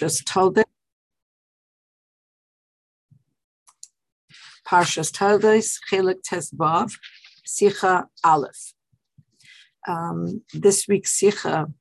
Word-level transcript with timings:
Parshas 0.00 0.24
Toldes. 0.24 0.64
Parshas 4.66 5.12
Toldes, 5.12 5.76
Chelik 5.90 6.22
Tesvav, 6.22 6.92
Sicha 7.46 8.06
Aleph. 8.24 8.72
Um, 9.86 10.42
this 10.54 10.86
week's 10.88 11.18
Sicha 11.18 11.72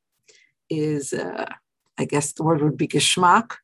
is, 0.70 1.14
uh, 1.14 1.46
I 1.98 2.06
guess 2.06 2.34
the 2.34 2.44
word 2.44 2.62
would 2.62 2.78
be 2.78 2.88
Geschmack, 2.88 3.56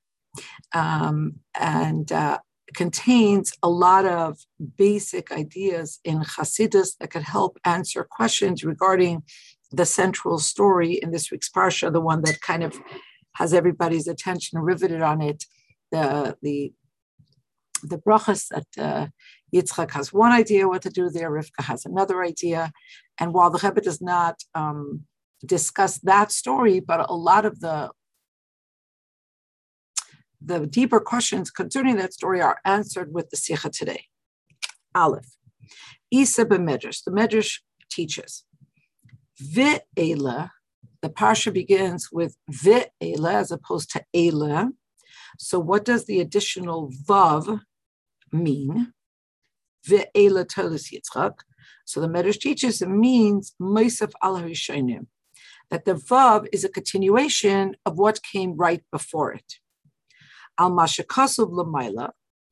um, 0.74 1.40
and 1.54 2.12
uh, 2.12 2.40
contains 2.74 3.52
a 3.62 3.70
lot 3.70 4.06
of 4.06 4.40
basic 4.78 5.32
ideas 5.32 6.00
in 6.06 6.20
Hasidus 6.20 6.98
that 7.00 7.12
could 7.12 7.24
help 7.24 7.58
answer 7.66 8.06
questions 8.10 8.64
regarding 8.64 9.24
the 9.72 9.86
central 9.86 10.40
story 10.40 10.94
in 10.94 11.12
this 11.12 11.30
week's 11.30 11.50
Parsha, 11.50 11.92
the 11.92 12.00
one 12.00 12.22
that 12.22 12.40
kind 12.42 12.64
of 12.64 12.80
has 13.36 13.54
everybody's 13.54 14.07
attention 14.07 14.59
riveted 14.59 15.02
on 15.02 15.21
it. 15.21 15.43
The 15.91 16.38
the 16.41 16.73
the 17.84 17.98
brachas 17.98 18.48
that 18.49 18.67
uh, 18.77 19.07
Yitzchak 19.53 19.91
has 19.91 20.12
one 20.12 20.31
idea 20.31 20.67
what 20.67 20.81
to 20.84 20.89
do 20.89 21.09
there, 21.09 21.30
Rivka 21.31 21.63
has 21.63 21.85
another 21.85 22.23
idea, 22.23 22.71
and 23.20 23.34
while 23.34 23.49
the 23.49 23.59
Rebbe 23.63 23.81
does 23.81 24.02
not 24.02 24.35
um, 24.55 25.05
discuss 25.45 25.99
that 25.99 26.31
story, 26.31 26.79
but 26.79 27.09
a 27.09 27.16
lot 27.16 27.45
of 27.45 27.59
the 27.59 27.91
the 30.41 30.67
deeper 30.67 30.99
questions 30.99 31.49
concerning 31.49 31.95
that 31.98 32.13
story 32.13 32.40
are 32.41 32.59
answered 32.65 33.13
with 33.13 33.29
the 33.29 33.38
Sikha 33.38 33.70
today. 33.70 34.05
Aleph, 34.93 35.35
Isa 36.12 36.45
b'medrash. 36.45 37.04
The 37.04 37.12
medrash 37.12 37.59
teaches. 37.90 38.43
Ve'ela, 39.41 40.52
the 41.05 41.12
parsha 41.12 41.54
begins 41.54 42.09
with 42.12 42.36
ve'ela 42.52 43.34
as 43.44 43.52
opposed 43.52 43.91
to 43.91 44.04
ela. 44.13 44.72
So 45.38 45.59
what 45.59 45.86
does 45.86 46.05
the 46.05 46.20
additional 46.20 46.91
vav 47.08 47.62
mean? 48.32 48.93
Ve'ela 49.88 50.44
tolis 50.54 50.85
yitzchak. 50.94 51.35
So 51.85 52.02
the 52.02 52.07
Medrash 52.07 52.40
teaches 52.40 52.82
it 52.82 52.90
means 52.90 53.54
Meisaf 53.62 54.13
al 54.24 54.38
Harishonim, 54.38 55.05
that 55.70 55.85
the 55.85 55.94
Vav 55.94 56.48
is 56.52 56.63
a 56.63 56.70
continuation 56.70 57.76
of 57.85 57.98
what 57.98 58.24
came 58.24 58.57
right 58.57 58.84
before 58.91 59.32
it. 59.34 59.49
Al 60.57 60.72
Mashakasuv 60.72 61.51
Lamaila, 61.51 62.10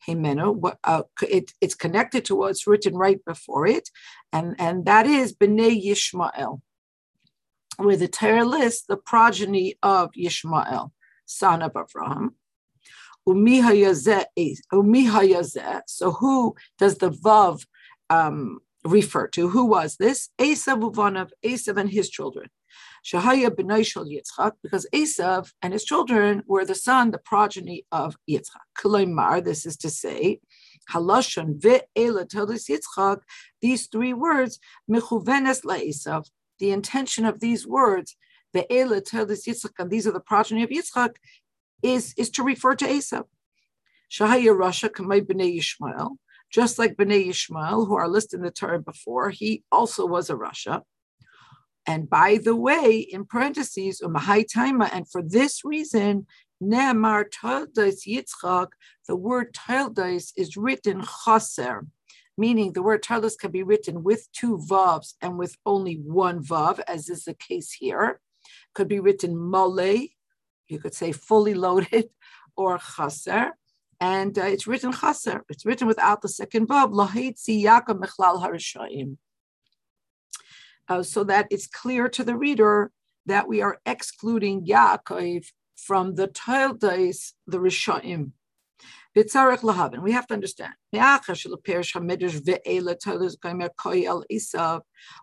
Himeno, 0.08 0.76
uh, 0.84 1.04
it, 1.24 1.54
it's 1.62 1.74
connected 1.76 2.26
to 2.26 2.36
what's 2.36 2.68
written 2.68 2.96
right 2.96 3.22
before 3.26 3.66
it, 3.66 3.90
and, 4.32 4.56
and 4.60 4.86
that 4.86 5.08
is 5.08 5.34
Bnei 5.34 5.84
Yishmael, 5.84 6.62
where 7.78 7.98
the 7.98 8.08
Torah 8.08 8.46
lists 8.46 8.86
the 8.88 8.98
progeny 8.98 9.76
of 9.82 10.12
Yishmael, 10.12 10.92
son 11.26 11.62
of 11.62 11.72
Abraham. 11.76 12.36
So 13.26 13.32
who 16.12 16.56
does 16.78 16.98
the 16.98 17.10
Vav 17.10 17.66
um, 18.10 18.60
refer 18.84 19.28
to? 19.30 19.48
Who 19.50 19.66
was 19.66 19.96
this? 19.96 20.30
Esav 20.38 20.82
Uvanav, 20.92 21.32
Esav 21.44 21.78
and 21.78 21.90
his 21.90 22.10
children. 22.10 22.50
Shahaya 23.06 23.50
b'noishal 23.50 24.08
Yitzchak, 24.12 24.54
because 24.62 24.86
Esav 24.94 25.52
and 25.62 25.72
his 25.74 25.84
children 25.86 26.44
were 26.48 26.66
the 26.66 26.76
son, 26.76 27.12
the 27.12 27.18
progeny 27.18 27.86
of 27.92 28.18
Yitzchak. 28.30 29.44
This 29.44 29.66
is 29.66 29.78
to 29.78 29.90
say, 29.90 30.40
Halashon 30.92 31.60
ve'ela 31.60 32.26
Yitzchak, 32.28 33.22
these 33.62 33.88
three 33.88 34.14
words, 34.14 34.60
mechuvenes 34.90 35.64
la'esav, 35.64 36.30
the 36.64 36.72
intention 36.72 37.26
of 37.26 37.42
these 37.42 37.68
words, 37.68 38.16
Yitzchak, 38.56 39.90
these 39.90 40.08
are 40.08 40.14
the 40.14 40.22
progeny 40.22 40.64
of 40.64 40.70
Yitzchak, 40.70 41.16
is, 41.82 42.14
is 42.18 42.30
to 42.30 42.42
refer 42.42 42.74
to 42.74 42.86
Esav. 42.86 43.26
Shahaya 44.10 44.56
Rasha 44.58 44.90
kamay 44.90 45.20
b'nei 45.20 45.60
Yishmael, 45.60 46.12
just 46.50 46.80
like 46.80 46.96
b'nei 46.96 47.28
Yishmael, 47.28 47.86
who 47.86 47.96
are 47.96 48.08
listed 48.08 48.40
in 48.40 48.46
the 48.46 48.52
Torah 48.52 48.80
before, 48.80 49.30
he 49.30 49.64
also 49.74 50.06
was 50.06 50.30
a 50.30 50.36
Rasha. 50.36 50.84
And 51.86 52.10
by 52.10 52.40
the 52.42 52.56
way, 52.56 53.00
in 53.00 53.26
parentheses, 53.26 54.00
umahai 54.02 54.46
taima, 54.50 54.90
and 54.94 55.06
for 55.12 55.22
this 55.22 55.66
reason, 55.66 56.28
ne'amar 56.62 57.26
taldes 57.30 58.06
yitzchak, 58.08 58.70
the 59.06 59.18
word 59.18 59.54
taldes 59.54 60.32
is 60.38 60.56
written 60.56 61.04
chaser, 61.26 61.88
meaning 62.38 62.74
the 62.74 62.82
word 62.82 63.04
taldes 63.04 63.36
can 63.36 63.52
be 63.52 63.64
written 63.64 64.04
with 64.04 64.32
two 64.32 64.58
vavs 64.58 65.14
and 65.22 65.38
with 65.38 65.58
only 65.66 65.96
one 65.96 66.44
vav, 66.44 66.80
as 66.88 67.10
is 67.10 67.26
the 67.26 67.34
case 67.34 67.72
here. 67.72 68.20
Could 68.74 68.88
be 68.88 69.00
written 69.00 69.38
mole, 69.38 70.08
you 70.68 70.80
could 70.80 70.94
say 70.94 71.12
fully 71.12 71.54
loaded, 71.66 72.10
or 72.56 72.80
chaser. 72.80 73.52
And 74.00 74.38
uh, 74.38 74.46
it's 74.46 74.68
written 74.68 74.92
chaser. 74.92 75.46
It's 75.50 75.66
written 75.66 75.88
without 75.88 76.22
the 76.22 76.30
second 76.30 76.68
vav. 76.68 76.92
Uh, 80.90 81.04
so 81.04 81.24
that 81.24 81.48
it's 81.50 81.68
clear 81.68 82.10
to 82.10 82.24
the 82.24 82.36
reader 82.36 82.92
that 83.26 83.48
we 83.48 83.62
are 83.62 83.80
excluding 83.86 84.66
Yaakov 84.66 85.46
from 85.78 86.16
the 86.16 86.28
Taldes, 86.28 87.34
the 87.48 87.58
Rishaim. 87.60 88.32
We 89.16 90.12
have 90.12 90.28
to 90.28 90.34
understand. 90.34 90.74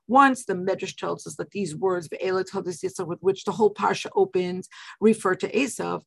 Once 0.09 0.45
the 0.45 0.55
Medrash 0.55 0.97
tells 0.97 1.27
us 1.27 1.35
that 1.37 1.51
these 1.51 1.75
words 1.75 2.09
with 2.11 3.19
which 3.21 3.45
the 3.45 3.53
whole 3.53 3.75
parsha 3.75 4.09
opens 4.15 4.69
refer 5.01 5.35
to 5.35 5.51
Esav, 5.51 6.03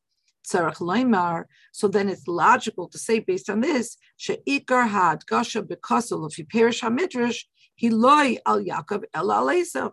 so 0.46 1.88
then 1.88 2.08
it's 2.08 2.26
logical 2.26 2.88
to 2.88 2.98
say 2.98 3.18
based 3.18 3.50
on 3.50 3.60
this, 3.60 3.96
al 4.28 4.40
al. 9.14 9.92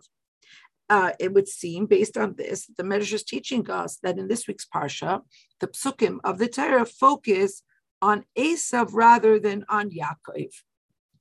Uh, 0.90 1.12
it 1.18 1.32
would 1.32 1.48
seem, 1.48 1.86
based 1.86 2.18
on 2.18 2.34
this, 2.36 2.70
the 2.76 2.82
Medrash 2.82 3.14
is 3.14 3.22
teaching 3.22 3.70
us 3.70 3.98
that 4.02 4.18
in 4.18 4.28
this 4.28 4.46
week's 4.46 4.66
parsha, 4.66 5.22
the 5.60 5.68
psukim 5.68 6.18
of 6.22 6.38
the 6.38 6.48
Torah 6.48 6.84
focus 6.84 7.62
on 8.01 8.25
Esav 8.37 8.89
rather 8.93 9.39
than 9.39 9.65
on 9.69 9.89
Yaakov. 9.89 10.51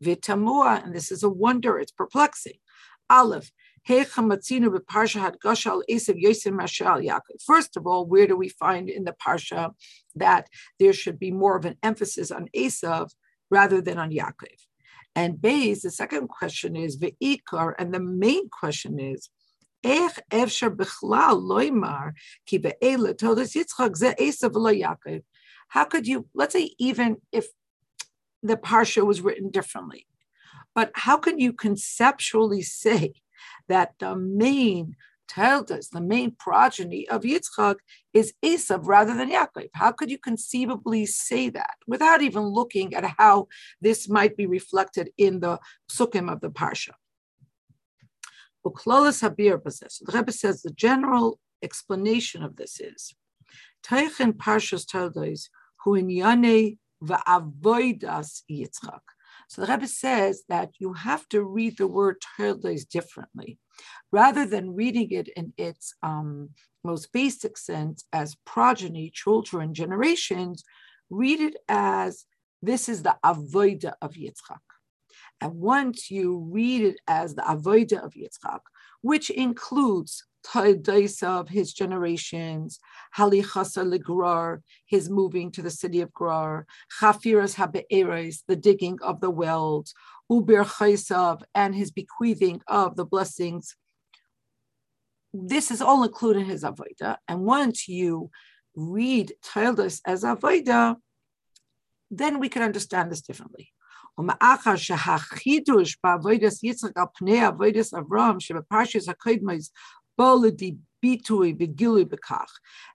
Vitamua, 0.02 0.84
and 0.84 0.94
this 0.94 1.10
is 1.10 1.22
a 1.22 1.28
wonder, 1.28 1.78
it's 1.78 1.92
perplexing. 1.92 2.58
Aleph, 3.08 3.50
First 3.88 4.18
of 7.76 7.86
all, 7.86 8.06
where 8.06 8.26
do 8.26 8.36
we 8.36 8.48
find 8.48 8.90
in 8.90 9.04
the 9.04 9.14
parsha 9.24 9.70
that 10.16 10.48
there 10.80 10.92
should 10.92 11.20
be 11.20 11.30
more 11.30 11.56
of 11.56 11.64
an 11.64 11.76
emphasis 11.84 12.32
on 12.32 12.48
Esav 12.54 13.10
rather 13.48 13.80
than 13.80 13.96
on 13.96 14.10
Yaakov? 14.10 14.58
And 15.14 15.40
base, 15.40 15.82
the 15.82 15.92
second 15.92 16.26
question 16.28 16.74
is 16.74 16.98
ve'ikar, 16.98 17.74
and 17.78 17.94
the 17.94 18.00
main 18.00 18.48
question 18.48 18.98
is, 18.98 19.30
איך 19.84 20.18
אפשר 20.32 20.68
בכלל 20.68 21.34
לומר 21.48 22.06
כי 22.46 22.58
באלה 22.58 23.12
תולדות 23.12 23.56
יצחק 23.56 23.90
זה 23.94 24.12
עשב 24.18 24.56
ולא 24.56 24.70
יעקב. 24.70 25.18
how 25.71 25.85
could 25.85 26.05
you, 26.05 26.27
let's 26.33 26.53
say 26.53 26.73
even 26.77 27.17
if 27.31 27.47
the 28.43 28.57
parsha 28.57 29.05
was 29.05 29.21
written 29.21 29.49
differently, 29.51 30.05
but 30.75 30.91
how 30.93 31.17
can 31.17 31.39
you 31.39 31.53
conceptually 31.53 32.61
say 32.61 33.13
that 33.67 33.93
the 33.99 34.15
main 34.15 34.95
us 35.37 35.87
the 35.87 36.01
main 36.01 36.31
progeny 36.31 37.07
of 37.07 37.21
Yitzchak, 37.21 37.75
is 38.13 38.33
Esav 38.43 38.81
rather 38.83 39.15
than 39.15 39.31
Yaakov. 39.31 39.69
How 39.73 39.93
could 39.93 40.11
you 40.11 40.17
conceivably 40.17 41.05
say 41.05 41.49
that 41.49 41.75
without 41.87 42.21
even 42.21 42.43
looking 42.43 42.93
at 42.93 43.05
how 43.17 43.47
this 43.79 44.09
might 44.09 44.35
be 44.35 44.45
reflected 44.45 45.09
in 45.17 45.39
the 45.39 45.57
sukkim 45.89 46.29
of 46.29 46.41
the 46.41 46.49
parsha? 46.49 46.91
Uklolis 48.65 49.21
Habir 49.21 49.63
possesses. 49.63 50.03
The 50.05 50.17
Rebbe 50.17 50.33
says 50.33 50.61
the 50.61 50.71
general 50.71 51.39
explanation 51.63 52.43
of 52.43 52.57
this 52.57 52.81
is 52.81 53.15
Teichen 53.83 54.33
Parshas 54.33 54.85
Toldos 54.85 55.49
who 55.83 55.95
in 55.95 56.07
Yane 56.07 56.77
va'avoidas 57.03 58.41
Yitzchak. 58.49 59.01
So 59.47 59.61
the 59.61 59.71
Rebbe 59.71 59.87
says 59.87 60.43
that 60.47 60.69
you 60.79 60.93
have 60.93 61.27
to 61.29 61.43
read 61.43 61.77
the 61.77 61.87
word 61.87 62.17
Toldos 62.37 62.85
differently 62.85 63.57
rather 64.11 64.45
than 64.45 64.75
reading 64.75 65.11
it 65.11 65.27
in 65.35 65.53
its 65.57 65.93
um, 66.03 66.51
most 66.83 67.11
basic 67.11 67.57
sense 67.57 68.05
as 68.13 68.37
progeny, 68.45 69.11
children, 69.13 69.73
generations, 69.73 70.63
read 71.09 71.39
it 71.39 71.57
as 71.67 72.25
this 72.61 72.87
is 72.87 73.03
the 73.03 73.17
avoida 73.25 73.93
of 74.01 74.13
Yitzchak. 74.13 74.59
And 75.41 75.55
once 75.55 76.11
you 76.11 76.37
read 76.51 76.83
it 76.83 76.99
as 77.07 77.35
the 77.35 77.41
avoida 77.41 78.03
of 78.03 78.13
Yitzchak, 78.13 78.61
which 79.01 79.29
includes 79.29 80.23
Taidaisa 80.44 81.40
of 81.40 81.48
his 81.48 81.72
generations, 81.72 82.78
Halichasa 83.16 83.84
Ligrar, 83.84 84.60
his 84.86 85.10
moving 85.10 85.50
to 85.52 85.62
the 85.62 85.70
city 85.70 86.00
of 86.00 86.12
Grar, 86.12 86.66
Chafiras 87.00 87.56
Habe'eres, 87.56 88.42
the 88.46 88.56
digging 88.56 88.98
of 89.02 89.20
the 89.20 89.30
wells, 89.30 89.92
Uber 90.30 90.64
Chaisav, 90.64 91.42
and 91.54 91.74
his 91.74 91.90
bequeathing 91.90 92.60
of 92.68 92.96
the 92.96 93.04
blessings 93.04 93.76
this 95.44 95.70
is 95.70 95.82
all 95.82 96.02
included 96.02 96.40
in 96.40 96.46
his 96.46 96.64
avodah. 96.64 97.16
And 97.28 97.40
once 97.40 97.88
you 97.88 98.30
read 98.74 99.32
Tildus 99.42 100.00
as 100.06 100.22
Avodah, 100.22 100.96
then 102.10 102.38
we 102.38 102.48
can 102.48 102.62
understand 102.62 103.10
this 103.10 103.22
differently. 103.22 103.72
ומאחר 104.18 104.76
שהחידוש 104.76 105.98
בעבודת 106.04 106.52
יצחק 106.62 106.96
על 106.96 107.04
פני 107.14 107.44
עבודת 107.44 107.94
אברהם 107.94 108.40
שבפרשת 108.40 109.08
הקודמות 109.08 109.60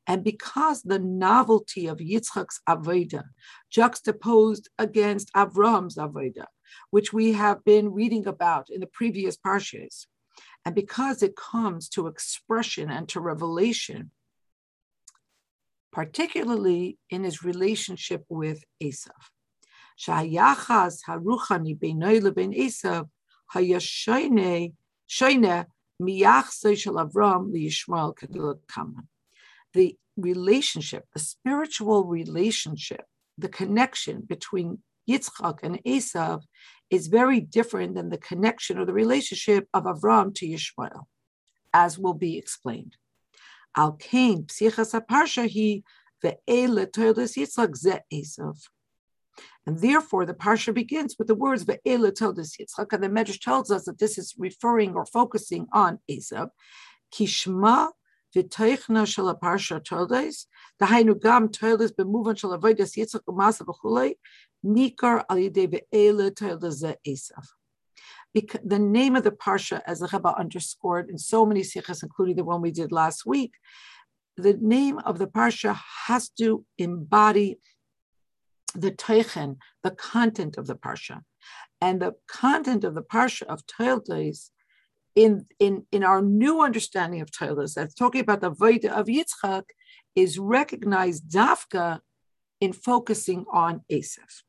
and 0.06 0.24
because 0.24 0.82
the 0.82 0.98
novelty 0.98 1.86
of 1.86 1.98
Yitzchak's 1.98 2.60
Aveda 2.68 3.24
juxtaposed 3.70 4.68
against 4.78 5.32
Avram's 5.32 5.96
Aveda, 5.96 6.46
which 6.90 7.12
we 7.12 7.32
have 7.32 7.64
been 7.64 7.92
reading 7.92 8.26
about 8.26 8.70
in 8.70 8.80
the 8.80 8.86
previous 8.86 9.36
parshas, 9.36 10.06
and 10.64 10.74
because 10.74 11.22
it 11.22 11.34
comes 11.36 11.88
to 11.88 12.06
expression 12.06 12.90
and 12.90 13.08
to 13.08 13.20
revelation, 13.20 14.10
particularly 15.92 16.98
in 17.10 17.24
his 17.24 17.42
relationship 17.42 18.24
with 18.28 18.62
Esav. 18.82 19.10
Shayachas 19.98 20.98
haruchani 21.08 21.78
b'noi 21.78 22.22
leben 22.22 22.52
Esav 22.52 23.08
hayashone 23.54 24.74
shoine 25.08 25.66
the 25.98 26.24
relationship, 30.16 31.04
the 31.12 31.18
spiritual 31.18 32.04
relationship, 32.04 33.04
the 33.38 33.48
connection 33.48 34.22
between 34.22 34.78
Yitzchak 35.08 35.58
and 35.62 35.82
Esav 35.84 36.42
is 36.90 37.06
very 37.06 37.40
different 37.40 37.94
than 37.94 38.10
the 38.10 38.18
connection 38.18 38.78
or 38.78 38.84
the 38.84 38.92
relationship 38.92 39.68
of 39.72 39.84
Avram 39.84 40.34
to 40.34 40.46
Yishmael, 40.46 41.06
as 41.72 41.98
will 41.98 42.14
be 42.14 42.36
explained. 42.36 42.96
Al 43.76 43.92
Yitzchak 47.36 47.76
Ze 47.76 47.98
Esav. 48.12 48.58
And 49.66 49.80
therefore, 49.80 50.24
the 50.24 50.34
parsha 50.34 50.72
begins 50.72 51.16
with 51.18 51.28
the 51.28 51.34
words 51.34 51.64
"Ve'ela 51.64 52.12
toldus 52.12 52.56
Yitzchak," 52.58 52.92
and 52.92 53.02
the 53.02 53.08
Medrash 53.08 53.40
tells 53.40 53.70
us 53.70 53.84
that 53.84 53.98
this 53.98 54.16
is 54.18 54.34
referring 54.38 54.94
or 54.94 55.04
focusing 55.06 55.66
on 55.72 55.98
Esav. 56.10 56.50
Kishma 57.12 57.90
v'teichna 58.34 59.06
shel 59.06 59.34
parsha 59.36 59.80
toldes, 59.82 60.46
dahainu 60.80 61.20
gam 61.20 61.48
toldes 61.48 61.92
b'muvan 61.92 62.38
shel 62.38 62.56
avodas 62.58 62.96
Yitzchak 62.96 63.22
u'masa 63.28 63.64
v'chulei, 63.64 64.14
nikar 64.64 65.24
al 65.28 65.36
yidei 65.36 65.66
ve'ela 65.66 66.30
toldes 66.30 66.82
Esav. 67.06 67.46
The 68.34 68.78
name 68.78 69.16
of 69.16 69.24
the 69.24 69.30
parsha, 69.30 69.80
as 69.86 70.00
the 70.00 70.08
Rebbe 70.12 70.38
underscored 70.38 71.08
in 71.08 71.16
so 71.16 71.46
many 71.46 71.62
sikhs, 71.62 72.02
including 72.02 72.36
the 72.36 72.44
one 72.44 72.60
we 72.60 72.70
did 72.70 72.92
last 72.92 73.24
week, 73.24 73.54
the 74.36 74.52
name 74.60 74.98
of 74.98 75.18
the 75.18 75.26
parsha 75.26 75.78
has 76.06 76.28
to 76.30 76.64
embody 76.76 77.58
the 78.80 78.92
teichen, 78.92 79.56
the 79.82 79.90
content 79.90 80.56
of 80.56 80.66
the 80.66 80.74
parsha, 80.74 81.22
and 81.80 82.00
the 82.00 82.14
content 82.28 82.84
of 82.84 82.94
the 82.94 83.02
parsha 83.02 83.42
of 83.42 83.66
Toildes 83.66 84.50
in, 85.14 85.46
in, 85.58 85.86
in 85.90 86.04
our 86.04 86.20
new 86.20 86.60
understanding 86.60 87.20
of 87.20 87.30
Toildes, 87.30 87.74
that's 87.74 87.94
talking 87.94 88.20
about 88.20 88.40
the 88.40 88.50
Veda 88.50 88.94
of 88.94 89.06
Yitzchak, 89.06 89.64
is 90.14 90.38
recognized 90.38 91.30
dafka 91.30 92.00
in 92.60 92.72
focusing 92.72 93.44
on 93.52 93.82
Esav, 93.90 94.42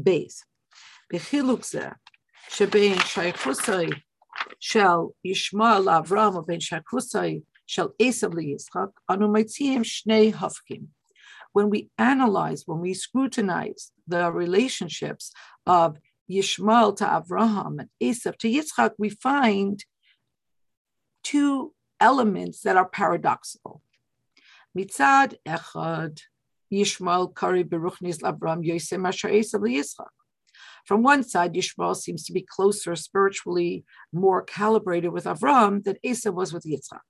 base. 0.00 0.44
Bechilukzeh, 1.12 1.94
shebein 2.50 2.96
shaykhusai, 2.96 4.02
Shall 4.58 5.14
Yishmael 5.26 5.86
Avram, 5.86 6.46
ben 6.46 6.60
shaykhusai, 6.60 7.42
shel 7.66 7.94
Esav 8.00 8.34
li 8.34 8.54
Yitzchak, 8.54 8.92
anu 9.08 9.28
shnei 9.28 10.32
hafkim 10.32 10.88
when 11.56 11.70
we 11.70 11.88
analyze, 11.96 12.64
when 12.66 12.80
we 12.80 12.92
scrutinize 12.92 13.90
the 14.06 14.30
relationships 14.30 15.32
of 15.66 15.96
Yishmael 16.30 16.94
to 16.98 17.04
Avraham 17.06 17.80
and 17.80 17.88
Esav 17.98 18.36
to 18.40 18.48
Yitzchak, 18.54 18.90
we 18.98 19.08
find 19.08 19.82
two 21.24 21.72
elements 21.98 22.60
that 22.60 22.76
are 22.76 22.86
paradoxical. 22.86 23.80
Mitzad 24.76 25.36
echad, 25.48 26.20
Yishmael 26.70 27.34
kari 27.34 27.64
beruchnis 27.64 28.18
Abraham 28.22 28.62
Yosem 28.62 29.08
Asher 29.08 29.30
Esav 29.30 29.62
Yitzchak. 29.62 30.14
From 30.84 31.02
one 31.02 31.22
side, 31.22 31.54
Yishmael 31.54 31.96
seems 31.96 32.26
to 32.26 32.34
be 32.34 32.42
closer, 32.46 32.94
spiritually 32.96 33.86
more 34.12 34.42
calibrated 34.42 35.10
with 35.10 35.24
Avram 35.24 35.82
than 35.82 35.96
Esav 36.04 36.34
was 36.34 36.52
with 36.52 36.64
Yitzchak. 36.64 37.06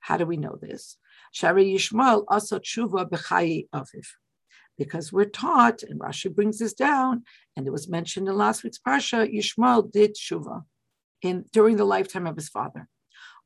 How 0.00 0.16
do 0.16 0.26
we 0.26 0.36
know 0.36 0.58
this? 0.60 0.96
Shari 1.32 1.64
Yishmael 1.74 2.24
also 2.28 2.58
tshuva 2.58 3.10
b'chayi 3.10 3.68
aviv. 3.74 4.06
Because 4.78 5.12
we're 5.12 5.24
taught, 5.24 5.82
and 5.82 6.00
Rashi 6.00 6.34
brings 6.34 6.58
this 6.58 6.74
down, 6.74 7.24
and 7.56 7.66
it 7.66 7.70
was 7.70 7.88
mentioned 7.88 8.28
in 8.28 8.36
last 8.36 8.62
week's 8.62 8.78
parsha, 8.78 9.26
Yishmael 9.34 9.90
did 9.90 10.14
tshuva 10.14 10.64
in 11.22 11.44
during 11.52 11.76
the 11.76 11.84
lifetime 11.84 12.26
of 12.26 12.36
his 12.36 12.48
father. 12.48 12.88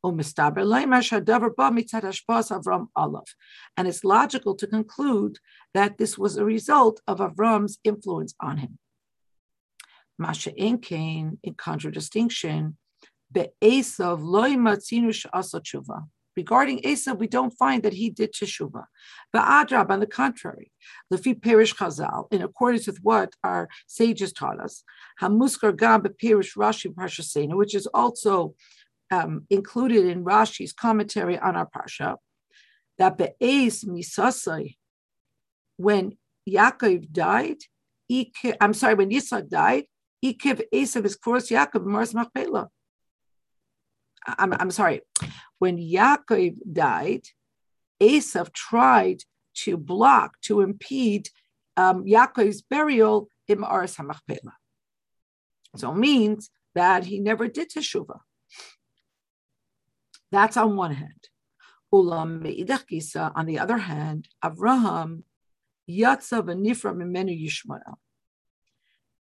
U'm 0.04 0.20
and 3.76 3.88
it's 3.88 4.04
logical 4.04 4.54
to 4.54 4.66
conclude 4.66 5.38
that 5.74 5.98
this 5.98 6.18
was 6.18 6.36
a 6.36 6.44
result 6.44 7.00
of 7.06 7.18
Avram's 7.18 7.78
influence 7.82 8.34
on 8.40 8.58
him. 8.58 8.78
Masha 10.18 10.52
Inkain, 10.52 11.38
in 11.42 11.54
contradistinction, 11.54 12.76
Be'esav 13.32 14.22
loy 14.22 14.50
matzinu 14.50 15.12
she'asa 15.12 15.60
tshuva. 15.60 16.08
Regarding 16.36 16.80
Esav, 16.82 17.18
we 17.18 17.26
don't 17.26 17.52
find 17.52 17.82
that 17.82 17.94
he 17.94 18.10
did 18.10 18.32
teshuvah. 18.34 18.84
But 19.32 19.44
Adrab, 19.44 19.90
on 19.90 20.00
the 20.00 20.06
contrary, 20.06 20.70
Lefi 21.12 21.40
Perish 21.40 21.74
Chazal, 21.74 22.30
in 22.30 22.42
accordance 22.42 22.86
with 22.86 22.98
what 23.02 23.32
our 23.42 23.68
sages 23.86 24.32
taught 24.32 24.60
us, 24.60 24.84
Hamuskar 25.20 25.76
Gam 25.76 26.02
Perish 26.02 26.54
Rashi 26.54 26.92
Parshasena, 26.92 27.56
which 27.56 27.74
is 27.74 27.86
also 27.86 28.54
um, 29.10 29.46
included 29.48 30.04
in 30.04 30.24
Rashi's 30.24 30.72
commentary 30.72 31.38
on 31.38 31.56
our 31.56 31.68
parsha, 31.68 32.16
that 32.98 33.16
Be'ez 33.16 33.84
Misasai, 33.84 34.76
when 35.78 36.16
Yaakov 36.48 37.10
died, 37.12 37.58
I'm 38.60 38.74
sorry, 38.74 38.94
when 38.94 39.10
Yitzhak 39.10 39.48
died, 39.48 39.84
Ikiv 40.24 40.62
Esav 40.72 41.04
is 41.04 41.16
Koros 41.16 41.50
Yaakov 41.50 41.84
Mars 41.84 42.14
Machpelah. 42.14 42.68
I'm, 44.26 44.52
I'm 44.54 44.70
sorry, 44.70 45.02
when 45.58 45.78
Yaakov 45.78 46.56
died, 46.72 47.22
Esav 48.00 48.52
tried 48.52 49.22
to 49.54 49.76
block, 49.76 50.40
to 50.42 50.60
impede 50.60 51.28
um, 51.76 52.04
Yaakov's 52.04 52.62
burial 52.62 53.28
in 53.48 53.58
Ma'aras 53.58 53.96
HaMachpelah. 53.96 54.52
So 55.76 55.92
it 55.92 55.96
means 55.96 56.50
that 56.74 57.04
he 57.04 57.20
never 57.20 57.48
did 57.48 57.70
teshuvah. 57.70 58.20
That's 60.30 60.56
on 60.56 60.76
one 60.76 60.94
hand. 60.94 61.28
Ulam 61.92 62.42
me'idach 62.42 63.32
on 63.34 63.46
the 63.46 63.58
other 63.58 63.78
hand, 63.78 64.28
Avraham 64.44 65.22
yatzav 65.88 66.46
nifra 66.48 66.94
mimenu 66.94 67.34
Yishmael. 67.44 67.94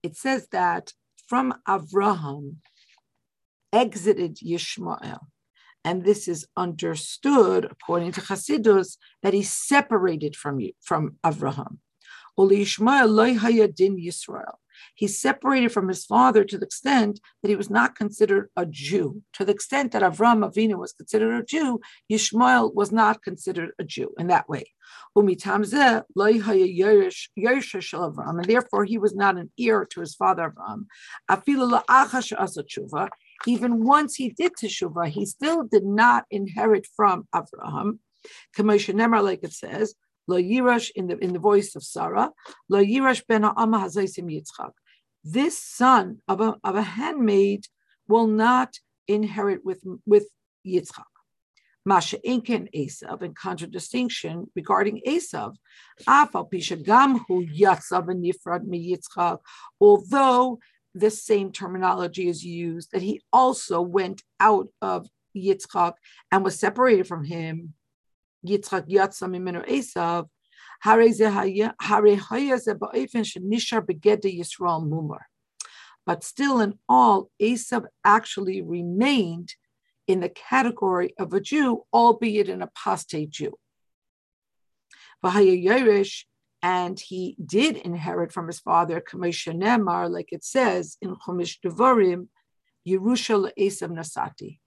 It 0.03 0.15
says 0.15 0.47
that 0.51 0.93
from 1.27 1.53
Avraham 1.67 2.57
exited 3.73 4.37
Yishmael. 4.37 5.19
And 5.83 6.03
this 6.03 6.27
is 6.27 6.47
understood, 6.55 7.65
according 7.65 8.11
to 8.13 8.21
Chassidus, 8.21 8.97
that 9.23 9.33
he 9.33 9.43
separated 9.43 10.35
from, 10.35 10.59
you, 10.59 10.73
from 10.81 11.17
Avraham. 11.23 11.77
Yisrael. 12.37 14.55
He 14.95 15.07
separated 15.07 15.71
from 15.71 15.87
his 15.87 16.05
father 16.05 16.43
to 16.43 16.57
the 16.57 16.65
extent 16.65 17.19
that 17.41 17.49
he 17.49 17.55
was 17.55 17.69
not 17.69 17.95
considered 17.95 18.49
a 18.55 18.65
Jew. 18.65 19.21
To 19.33 19.45
the 19.45 19.51
extent 19.51 19.91
that 19.91 20.01
Avram 20.01 20.49
Avinu 20.49 20.77
was 20.77 20.93
considered 20.93 21.39
a 21.39 21.43
Jew, 21.43 21.79
Yishmael 22.11 22.73
was 22.73 22.91
not 22.91 23.23
considered 23.23 23.71
a 23.79 23.83
Jew 23.83 24.13
in 24.17 24.27
that 24.27 24.49
way. 24.49 24.65
And 25.15 25.29
therefore, 28.45 28.85
he 28.85 28.97
was 28.97 29.15
not 29.15 29.37
an 29.37 29.51
heir 29.59 29.85
to 29.85 29.99
his 29.99 30.15
father 30.15 30.51
Avram 30.51 30.85
even 33.45 33.83
once 33.83 34.15
he 34.15 34.29
did 34.29 34.53
teshuvah, 34.53 35.07
he 35.07 35.25
still 35.25 35.63
did 35.63 35.85
not 35.85 36.25
inherit 36.29 36.87
from 36.95 37.27
Abraham. 37.35 37.99
Nemar, 38.57 39.23
like 39.23 39.43
it 39.43 39.53
says, 39.53 39.95
Lo 40.27 40.37
Yirash 40.37 40.91
in 40.95 41.07
the 41.07 41.17
in 41.17 41.33
the 41.33 41.39
voice 41.39 41.75
of 41.75 41.83
Sarah, 41.83 42.31
Lo 42.69 42.81
Yirash 42.83 43.23
ben 43.27 43.43
Ha'ama 43.43 43.79
Hazaisim 43.79 44.29
Yitzchak. 44.29 44.71
This 45.23 45.61
son 45.61 46.21
of 46.27 46.41
a, 46.41 46.55
of 46.63 46.75
a 46.75 46.81
handmaid 46.81 47.65
will 48.07 48.27
not 48.27 48.75
inherit 49.07 49.65
with, 49.65 49.83
with 50.05 50.27
Yitzchak. 50.65 51.03
Masha 51.83 52.19
Inken 52.19 52.67
Esav, 52.75 53.23
in 53.23 53.33
contradistinction 53.33 54.45
regarding 54.55 55.01
Esav, 55.07 55.55
Afal 56.07 56.49
Pisha 56.51 56.83
Gamhu 56.83 57.59
Yatzav 57.59 58.07
and 58.09 58.23
Nifrad 58.23 58.65
Mi 58.65 58.93
Yitzchak, 58.93 59.39
although 59.79 60.59
this 60.93 61.23
same 61.23 61.51
terminology 61.51 62.27
is 62.27 62.43
used 62.43 62.91
that 62.91 63.01
he 63.01 63.21
also 63.31 63.81
went 63.81 64.21
out 64.39 64.67
of 64.81 65.07
Yitzchak 65.35 65.93
and 66.31 66.43
was 66.43 66.59
separated 66.59 67.07
from 67.07 67.23
him. 67.23 67.73
Yitzchak 68.45 68.89
yatsa 68.89 69.29
mimenu 69.29 69.65
Esav, 69.67 70.27
but 70.83 71.13
still 76.23 76.59
in 76.59 76.79
all, 76.89 77.29
Esav 77.39 77.85
actually 78.03 78.63
remained 78.63 79.53
in 80.07 80.21
the 80.21 80.29
category 80.29 81.13
of 81.19 81.31
a 81.33 81.39
Jew, 81.39 81.83
albeit 81.93 82.49
an 82.49 82.63
apostate 82.63 83.29
Jew. 83.29 83.53
And 86.63 86.99
he 86.99 87.35
did 87.43 87.77
inherit 87.77 88.31
from 88.31 88.47
his 88.47 88.59
father, 88.59 89.01
Nemar, 89.11 90.09
like 90.09 90.31
it 90.31 90.43
says 90.43 90.97
in 91.01 91.15
Chumash 91.15 91.57
Devarim, 91.65 92.27
Yerusha 92.87 93.51
Esav 93.57 93.89
Nasati. 93.89 94.59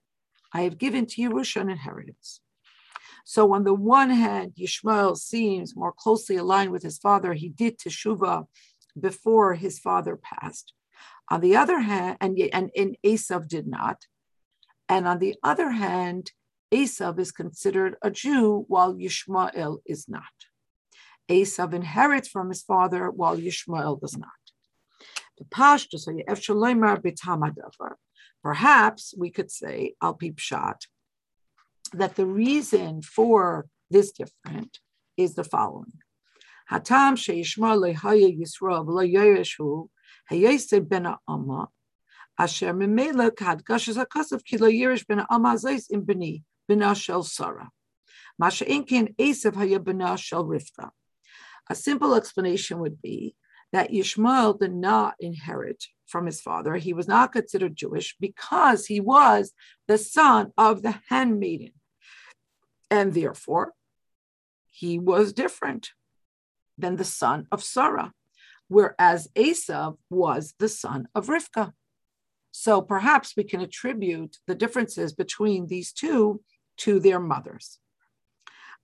I 0.53 0.63
have 0.63 0.79
given 0.79 1.07
to 1.07 1.23
Yerusha 1.23 1.61
an 1.61 1.71
inheritance. 1.71 2.41
So 3.25 3.55
on 3.55 3.65
the 3.65 3.75
one 3.75 4.11
hand, 4.11 4.53
Yishmael 4.59 5.17
seems 5.17 5.75
more 5.75 5.93
closely 5.93 6.37
aligned 6.37 6.71
with 6.71 6.83
his 6.83 6.99
father. 6.99 7.33
He 7.33 7.49
did 7.49 7.79
teshuvah 7.79 8.47
before 8.99 9.55
his 9.55 9.79
father 9.79 10.17
passed. 10.17 10.73
On 11.31 11.41
the 11.41 11.57
other 11.57 11.81
hand, 11.81 12.19
and, 12.21 12.39
and, 12.53 12.71
and 12.77 12.97
Esav 13.05 13.49
did 13.49 13.67
not. 13.67 14.07
And 14.89 15.09
on 15.09 15.19
the 15.19 15.37
other 15.43 15.71
hand, 15.71 16.33
Esav 16.73 17.19
is 17.19 17.33
considered 17.33 17.97
a 18.03 18.11
Jew 18.11 18.65
while 18.69 18.95
Yishmael 18.95 19.79
is 19.87 20.07
not. 20.09 20.23
Esav 21.28 21.73
inherits 21.73 22.28
from 22.28 22.49
his 22.49 22.62
father 22.62 23.11
while 23.11 23.37
Yishmael 23.37 24.00
does 24.00 24.16
not. 24.16 24.31
The 25.38 25.45
Pashto, 25.47 25.99
Perhaps 28.43 29.14
we 29.16 29.31
could 29.31 29.50
say, 29.50 29.95
Al 30.02 30.14
Pipshat, 30.16 30.87
that 31.93 32.16
the 32.16 32.26
reason 32.26 33.02
for 33.02 33.66
this 33.90 34.12
different 34.12 34.78
is 35.16 35.35
the 35.35 35.45
following. 35.45 35.93
Hatam 36.71 37.14
sheishma 37.14 37.76
lehaya 37.76 38.38
Yisrael 38.38 38.87
v'lo 38.87 39.04
yereshu 39.11 39.88
hayesed 40.31 40.88
ben 40.88 41.04
ha'ama 41.04 41.69
asher 42.38 42.73
memela 42.73 43.31
kadgashes 43.31 44.02
hakasav 44.02 44.45
ki 44.45 44.59
lo 44.59 44.69
yeresh 44.69 45.07
ben 45.07 45.19
ha'ama 45.19 45.54
zeis 45.54 45.90
im 45.90 46.02
beni 46.02 46.43
bena 46.69 46.95
shel 46.95 47.23
Sarah. 47.23 47.71
Masha 48.38 48.64
inkin 48.64 49.14
Esav 49.16 49.54
haya 49.54 49.78
bena 49.78 50.16
shel 50.16 50.45
Rivka. 50.45 50.90
A 51.71 51.75
simple 51.75 52.14
explanation 52.14 52.78
would 52.80 53.00
be 53.00 53.35
that 53.73 53.90
Yishmael 53.90 54.59
did 54.59 54.75
not 54.75 55.14
inherit 55.18 55.85
from 56.06 56.26
his 56.26 56.40
father. 56.40 56.76
He 56.76 56.92
was 56.92 57.09
not 57.09 57.33
considered 57.33 57.76
Jewish 57.76 58.16
because 58.21 58.87
he 58.87 59.00
was 59.00 59.52
the 59.88 59.99
son 59.99 60.52
of 60.56 60.83
the 60.83 61.00
handmaiden 61.09 61.73
and 62.90 63.14
therefore 63.14 63.73
he 64.71 64.99
was 64.99 65.33
different 65.33 65.90
than 66.78 66.97
the 66.97 67.04
son 67.04 67.47
of 67.50 67.62
Sarah, 67.62 68.12
whereas 68.68 69.28
Esav 69.35 69.97
was 70.11 70.54
the 70.59 70.68
son 70.68 71.09
of 71.14 71.26
Rivka. 71.26 71.73
So 72.50 72.80
perhaps 72.80 73.35
we 73.37 73.44
can 73.44 73.61
attribute 73.61 74.37
the 74.47 74.54
differences 74.54 75.12
between 75.12 75.66
these 75.66 75.92
two 75.92 76.40
to 76.78 77.00
their 77.00 77.21
mothers. 77.21 77.78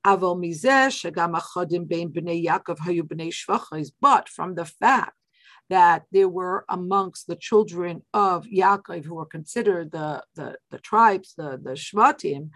But 0.03 0.21
from 4.29 4.55
the 4.55 4.73
fact 4.81 5.13
that 5.69 6.03
there 6.11 6.29
were 6.29 6.65
amongst 6.69 7.27
the 7.27 7.37
children 7.37 8.03
of 8.13 8.45
Yaakov 8.47 9.05
who 9.05 9.15
were 9.15 9.27
considered 9.27 9.93
the, 9.93 10.23
the, 10.35 10.57
the 10.71 10.79
tribes, 10.79 11.35
the, 11.37 11.61
the 11.63 11.73
Shvatim, 11.73 12.51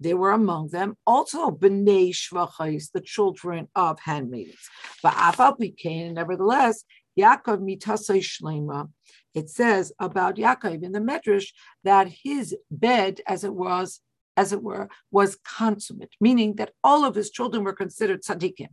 there 0.00 0.16
were 0.16 0.32
among 0.32 0.68
them 0.68 0.96
also 1.06 1.50
bnei 1.50 2.10
shvachais, 2.10 2.92
the 2.92 3.00
children 3.00 3.68
of 3.74 3.98
handmaidens. 4.00 4.68
But 5.02 5.14
afal 5.14 5.58
became, 5.58 6.14
nevertheless, 6.14 6.84
Yaakov 7.18 7.60
mitasei 7.60 8.22
shlema. 8.22 8.90
It 9.34 9.50
says 9.50 9.92
about 9.98 10.36
Yaakov 10.36 10.82
in 10.82 10.92
the 10.92 11.00
Medrash 11.00 11.48
that 11.84 12.08
his 12.24 12.56
bed, 12.70 13.20
as 13.26 13.44
it 13.44 13.54
was, 13.54 14.00
as 14.40 14.52
it 14.52 14.62
were, 14.62 14.88
was 15.10 15.38
consummate, 15.58 16.14
meaning 16.20 16.50
that 16.58 16.72
all 16.88 17.02
of 17.04 17.16
his 17.16 17.30
children 17.36 17.64
were 17.64 17.80
considered 17.82 18.22
tzaddikim. 18.22 18.72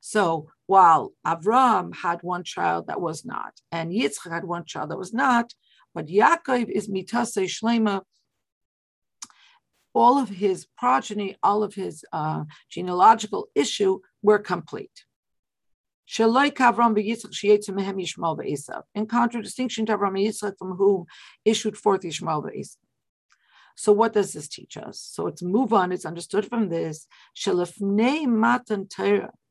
So 0.00 0.48
while 0.66 1.12
Avram 1.32 1.94
had 1.94 2.18
one 2.22 2.44
child 2.54 2.86
that 2.88 3.00
was 3.08 3.24
not, 3.24 3.52
and 3.70 3.92
Yitzchak 3.92 4.32
had 4.32 4.44
one 4.44 4.64
child 4.64 4.90
that 4.90 5.02
was 5.04 5.12
not, 5.12 5.46
but 5.94 6.06
Yaakov 6.06 6.68
is 6.78 6.88
mitasei 6.88 7.46
shlema, 7.56 8.00
all 9.94 10.18
of 10.18 10.28
his 10.44 10.66
progeny, 10.78 11.36
all 11.42 11.62
of 11.62 11.74
his 11.74 12.04
uh, 12.12 12.44
genealogical 12.70 13.48
issue 13.54 14.00
were 14.22 14.38
complete. 14.38 15.04
In 16.18 16.32
contradistinction 19.18 19.86
to 19.86 19.96
Avram 19.96 20.08
and 20.08 20.26
Yitzchak, 20.26 20.54
from 20.58 20.72
whom 20.80 21.04
issued 21.44 21.76
forth 21.76 22.02
Yishmael 22.02 22.42
Be'esav. 22.44 22.76
So 23.82 23.90
what 23.90 24.12
does 24.12 24.32
this 24.32 24.46
teach 24.46 24.76
us? 24.76 25.00
So 25.00 25.26
it's 25.26 25.42
move 25.42 25.72
on. 25.72 25.90
It's 25.90 26.04
understood 26.04 26.46
from 26.46 26.68
this 26.68 27.08
matan 27.48 28.86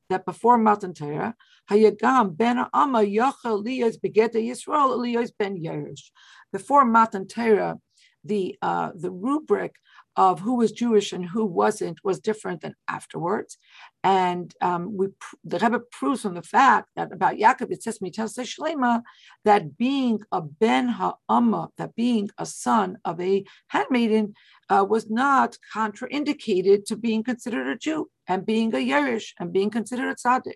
that 0.09 0.25
before 0.25 0.57
Matan 0.57 0.93
Torah, 0.93 1.35
Hayagam 1.69 2.37
ben 2.37 2.59
Amma 2.73 2.99
Yachal 2.99 3.61
Liyos 3.61 3.97
Begeta 3.99 4.35
Yisrael 4.35 4.97
Liyos 4.97 5.31
ben 5.37 5.61
Yerush. 5.61 6.11
Before 6.53 6.85
Matan 6.85 7.27
Torah, 7.27 7.77
the 8.23 8.57
uh, 8.61 8.91
the 8.95 9.11
rubric 9.11 9.75
of 10.15 10.41
who 10.41 10.55
was 10.55 10.71
Jewish 10.71 11.13
and 11.13 11.25
who 11.25 11.45
wasn't 11.45 12.03
was 12.03 12.19
different 12.19 12.61
than 12.61 12.75
afterwards. 12.87 13.57
And 14.03 14.53
um, 14.61 14.97
we 14.97 15.07
the 15.43 15.59
Rebbe 15.59 15.79
proves 15.91 16.23
from 16.23 16.33
the 16.33 16.41
fact 16.41 16.89
that 16.95 17.11
about 17.13 17.37
Yaakov, 17.37 17.71
it 17.71 17.83
says 17.83 17.99
Shlema, 17.99 19.03
that 19.45 19.77
being 19.77 20.21
a 20.31 20.41
ben 20.41 20.89
ha'amma, 20.89 21.69
that 21.77 21.95
being 21.95 22.29
a 22.37 22.45
son 22.45 22.97
of 23.05 23.21
a 23.21 23.45
handmaiden, 23.67 24.33
uh, 24.69 24.85
was 24.87 25.09
not 25.09 25.57
contraindicated 25.73 26.85
to 26.85 26.95
being 26.97 27.23
considered 27.23 27.67
a 27.67 27.77
Jew 27.77 28.09
and 28.27 28.45
being 28.45 28.73
a 28.73 28.77
Yerush 28.77 29.33
and 29.39 29.53
being 29.53 29.69
considered 29.69 30.09
a 30.09 30.15
tzaddik. 30.15 30.55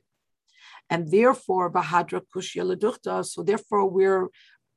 And 0.89 1.11
therefore, 1.11 1.71
Bahadra 1.71 2.21
Kushya 2.33 3.25
so 3.25 3.43
therefore 3.43 3.89
we're 3.89 4.27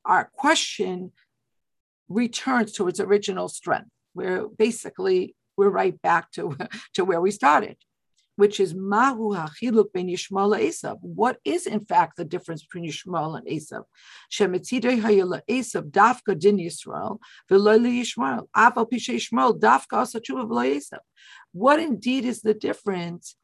our 0.04 0.30
question 0.32 1.12
returns 2.08 2.73
to 2.73 2.88
its 2.88 3.00
original 3.00 3.49
strength 3.49 3.90
we're 4.18 4.48
basically 4.48 5.37
we're 5.56 5.70
right 5.70 6.00
back 6.02 6.30
to, 6.32 6.56
to 6.94 7.04
where 7.04 7.20
we 7.20 7.30
started, 7.30 7.76
which 8.37 8.60
is 8.60 8.75
Mahu 8.75 9.34
Hachiluk 9.34 9.92
ben 9.92 10.08
Yishmael 10.08 10.58
Esav. 10.68 10.98
What 11.00 11.38
is 11.44 11.66
in 11.66 11.84
fact 11.84 12.16
the 12.16 12.25
difference 12.25 12.62
between 12.64 12.88
Yishmael 12.90 13.38
and 13.38 13.46
Esav? 13.46 13.84
Shemetzidei 14.32 15.00
Hayela 15.00 15.40
Esav 15.48 15.90
Dafka 15.90 16.38
Din 16.38 16.58
Yisrael 16.58 17.18
V'Loili 17.50 18.00
Yishmael 18.00 18.46
Aval 18.56 18.90
Pishe 18.90 19.14
Yishmael 19.18 19.58
Dafka 19.58 19.96
Asachuva 20.04 20.46
Esav. 20.76 21.00
What 21.52 21.78
indeed 21.80 22.25
is 22.25 22.40
the 22.40 22.54
difference? 22.54 23.37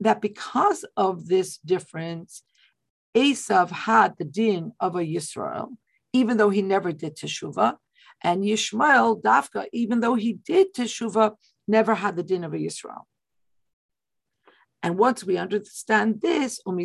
That 0.00 0.20
because 0.20 0.84
of 0.96 1.28
this 1.28 1.58
difference, 1.58 2.42
Esav 3.16 3.70
had 3.70 4.14
the 4.18 4.24
din 4.24 4.72
of 4.80 4.96
a 4.96 5.04
Yisrael, 5.14 5.68
even 6.12 6.36
though 6.36 6.50
he 6.50 6.62
never 6.62 6.92
did 6.92 7.16
teshuvah, 7.16 7.76
and 8.24 8.42
Yishmael, 8.42 9.22
Dafka, 9.22 9.66
even 9.72 10.00
though 10.00 10.14
he 10.14 10.32
did 10.32 10.74
Teshuvah, 10.74 11.36
never 11.68 11.94
had 11.94 12.16
the 12.16 12.22
din 12.22 12.42
of 12.42 12.54
a 12.54 12.56
Yisrael. 12.56 13.02
And 14.82 14.98
once 14.98 15.24
we 15.24 15.36
understand 15.36 16.20
this, 16.20 16.60
we'll 16.66 16.76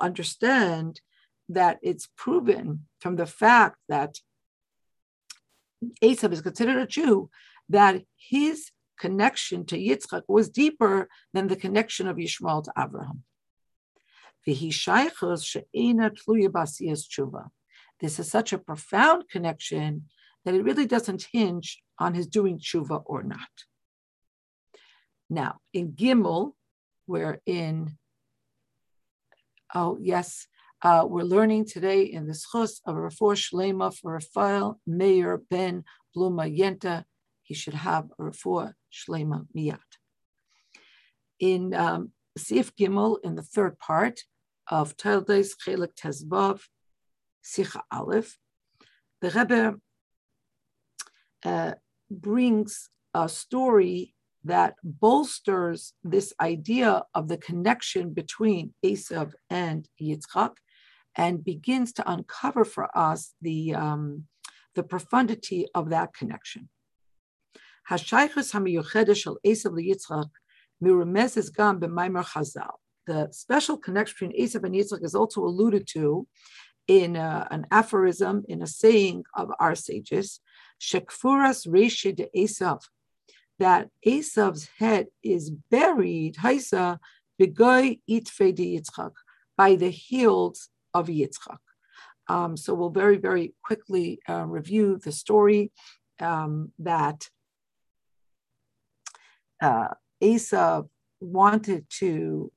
understand 0.00 1.00
that 1.48 1.78
it's 1.82 2.08
proven 2.16 2.86
from 3.00 3.16
the 3.16 3.26
fact 3.26 3.76
that 3.88 4.20
Esav 6.02 6.32
is 6.32 6.40
considered 6.40 6.78
a 6.78 6.86
Jew, 6.86 7.28
that 7.68 8.02
his 8.16 8.70
connection 8.98 9.66
to 9.66 9.76
Yitzchak 9.76 10.22
was 10.28 10.48
deeper 10.48 11.08
than 11.32 11.48
the 11.48 11.56
connection 11.56 12.06
of 12.06 12.16
Yishmael 12.16 12.62
to 12.64 12.72
Abraham. 12.78 13.24
This 14.46 14.62
is 18.18 18.30
such 18.30 18.52
a 18.52 18.58
profound 18.58 19.24
connection 19.30 20.04
that 20.44 20.54
it 20.54 20.62
really 20.62 20.86
doesn't 20.86 21.28
hinge 21.32 21.82
on 21.98 22.14
his 22.14 22.26
doing 22.26 22.58
tshuva 22.58 23.02
or 23.06 23.22
not. 23.22 23.48
Now, 25.30 25.60
in 25.72 25.92
Gimel, 25.92 26.52
we're 27.06 27.40
in, 27.46 27.96
oh, 29.74 29.96
yes, 30.00 30.46
uh, 30.82 31.06
we're 31.08 31.22
learning 31.22 31.64
today 31.64 32.02
in 32.02 32.26
the 32.26 32.34
Schus 32.34 32.80
of 32.84 32.96
Rafor 32.96 33.36
Shlema 33.36 33.96
for 33.96 34.12
Rafael 34.12 34.78
Meir 34.86 35.40
Ben 35.50 35.84
Bluma 36.14 36.54
Yenta. 36.54 37.04
He 37.42 37.54
should 37.54 37.74
have 37.74 38.08
Rafor 38.20 38.74
Shlema 38.92 39.46
Miyat. 39.56 39.78
In 41.40 41.72
um, 41.72 42.12
Sif 42.36 42.76
Gimel, 42.76 43.16
in 43.24 43.34
the 43.34 43.42
third 43.42 43.78
part, 43.78 44.20
of 44.70 44.96
Taldes 44.96 45.50
Chelik 45.56 45.94
Tezvav. 45.94 46.60
Sicha 47.44 47.82
Aleph, 47.92 48.38
the 49.20 49.30
Rebbe 49.30 49.74
uh, 51.44 51.72
brings 52.10 52.88
a 53.12 53.28
story 53.28 54.14
that 54.44 54.74
bolsters 54.82 55.92
this 56.02 56.32
idea 56.40 57.02
of 57.14 57.28
the 57.28 57.36
connection 57.36 58.12
between 58.12 58.74
Esav 58.84 59.32
and 59.50 59.88
Yitzchak 60.00 60.56
and 61.16 61.44
begins 61.44 61.92
to 61.94 62.10
uncover 62.10 62.64
for 62.64 62.88
us 62.96 63.34
the, 63.40 63.74
um, 63.74 64.24
the 64.74 64.82
profundity 64.82 65.66
of 65.74 65.90
that 65.90 66.12
connection. 66.14 66.68
The 73.06 73.28
special 73.32 73.76
connection 73.76 74.28
between 74.28 74.46
Esav 74.46 74.64
and 74.64 74.74
Yitzchak 74.74 75.04
is 75.04 75.14
also 75.14 75.44
alluded 75.44 75.86
to 75.92 76.26
in 76.88 77.16
a, 77.16 77.46
an 77.50 77.66
aphorism, 77.70 78.44
in 78.48 78.62
a 78.62 78.66
saying 78.66 79.24
of 79.34 79.50
our 79.58 79.74
sages, 79.74 80.40
Shekfuras 80.80 81.66
Reshi 81.66 82.14
de 82.14 82.28
that 83.58 83.88
Esav's 84.06 84.68
head 84.78 85.06
is 85.22 85.50
buried, 85.70 86.36
Haisa, 86.36 86.98
Begoy 87.40 88.00
Itfe 88.08 88.54
de 88.54 88.76
Yitzchak, 88.78 89.12
by 89.56 89.76
the 89.76 89.90
heels 89.90 90.68
of 90.92 91.08
Yitzchak. 91.08 91.58
Um, 92.28 92.56
so 92.56 92.74
we'll 92.74 92.90
very, 92.90 93.18
very 93.18 93.54
quickly 93.62 94.20
uh, 94.28 94.44
review 94.46 94.98
the 95.02 95.12
story 95.12 95.72
um, 96.20 96.72
that 96.78 97.28
uh, 99.60 99.88
Esav 100.22 100.88
wanted 101.20 101.86
to 101.98 102.50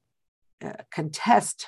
uh, 0.63 0.73
contest 0.91 1.67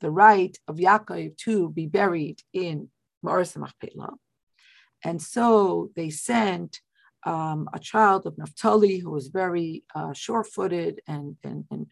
the 0.00 0.10
right 0.10 0.56
of 0.66 0.76
Yaakov 0.76 1.36
to 1.38 1.70
be 1.70 1.86
buried 1.86 2.40
in 2.52 2.88
Machpelah. 3.22 4.14
And 5.04 5.20
so 5.20 5.90
they 5.96 6.10
sent 6.10 6.80
um, 7.24 7.68
a 7.72 7.78
child 7.78 8.26
of 8.26 8.38
Naphtali 8.38 8.98
who 8.98 9.10
was 9.10 9.28
very 9.28 9.84
uh, 9.94 10.12
sure 10.12 10.44
footed 10.44 11.00
and, 11.06 11.36
and, 11.44 11.64
and, 11.70 11.86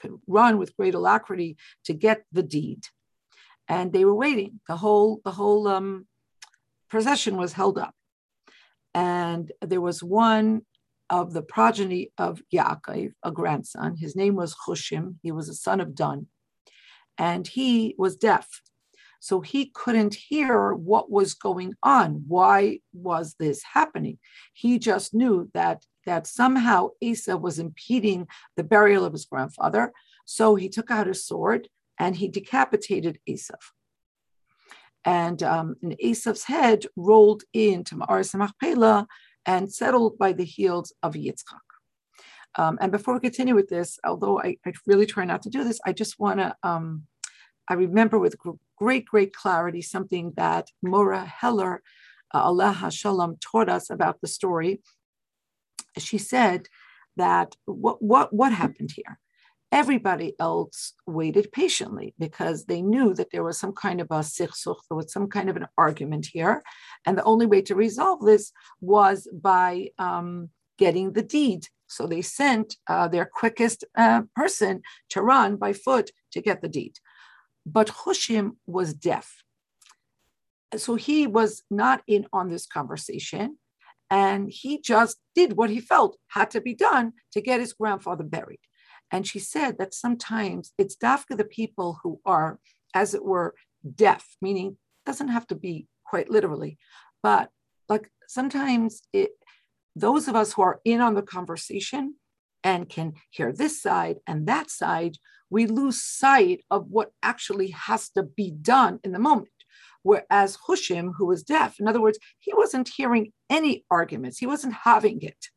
could 0.00 0.18
run 0.26 0.58
with 0.58 0.76
great 0.76 0.94
alacrity 0.94 1.56
to 1.84 1.92
get 1.92 2.24
the 2.32 2.42
deed. 2.42 2.86
And 3.68 3.92
they 3.92 4.04
were 4.04 4.16
waiting. 4.16 4.58
The 4.66 4.76
whole, 4.76 5.20
the 5.24 5.30
whole 5.30 5.68
um, 5.68 6.08
procession 6.90 7.36
was 7.36 7.52
held 7.52 7.78
up. 7.78 7.94
And 8.94 9.52
there 9.60 9.80
was 9.80 10.02
one 10.02 10.62
of 11.12 11.34
the 11.34 11.42
progeny 11.42 12.10
of 12.16 12.40
Yaakov, 12.52 13.12
a 13.22 13.30
grandson. 13.30 13.96
His 13.98 14.16
name 14.16 14.34
was 14.34 14.56
Hushim. 14.66 15.16
He 15.22 15.30
was 15.30 15.46
a 15.50 15.54
son 15.54 15.78
of 15.78 15.94
Dan 15.94 16.26
and 17.18 17.46
he 17.46 17.94
was 17.98 18.16
deaf. 18.16 18.48
So 19.20 19.42
he 19.42 19.66
couldn't 19.66 20.14
hear 20.14 20.72
what 20.72 21.10
was 21.10 21.34
going 21.34 21.74
on. 21.82 22.24
Why 22.26 22.80
was 22.94 23.36
this 23.38 23.62
happening? 23.74 24.18
He 24.54 24.78
just 24.78 25.12
knew 25.12 25.50
that, 25.52 25.84
that 26.06 26.26
somehow 26.26 26.88
Asa 27.06 27.36
was 27.36 27.58
impeding 27.58 28.26
the 28.56 28.64
burial 28.64 29.04
of 29.04 29.12
his 29.12 29.26
grandfather. 29.26 29.92
So 30.24 30.54
he 30.54 30.70
took 30.70 30.90
out 30.90 31.06
his 31.06 31.26
sword 31.26 31.68
and 32.00 32.16
he 32.16 32.28
decapitated 32.28 33.20
Esav. 33.28 33.60
And, 35.04 35.42
um, 35.42 35.76
and 35.82 35.94
Esav's 36.02 36.44
head 36.44 36.86
rolled 36.96 37.42
into 37.52 37.96
Machpelah 37.96 39.06
and 39.46 39.72
settled 39.72 40.18
by 40.18 40.32
the 40.32 40.44
heels 40.44 40.92
of 41.02 41.14
Yitzchak. 41.14 41.60
Um, 42.56 42.78
and 42.80 42.92
before 42.92 43.14
we 43.14 43.20
continue 43.20 43.54
with 43.54 43.68
this, 43.68 43.98
although 44.04 44.38
I, 44.40 44.56
I, 44.66 44.72
really 44.86 45.06
try 45.06 45.24
not 45.24 45.42
to 45.42 45.50
do 45.50 45.64
this, 45.64 45.80
I 45.86 45.92
just 45.92 46.18
want 46.18 46.38
to, 46.38 46.54
um, 46.62 47.04
I 47.68 47.74
remember 47.74 48.18
with 48.18 48.36
great, 48.76 49.06
great 49.06 49.34
clarity 49.34 49.80
something 49.80 50.32
that 50.36 50.68
Mora 50.82 51.24
Heller, 51.24 51.82
uh, 52.34 52.42
Allah 52.42 52.90
Shalom, 52.90 53.36
taught 53.40 53.70
us 53.70 53.88
about 53.88 54.20
the 54.20 54.28
story. 54.28 54.82
She 55.96 56.18
said 56.18 56.68
that 57.16 57.56
what, 57.64 58.02
what, 58.02 58.32
what 58.34 58.52
happened 58.52 58.92
here? 58.94 59.18
Everybody 59.72 60.34
else 60.38 60.92
waited 61.06 61.50
patiently 61.50 62.14
because 62.18 62.66
they 62.66 62.82
knew 62.82 63.14
that 63.14 63.30
there 63.32 63.42
was 63.42 63.58
some 63.58 63.72
kind 63.72 64.00
of 64.00 64.08
a 64.10 64.20
sichsuch, 64.20 64.76
there 64.88 64.96
was 64.96 65.12
some 65.12 65.28
kind 65.28 65.48
of 65.48 65.56
an 65.56 65.66
argument 65.78 66.26
here. 66.30 66.62
And 67.06 67.16
the 67.16 67.24
only 67.24 67.46
way 67.46 67.62
to 67.62 67.74
resolve 67.74 68.20
this 68.20 68.52
was 68.82 69.26
by 69.32 69.88
um, 69.98 70.50
getting 70.78 71.14
the 71.14 71.22
deed 71.22 71.66
so 71.92 72.06
they 72.06 72.22
sent 72.22 72.76
uh, 72.88 73.06
their 73.08 73.26
quickest 73.26 73.84
uh, 73.98 74.22
person 74.34 74.80
to 75.10 75.20
run 75.20 75.56
by 75.56 75.74
foot 75.74 76.10
to 76.32 76.40
get 76.40 76.62
the 76.62 76.68
deed. 76.68 76.98
But 77.66 77.88
Hushim 77.88 78.52
was 78.66 78.94
deaf. 78.94 79.42
So 80.76 80.94
he 80.94 81.26
was 81.26 81.62
not 81.70 82.02
in 82.06 82.26
on 82.32 82.48
this 82.48 82.66
conversation. 82.66 83.58
And 84.10 84.50
he 84.50 84.80
just 84.80 85.18
did 85.34 85.52
what 85.54 85.68
he 85.68 85.80
felt 85.80 86.16
had 86.28 86.50
to 86.52 86.62
be 86.62 86.74
done 86.74 87.12
to 87.32 87.42
get 87.42 87.60
his 87.60 87.74
grandfather 87.74 88.24
buried. 88.24 88.60
And 89.12 89.26
she 89.26 89.38
said 89.38 89.78
that 89.78 89.94
sometimes 89.94 90.72
it's 90.78 90.96
dafka 90.96 91.36
the 91.36 91.44
people 91.44 92.00
who 92.02 92.20
are, 92.24 92.58
as 92.94 93.14
it 93.14 93.24
were, 93.24 93.54
deaf, 93.94 94.36
meaning 94.40 94.78
doesn't 95.04 95.28
have 95.28 95.46
to 95.48 95.54
be 95.54 95.86
quite 96.04 96.30
literally, 96.30 96.78
but 97.22 97.50
like 97.88 98.10
sometimes 98.26 99.02
it, 99.12 99.32
those 99.94 100.28
of 100.28 100.34
us 100.34 100.54
who 100.54 100.62
are 100.62 100.80
in 100.84 101.00
on 101.00 101.14
the 101.14 101.22
conversation 101.22 102.14
and 102.64 102.88
can 102.88 103.12
hear 103.30 103.52
this 103.52 103.82
side 103.82 104.16
and 104.26 104.46
that 104.46 104.70
side, 104.70 105.18
we 105.50 105.66
lose 105.66 106.02
sight 106.02 106.64
of 106.70 106.86
what 106.88 107.10
actually 107.22 107.68
has 107.70 108.08
to 108.10 108.22
be 108.22 108.50
done 108.50 108.98
in 109.04 109.12
the 109.12 109.18
moment. 109.18 109.48
Whereas 110.02 110.58
Hushim, 110.68 111.12
who 111.16 111.26
was 111.26 111.42
deaf, 111.42 111.78
in 111.78 111.86
other 111.86 112.00
words, 112.00 112.18
he 112.40 112.52
wasn't 112.54 112.88
hearing 112.88 113.32
any 113.50 113.84
arguments, 113.90 114.38
he 114.38 114.46
wasn't 114.46 114.74
having 114.84 115.20
it. 115.22 115.48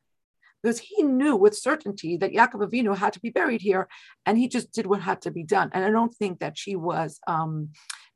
Because 0.66 0.80
he 0.80 1.04
knew 1.04 1.36
with 1.36 1.56
certainty 1.56 2.18
that 2.18 2.34
Yaakov 2.34 2.68
Avinu 2.68 2.98
had 2.98 3.14
to 3.14 3.20
be 3.20 3.30
buried 3.30 3.62
here, 3.62 3.88
and 4.26 4.36
he 4.36 4.48
just 4.48 4.72
did 4.72 4.88
what 4.88 5.00
had 5.00 5.22
to 5.22 5.30
be 5.30 5.44
done. 5.44 5.70
And 5.74 5.86
I 5.86 5.92
don't 5.92 6.16
think 6.16 6.40
that 6.40 6.58
she 6.58 6.76
was 6.76 7.20
um, 7.28 7.70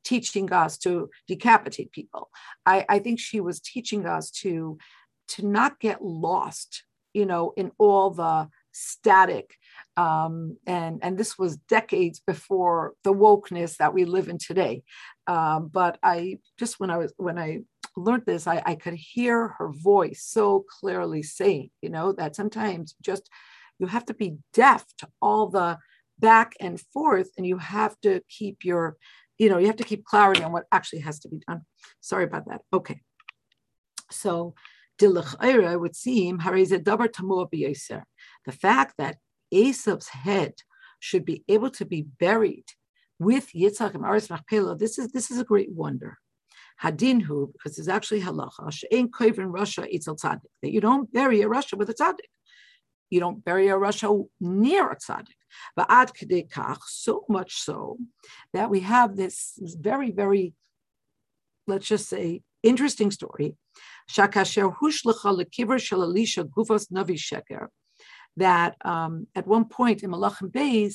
teaching 0.03 0.51
us 0.51 0.79
to 0.79 1.11
decapitate 1.27 1.91
people. 1.91 2.31
I, 2.65 2.77
I 2.89 2.97
think 3.03 3.19
she 3.19 3.39
was 3.39 3.59
teaching 3.59 4.07
us 4.07 4.31
to 4.41 4.79
to 5.33 5.45
not 5.45 5.79
get 5.79 6.03
lost, 6.03 6.85
you 7.13 7.27
know, 7.27 7.53
in 7.55 7.71
all 7.77 8.09
the 8.09 8.49
static. 8.71 9.55
Um, 9.95 10.57
and, 10.65 10.99
and 11.03 11.19
this 11.19 11.37
was 11.37 11.57
decades 11.57 12.19
before 12.25 12.93
the 13.03 13.13
wokeness 13.13 13.77
that 13.77 13.93
we 13.93 14.05
live 14.05 14.27
in 14.27 14.39
today. 14.39 14.81
Um, 15.27 15.69
but 15.71 15.99
I 16.01 16.39
just 16.57 16.79
when 16.79 16.89
I 16.89 16.97
was 16.97 17.13
when 17.17 17.37
I 17.37 17.59
learned 17.95 18.23
this, 18.25 18.47
I, 18.47 18.61
I 18.65 18.75
could 18.75 18.95
hear 18.95 19.49
her 19.57 19.69
voice 19.69 20.23
so 20.25 20.65
clearly 20.79 21.23
saying, 21.23 21.69
you 21.81 21.89
know, 21.89 22.11
that 22.13 22.35
sometimes 22.35 22.95
just 23.01 23.29
you 23.79 23.87
have 23.87 24.05
to 24.05 24.13
be 24.13 24.37
deaf 24.53 24.85
to 24.97 25.07
all 25.21 25.47
the 25.47 25.77
back 26.17 26.53
and 26.59 26.79
forth, 26.79 27.29
and 27.37 27.47
you 27.47 27.57
have 27.57 27.99
to 28.01 28.21
keep 28.29 28.65
your, 28.65 28.97
you 29.37 29.49
know, 29.49 29.57
you 29.57 29.67
have 29.67 29.77
to 29.77 29.83
keep 29.83 30.03
clarity 30.03 30.43
on 30.43 30.51
what 30.51 30.65
actually 30.71 30.99
has 30.99 31.19
to 31.19 31.29
be 31.29 31.39
done. 31.47 31.61
Sorry 32.01 32.25
about 32.25 32.45
that. 32.47 32.61
Okay. 32.73 33.01
So 34.11 34.53
Dilach 34.99 35.79
would 35.79 35.95
seem 35.95 36.39
the 36.39 38.05
fact 38.51 38.95
that 38.97 39.17
Esav's 39.53 40.09
head 40.09 40.53
should 40.99 41.23
be 41.23 41.43
able 41.47 41.69
to 41.69 41.85
be 41.85 42.05
buried 42.19 42.65
with 43.19 43.51
Yitzhak 43.53 43.95
and 43.95 44.05
Aris 44.05 44.29
Machpelah, 44.29 44.77
this 44.77 44.97
is 44.97 45.11
this 45.11 45.29
is 45.29 45.39
a 45.39 45.43
great 45.43 45.71
wonder. 45.71 46.17
Hadinhu, 46.83 47.51
because 47.53 47.77
it's 47.77 47.87
actually 47.87 48.21
halacha, 48.21 48.71
she'en 48.71 49.09
koiv 49.09 49.37
in 49.37 49.51
rasha, 49.51 49.87
it's 49.89 50.07
a 50.07 50.11
tzaddik, 50.11 50.41
that 50.61 50.71
you 50.71 50.81
don't 50.81 51.11
bury 51.11 51.41
a 51.41 51.47
rasha 51.47 51.77
with 51.77 51.89
a 51.89 51.93
tzaddik. 51.93 52.29
You 53.09 53.19
don't 53.19 53.43
bury 53.43 53.69
a 53.69 53.75
rasha 53.75 54.27
near 54.39 54.89
a 54.89 54.95
tzaddik. 54.95 55.39
But 55.75 55.87
ad 55.89 56.11
kach, 56.13 56.79
so 56.87 57.25
much 57.27 57.55
so 57.61 57.97
that 58.53 58.69
we 58.69 58.81
have 58.81 59.15
this 59.15 59.59
very, 59.59 60.11
very, 60.11 60.53
let's 61.67 61.87
just 61.87 62.07
say, 62.07 62.43
interesting 62.61 63.09
story 63.09 63.55
Shakasher 64.09 64.75
hushlecha 64.77 65.43
lekiver 65.43 65.79
shel 65.79 66.03
Elisha 66.03 66.43
gufas 66.43 66.91
navi 66.91 67.15
sheker. 67.15 67.67
That 68.37 68.75
um, 68.83 69.27
at 69.35 69.45
one 69.47 69.65
point 69.65 70.03
in 70.03 70.11
Malachim 70.11 70.55
eh, 70.55 70.89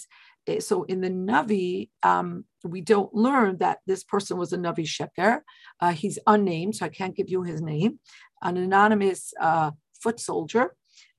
so 0.61 0.85
in 0.85 1.00
the 1.00 1.11
Navi, 1.11 1.88
um, 2.02 2.44
we 2.62 2.80
don't 2.80 3.14
learn 3.14 3.59
that 3.59 3.78
this 3.87 4.04
person 4.04 4.37
was 4.37 4.52
a 4.52 4.59
Navi 4.59 4.87
Sheker. 4.87 5.40
Uh, 5.80 5.92
he's 5.92 6.18
unnamed, 6.26 6.76
so 6.76 6.87
I 6.87 6.90
can't 6.90 7.16
give 7.16 7.30
you 7.30 7.42
his 7.42 7.61
name. 7.61 7.98
An 8.42 8.57
anonymous 8.57 9.33
uh, 9.40 9.70
foot 10.00 10.20
soldier, 10.20 10.74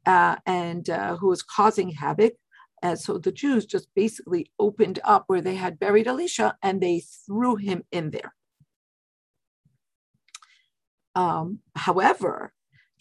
uh, 0.06 0.36
and 0.46 0.90
uh, 0.90 1.18
who 1.18 1.28
was 1.28 1.42
causing 1.42 1.90
havoc. 1.90 2.34
And 2.82 3.00
so 3.00 3.18
the 3.18 3.32
Jews 3.32 3.66
just 3.66 3.88
basically 3.96 4.52
opened 4.60 5.00
up 5.04 5.24
where 5.28 5.42
they 5.42 5.56
had 5.56 5.80
buried 5.80 6.08
Elisha 6.08 6.56
and 6.62 6.80
they 6.80 7.02
threw 7.26 7.56
him 7.56 7.84
in 7.92 8.12
there. 8.12 8.34
Um, 11.16 11.60
however, 11.76 12.54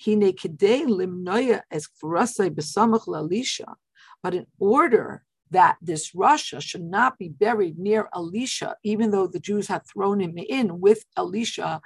hine 0.03 0.33
kedei 0.33 0.87
limnoya 0.87 1.63
es 1.71 1.89
Elisha, 2.03 3.77
but 4.23 4.35
in 4.35 4.47
order 4.59 5.25
that 5.55 5.77
this 5.81 6.13
rasha 6.13 6.61
should 6.61 6.85
not 6.85 7.19
be 7.19 7.29
buried 7.29 7.79
near 7.79 8.09
Elisha, 8.15 8.77
even 8.85 9.11
though 9.11 9.27
the 9.27 9.41
Jews 9.41 9.67
had 9.69 9.87
thrown 9.87 10.21
him 10.21 10.37
in 10.37 10.81
with 10.81 11.05
Elisha. 11.17 11.81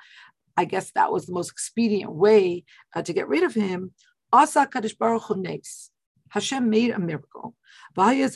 I 0.56 0.64
guess 0.64 0.90
that 0.92 1.12
was 1.12 1.26
the 1.26 1.32
most 1.32 1.52
expedient 1.52 2.12
way 2.12 2.64
uh, 2.94 3.02
to 3.02 3.12
get 3.12 3.28
rid 3.28 3.44
of 3.44 3.54
him. 3.54 3.92
Asa 4.32 4.66
Kadosh 4.66 4.98
Baruch 4.98 5.22
Hu 5.24 5.44
Hashem 6.30 6.68
made 6.68 6.90
a 6.90 6.98
miracle. 6.98 7.54
And 7.96 8.34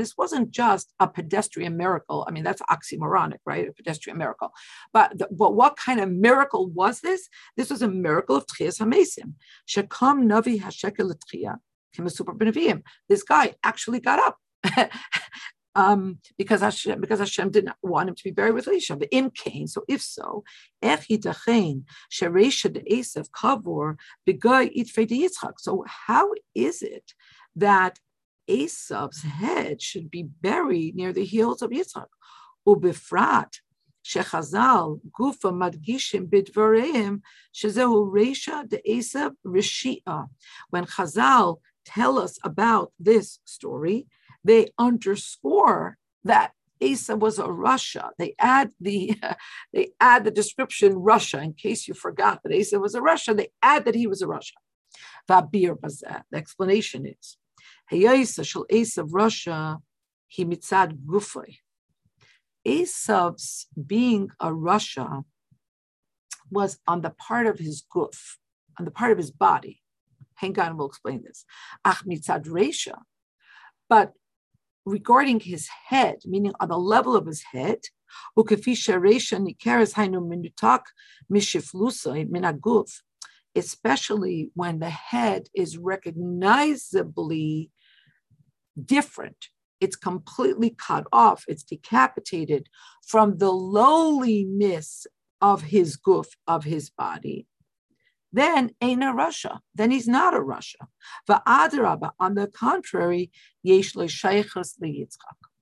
this 0.00 0.14
wasn't 0.16 0.50
just 0.50 0.94
a 0.98 1.08
pedestrian 1.08 1.76
miracle. 1.76 2.24
I 2.26 2.30
mean, 2.30 2.44
that's 2.44 2.62
oxymoronic, 2.62 3.38
right? 3.44 3.68
A 3.68 3.72
pedestrian 3.72 4.18
miracle. 4.18 4.52
But, 4.92 5.12
but 5.30 5.54
what 5.54 5.76
kind 5.76 6.00
of 6.00 6.10
miracle 6.10 6.70
was 6.70 7.00
this? 7.00 7.28
This 7.56 7.70
was 7.70 7.82
a 7.82 7.88
miracle 7.88 8.36
of 8.36 8.46
Tchias 8.46 8.80
HaMesim. 8.80 9.34
Shekam 9.68 10.24
Navi 10.24 10.60
Hashekel 10.60 11.10
This 13.09 13.23
guy 13.23 13.55
actually 13.63 13.99
got 13.99 14.19
up. 14.19 14.37
um, 15.75 16.19
because 16.37 16.61
Hashem, 16.61 17.01
because 17.01 17.19
Hashem 17.19 17.51
did 17.51 17.65
not 17.65 17.77
want 17.81 18.09
him 18.09 18.15
to 18.15 18.23
be 18.23 18.31
buried 18.31 18.53
with 18.53 18.67
Elisha. 18.67 18.95
But 18.95 19.09
im 19.11 19.31
came. 19.31 19.67
So 19.67 19.83
if 19.87 20.01
so, 20.01 20.43
So 25.57 25.85
how 26.07 26.31
is 26.55 26.81
it 26.81 27.13
that 27.55 27.99
Esav's 28.49 29.21
head 29.23 29.81
should 29.81 30.09
be 30.09 30.23
buried 30.23 30.95
near 30.95 31.13
the 31.13 31.25
heels 31.25 31.61
of 31.61 31.71
Yitzchak? 31.71 32.07
Ubifrat 32.67 33.59
שחז"ל 34.03 35.09
גופה 35.11 35.51
מדגישים 35.51 36.29
בדבריהם 36.29 37.17
שזהו 37.53 38.13
רשע 38.13 38.61
דעשב 38.69 39.29
רשיעה. 39.55 40.23
When 40.75 40.85
Chazal 40.85 41.57
tell 41.84 42.18
us 42.18 42.38
about 42.44 42.92
this 42.98 43.38
story, 43.44 44.06
they 44.42 44.70
underscore 44.78 45.96
that 46.24 46.52
Asa 46.82 47.16
was 47.16 47.38
a 47.38 47.44
rasha. 47.44 48.10
They 48.18 48.34
add 48.38 48.70
the 48.80 49.16
they 49.72 49.90
add 50.00 50.24
the 50.24 50.30
description 50.30 50.94
rasha 50.94 51.42
in 51.42 51.54
case 51.54 51.88
you 51.88 51.94
forgot 51.94 52.40
that 52.42 52.54
Asa 52.54 52.78
was 52.78 52.94
a 52.94 53.00
rasha. 53.00 53.36
They 53.36 53.48
add 53.62 53.84
that 53.84 53.94
he 53.94 54.06
was 54.06 54.22
a 54.22 54.26
rasha. 54.26 54.52
Vabir 55.28 55.76
bazeh. 55.78 56.22
The 56.30 56.38
explanation 56.38 57.06
is 57.06 57.36
Hayisa 57.90 58.44
shel 58.44 58.66
Esav 58.70 59.10
rasha 59.10 59.78
he 60.26 60.44
mitzad 60.44 60.98
gufay. 61.06 61.58
Esav's 62.66 63.66
being 63.86 64.30
a 64.40 64.48
rasha 64.50 65.24
was 66.50 66.78
on 66.86 67.02
the 67.02 67.10
part 67.10 67.46
of 67.46 67.58
his 67.58 67.84
guf, 67.94 68.36
on 68.78 68.84
the 68.84 68.90
part 68.90 69.12
of 69.12 69.18
his 69.18 69.30
body. 69.30 69.80
Hang 70.36 70.58
on, 70.58 70.76
we'll 70.76 70.88
explain 70.88 71.22
this. 71.24 71.44
Ach 71.84 72.02
mitzad 72.04 72.46
resha. 72.46 72.98
But 73.88 74.12
regarding 74.84 75.40
his 75.40 75.68
head, 75.88 76.18
meaning 76.24 76.52
on 76.60 76.68
the 76.68 76.78
level 76.78 77.16
of 77.16 77.26
his 77.26 77.42
head, 77.52 77.80
especially 83.56 84.50
when 84.54 84.78
the 84.78 84.90
head 84.90 85.48
is 85.54 85.78
recognizably 85.78 87.70
different. 88.84 89.48
It's 89.80 89.96
completely 89.96 90.70
cut 90.70 91.06
off, 91.12 91.44
it's 91.48 91.62
decapitated 91.62 92.68
from 93.06 93.38
the 93.38 93.52
lowliness 93.52 95.06
of 95.40 95.62
his 95.62 95.96
guf, 95.96 96.28
of 96.46 96.64
his 96.64 96.90
body 96.90 97.46
then 98.34 98.72
ain't 98.80 99.02
a 99.02 99.06
rasha. 99.06 99.60
Then 99.74 99.92
he's 99.92 100.08
not 100.08 100.34
a 100.34 100.40
rasha. 100.40 100.88
On 102.18 102.34
the 102.34 102.48
contrary. 102.48 103.30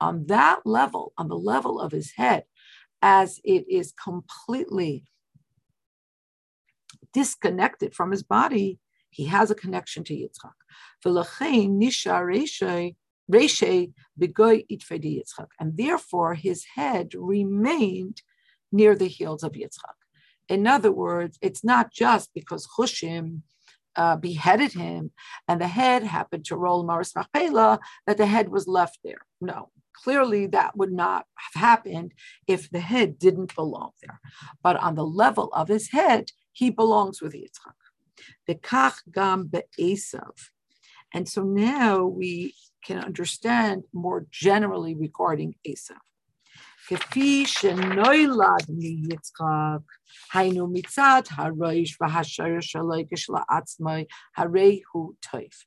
On 0.01 0.27
that 0.27 0.61
level, 0.65 1.13
on 1.19 1.29
the 1.29 1.37
level 1.37 1.81
of 1.81 1.93
his 1.93 2.13
head, 2.17 2.45
as 3.03 3.41
it 3.45 3.67
is 3.69 3.93
completely 3.93 5.05
disconnected 7.13 7.95
from 7.95 8.11
his 8.11 8.23
body, 8.23 8.79
he 9.11 9.27
has 9.27 9.51
a 9.51 9.55
connection 9.55 10.03
to 10.05 10.15
Yitzchak. 10.15 10.55
And 15.61 15.77
therefore, 15.77 16.35
his 16.35 16.65
head 16.75 17.13
remained 17.15 18.23
near 18.73 18.95
the 18.95 19.09
heels 19.09 19.43
of 19.43 19.53
Yitzchak. 19.53 20.02
In 20.53 20.67
other 20.67 20.93
words, 20.93 21.38
it's 21.41 21.65
not 21.65 21.91
just 21.91 22.29
because 22.35 22.69
Hushim 22.77 23.41
uh, 23.97 24.17
beheaded 24.17 24.75
him 24.75 25.11
and 25.49 25.59
the 25.59 25.67
head 25.67 26.03
happened 26.03 26.45
to 26.47 26.57
roll 26.57 26.85
Maris 26.85 27.15
Machpelah 27.17 27.81
that 28.07 28.19
the 28.19 28.27
head 28.27 28.51
was 28.51 28.69
left 28.69 28.99
there. 29.03 29.23
No, 29.41 29.71
clearly 29.95 30.47
that 30.49 30.77
would 30.77 30.93
not 30.93 31.25
have 31.37 31.62
happened 31.62 32.12
if 32.47 32.69
the 32.69 32.81
head 32.81 33.19
didn't 33.19 33.55
belong 33.55 33.93
there. 34.03 34.21
But 34.62 34.77
on 34.77 34.95
the 34.95 35.07
level 35.07 35.49
of 35.55 35.69
his 35.69 35.91
head, 35.91 36.33
he 36.53 36.69
belongs 36.69 37.23
with 37.23 37.33
Yitzchak. 37.33 37.79
The 38.47 38.55
kach 38.55 38.99
gam 39.11 39.47
be'esav. 39.47 40.37
And 41.15 41.27
so 41.27 41.45
now 41.45 42.05
we 42.05 42.55
can 42.85 42.99
understand 42.99 43.85
more 43.95 44.27
generally 44.31 44.95
regarding 44.95 45.55
Esav. 45.67 46.05
Kefi 46.91 47.45
shenoilad 47.45 48.69
mi 48.69 49.07
Yitzchak 49.09 49.85
Hainu 50.33 50.68
mitzad 50.72 51.29
haroish 51.29 51.96
la'atzmai 53.29 54.07
harehu 54.38 55.14
toif. 55.20 55.64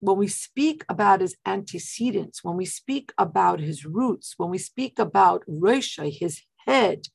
When 0.00 0.16
we 0.16 0.28
speak 0.28 0.84
about 0.88 1.20
his 1.20 1.36
antecedents, 1.44 2.44
when 2.44 2.56
we 2.56 2.64
speak 2.64 3.12
about 3.18 3.60
his 3.60 3.84
roots, 3.84 4.34
when 4.36 4.50
we 4.50 4.58
speak 4.58 4.98
about 4.98 5.42
Rosha, 5.48 6.08
his 6.08 6.42
head, 6.66 7.06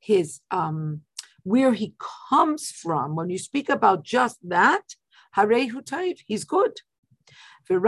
his 0.00 0.40
um, 0.50 1.02
where 1.44 1.74
he 1.74 1.94
comes 2.28 2.70
from, 2.70 3.14
when 3.14 3.30
you 3.30 3.38
speak 3.38 3.68
about 3.68 4.02
just 4.02 4.38
that, 4.48 4.82
Harehu 5.36 5.84
Taif, 5.84 6.20
he's 6.26 6.44
good. 6.44 6.80
But 7.68 7.82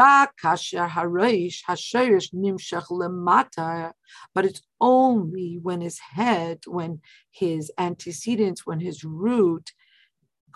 it's 4.45 4.63
only 4.81 5.59
when 5.63 5.81
his 5.81 5.99
head, 5.99 6.59
when 6.67 7.01
his 7.31 7.71
antecedents, 7.79 8.67
when 8.67 8.81
his 8.81 9.05
root 9.05 9.73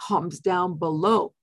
comes 0.09 0.41
down 0.41 0.79
below, 0.79 1.35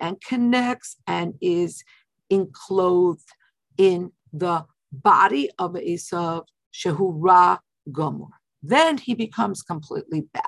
and 0.00 0.16
connects 0.26 0.96
and 1.06 1.34
is 1.40 1.84
enclosed 2.30 3.28
in 3.76 4.12
the 4.32 4.64
body 4.92 5.50
of 5.58 5.72
Esav, 5.72 6.44
Shehura 6.72 7.58
Gomor. 7.90 8.28
Then 8.62 8.98
he 8.98 9.14
becomes 9.14 9.62
completely 9.62 10.22
bad. 10.32 10.42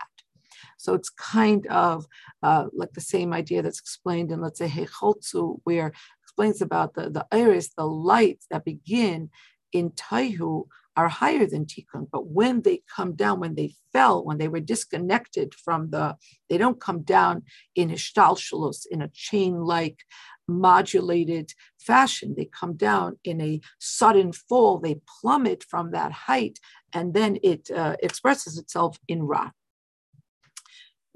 So 0.78 0.94
it's 0.94 1.10
kind 1.10 1.66
of 1.66 2.06
uh, 2.42 2.66
like 2.72 2.92
the 2.94 3.00
same 3.02 3.32
idea 3.34 3.60
that's 3.62 3.80
explained 3.80 4.32
in, 4.32 4.40
let's 4.40 4.58
say, 4.58 4.68
Hechotsu, 4.68 5.60
where 5.64 5.92
explains 6.22 6.62
about 6.62 6.94
the, 6.94 7.10
the 7.10 7.26
iris, 7.30 7.74
the 7.76 7.84
lights 7.84 8.46
that 8.50 8.64
begin 8.64 9.28
in 9.72 9.90
Tohu 9.90 10.66
are 10.96 11.08
higher 11.08 11.46
than 11.46 11.64
Tikkun, 11.64 12.08
but 12.10 12.26
when 12.26 12.62
they 12.62 12.82
come 12.96 13.14
down, 13.14 13.38
when 13.38 13.54
they 13.54 13.74
fell, 13.92 14.24
when 14.24 14.38
they 14.38 14.48
were 14.48 14.58
disconnected 14.58 15.54
from 15.54 15.90
the, 15.90 16.16
they 16.48 16.58
don't 16.58 16.80
come 16.80 17.02
down 17.02 17.44
in 17.76 17.90
Ishtalshalos, 17.90 18.84
in 18.90 19.00
a 19.00 19.08
chain-like 19.08 20.00
modulated 20.48 21.52
fashion. 21.78 22.34
They 22.36 22.46
come 22.46 22.74
down 22.74 23.18
in 23.22 23.40
a 23.40 23.60
sudden 23.78 24.32
fall, 24.32 24.78
they 24.78 25.00
plummet 25.20 25.62
from 25.62 25.92
that 25.92 26.10
height, 26.10 26.58
and 26.92 27.14
then 27.14 27.38
it 27.44 27.70
uh, 27.70 27.96
expresses 28.02 28.58
itself 28.58 28.98
in 29.06 29.22
Ra. 29.22 29.50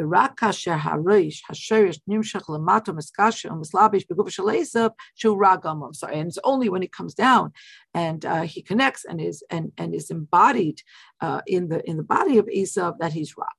ורק 0.01 0.39
כאשר 0.39 0.75
הריש, 0.81 1.43
השרש, 1.49 1.99
נמשך 2.07 2.49
למטה, 2.49 2.91
מסקשר 2.91 3.53
ומסלבש 3.53 4.05
בגוף 4.09 4.29
של 4.29 4.43
עשב, 4.55 4.87
שהוא 5.15 5.45
רע 5.45 5.55
גמור. 5.55 5.89
Sorry, 5.93 6.19
and 6.19 6.27
it's 6.27 6.39
only 6.43 6.69
when 6.69 6.83
it 6.83 6.91
comes 6.91 7.13
down 7.13 7.51
and 7.93 8.25
uh, 8.25 8.41
he 8.41 8.61
connects 8.61 9.05
and 9.05 9.19
is 9.19 9.43
and, 9.49 9.71
and 9.77 9.95
is 9.95 10.11
embodied 10.11 10.81
uh, 11.21 11.41
in 11.47 11.69
the 11.69 11.79
in 11.89 11.97
the 11.97 12.03
body 12.03 12.37
of 12.37 12.45
Esav 12.45 12.93
that 12.99 13.13
he's 13.13 13.35
ra. 13.37 13.49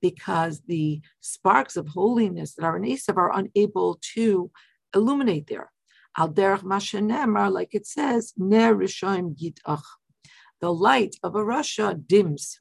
Because 0.00 0.62
the 0.72 1.00
sparks 1.20 1.76
of 1.76 1.88
holiness 1.88 2.54
that 2.54 2.64
are 2.64 2.76
in 2.78 2.84
Esav 2.84 3.16
are 3.18 3.36
unable 3.40 3.98
to 4.14 4.50
illuminate 4.94 5.46
there. 5.46 5.70
Al 6.16 6.30
derech 6.30 6.62
mashenemar, 6.62 7.52
like 7.52 7.74
it 7.74 7.86
says, 7.86 8.32
ner 8.36 8.74
rishayim 8.74 9.36
yitach 9.40 9.82
the 10.61 10.73
light 10.73 11.15
of 11.23 11.35
a 11.35 11.39
rasha 11.39 12.01
dims, 12.07 12.59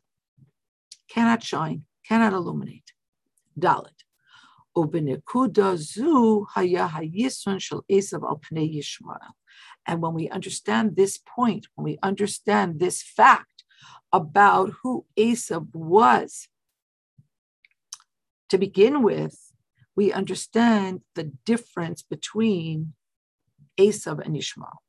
cannot 1.08 1.42
shine, 1.42 1.84
cannot 2.06 2.32
illuminate. 2.32 2.92
Dalit. 3.58 4.04
And 4.76 4.92
when 10.02 10.14
we 10.14 10.28
understand 10.28 10.96
this 10.96 11.18
point, 11.18 11.66
when 11.74 11.84
we 11.84 11.98
understand 12.02 12.80
this 12.80 13.02
fact 13.02 13.64
about 14.12 14.72
who 14.82 15.06
Esav 15.16 15.74
was, 15.74 16.48
to 18.48 18.58
begin 18.58 19.02
with, 19.02 19.52
we 19.96 20.12
understand 20.12 21.02
the 21.14 21.32
difference 21.44 22.02
between 22.02 22.94
Esav 23.78 24.24
and 24.24 24.36
Ishmael. 24.36 24.82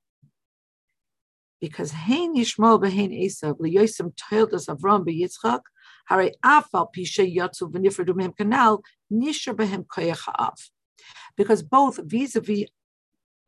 Because 1.62 1.92
Hein 1.92 2.36
Yishmael 2.36 2.82
behein 2.82 3.12
Esav 3.12 3.60
liyosim 3.60 4.14
toildas 4.16 4.68
Avram 4.68 5.06
beYitzchak 5.06 5.62
Hare 6.06 6.32
afal 6.44 6.88
pisha 6.96 7.26
yatsu 7.26 7.72
v'nifredu 7.72 8.14
mehem 8.14 8.36
kanal 8.36 8.82
nishar 9.12 9.56
behem 9.56 9.86
koyach 9.86 10.26
ha'av. 10.26 10.58
Because 11.36 11.64
both 11.64 12.00
vis-a-vis 12.04 12.66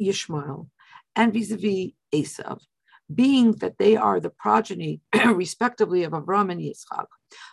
Yishmael 0.01 0.67
and 1.15 1.33
vis-a-vis 1.33 1.91
Esav, 2.13 2.59
being 3.13 3.53
that 3.53 3.77
they 3.77 3.95
are 3.95 4.19
the 4.19 4.29
progeny, 4.29 5.01
respectively, 5.25 6.03
of 6.03 6.11
Avram 6.11 6.51
and 6.51 6.61
Yitzchak. 6.61 7.05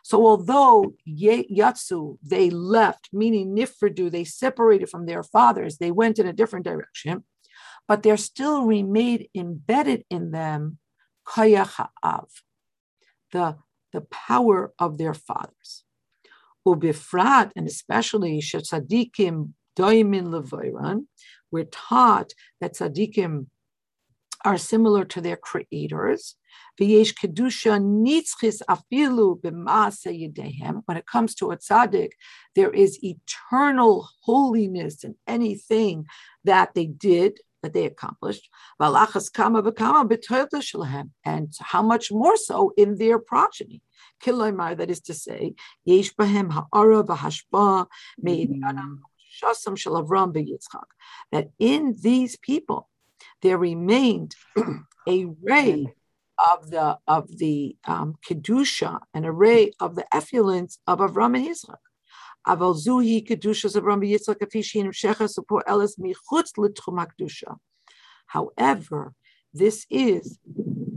So 0.02 0.26
although 0.26 0.94
Yatsu, 1.08 2.18
they 2.22 2.50
left, 2.50 3.08
meaning 3.12 3.54
Nifredu, 3.54 4.10
they 4.10 4.24
separated 4.24 4.88
from 4.88 5.06
their 5.06 5.22
fathers, 5.22 5.78
they 5.78 5.90
went 5.90 6.18
in 6.18 6.26
a 6.26 6.32
different 6.32 6.64
direction, 6.64 7.24
but 7.88 8.02
there 8.02 8.16
still 8.16 8.64
remained 8.64 9.26
embedded 9.34 10.04
in 10.10 10.30
them 10.30 10.78
Ha'av, 11.26 12.28
the 13.32 13.56
the 13.94 14.02
power 14.02 14.74
of 14.78 14.98
their 14.98 15.14
fathers. 15.14 15.84
Ubifrat, 16.66 17.52
and 17.54 17.66
especially 17.68 18.40
Shetzadikim 18.40 19.52
Doimin 19.78 20.26
Levoiran, 20.28 21.06
we're 21.50 21.64
taught 21.64 22.32
that 22.60 22.74
tzaddikim 22.74 23.46
are 24.44 24.58
similar 24.58 25.04
to 25.04 25.20
their 25.20 25.36
creators. 25.36 26.36
When 26.76 26.90
it 26.90 27.06
comes 31.06 31.34
to 31.36 31.50
a 31.50 31.56
tzaddik, 31.56 32.10
there 32.54 32.70
is 32.70 32.98
eternal 33.02 34.08
holiness 34.22 35.04
in 35.04 35.14
anything 35.26 36.06
that 36.44 36.74
they 36.74 36.86
did 36.86 37.38
that 37.64 37.72
they 37.72 37.86
accomplished. 37.86 38.48
And 41.24 41.52
how 41.60 41.82
much 41.82 42.12
more 42.12 42.36
so 42.36 42.72
in 42.76 42.98
their 42.98 43.18
progeny. 43.18 43.82
Kiloimar, 44.22 44.76
that 44.76 44.90
is 44.90 45.00
to 45.00 45.14
say, 45.14 45.54
Yesh 45.84 46.14
Bahem 46.14 46.52
Ha'ara 46.52 47.02
V'Hashba 47.02 47.86
Me'idyanam 48.18 48.98
Shasam 49.42 49.76
Shalavram 49.76 50.32
B'Yitzchak. 50.34 50.84
That 51.32 51.48
in 51.58 51.96
these 52.00 52.36
people 52.36 52.88
there 53.42 53.58
remained 53.58 54.34
a 55.08 55.26
ray 55.42 55.86
of 56.52 56.70
the 56.70 56.98
of 57.06 57.38
the 57.38 57.76
um, 57.86 58.16
kedusha, 58.26 59.00
an 59.12 59.24
array 59.24 59.72
of 59.80 59.94
the 59.94 60.06
effluence 60.14 60.78
of 60.86 60.98
Avram 60.98 61.36
and 61.36 61.46
Yitzchak. 61.46 61.78
However, 68.26 69.14
this 69.54 69.86
is 69.90 70.38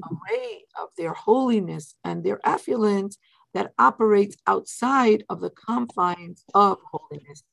a 0.04 0.10
ray 0.30 0.66
of 0.82 0.90
their 0.98 1.14
holiness 1.14 1.96
and 2.04 2.24
their 2.24 2.40
affluence 2.44 3.18
that 3.54 3.74
operates 3.80 4.36
outside 4.46 5.24
of 5.30 5.40
the 5.42 5.50
confines 5.50 6.44
of 6.54 6.80
holiness. 6.92 7.44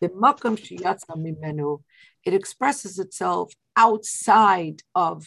The 0.00 0.08
makam 0.08 0.56
shiyatza 0.56 1.16
mimenu, 1.16 1.82
it 2.24 2.34
expresses 2.34 2.98
itself 2.98 3.52
outside 3.76 4.82
of, 4.94 5.26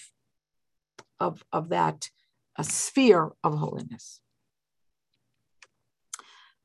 of, 1.19 1.43
of 1.51 1.69
that 1.69 2.09
a 2.57 2.63
sphere 2.63 3.31
of 3.43 3.57
holiness. 3.57 4.21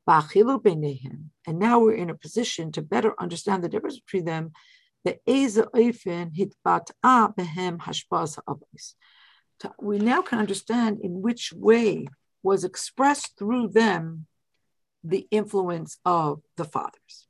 And 0.07 1.59
now 1.59 1.79
we're 1.79 1.93
in 1.93 2.09
a 2.09 2.15
position 2.15 2.71
to 2.73 2.81
better 2.81 3.13
understand 3.19 3.63
the 3.63 3.69
difference 3.69 3.99
between 3.99 4.25
them. 4.25 4.51
The 5.03 5.17
We 9.79 9.99
now 9.99 10.21
can 10.21 10.39
understand 10.39 10.99
in 11.01 11.21
which 11.21 11.53
way 11.53 12.07
was 12.43 12.63
expressed 12.63 13.37
through 13.37 13.69
them 13.69 14.25
the 15.03 15.27
influence 15.31 15.97
of 16.05 16.41
the 16.57 16.65
fathers. 16.65 17.27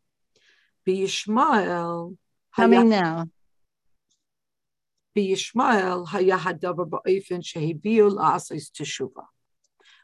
B'Yishmael 0.87 2.17
coming 2.55 2.89
now. 2.89 3.27
B'Yishmael 5.15 6.07
hayahadavar 6.07 6.89
ba'ofen 6.89 7.41
shehibiu 7.41 8.11
la'asais 8.11 8.71
teshuva 8.71 9.25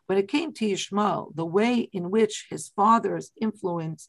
when 0.08 0.18
it 0.18 0.28
came 0.28 0.52
to 0.54 0.66
Ishmael, 0.66 1.34
the 1.36 1.46
way 1.46 1.88
in 1.94 2.10
which 2.10 2.48
his 2.50 2.70
father's 2.70 3.32
influence 3.40 4.08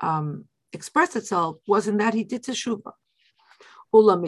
um, 0.00 0.46
expressed 0.72 1.16
itself 1.16 1.56
was 1.66 1.86
in 1.88 1.98
that 1.98 2.14
he 2.14 2.24
did 2.24 2.44
teshuvah. 2.44 2.92
On 3.92 4.22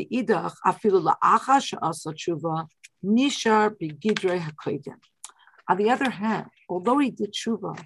the 5.77 5.91
other 5.91 6.11
hand, 6.11 6.47
although 6.69 6.99
he 6.99 7.13
did 7.13 7.33
tshuva, 7.33 7.85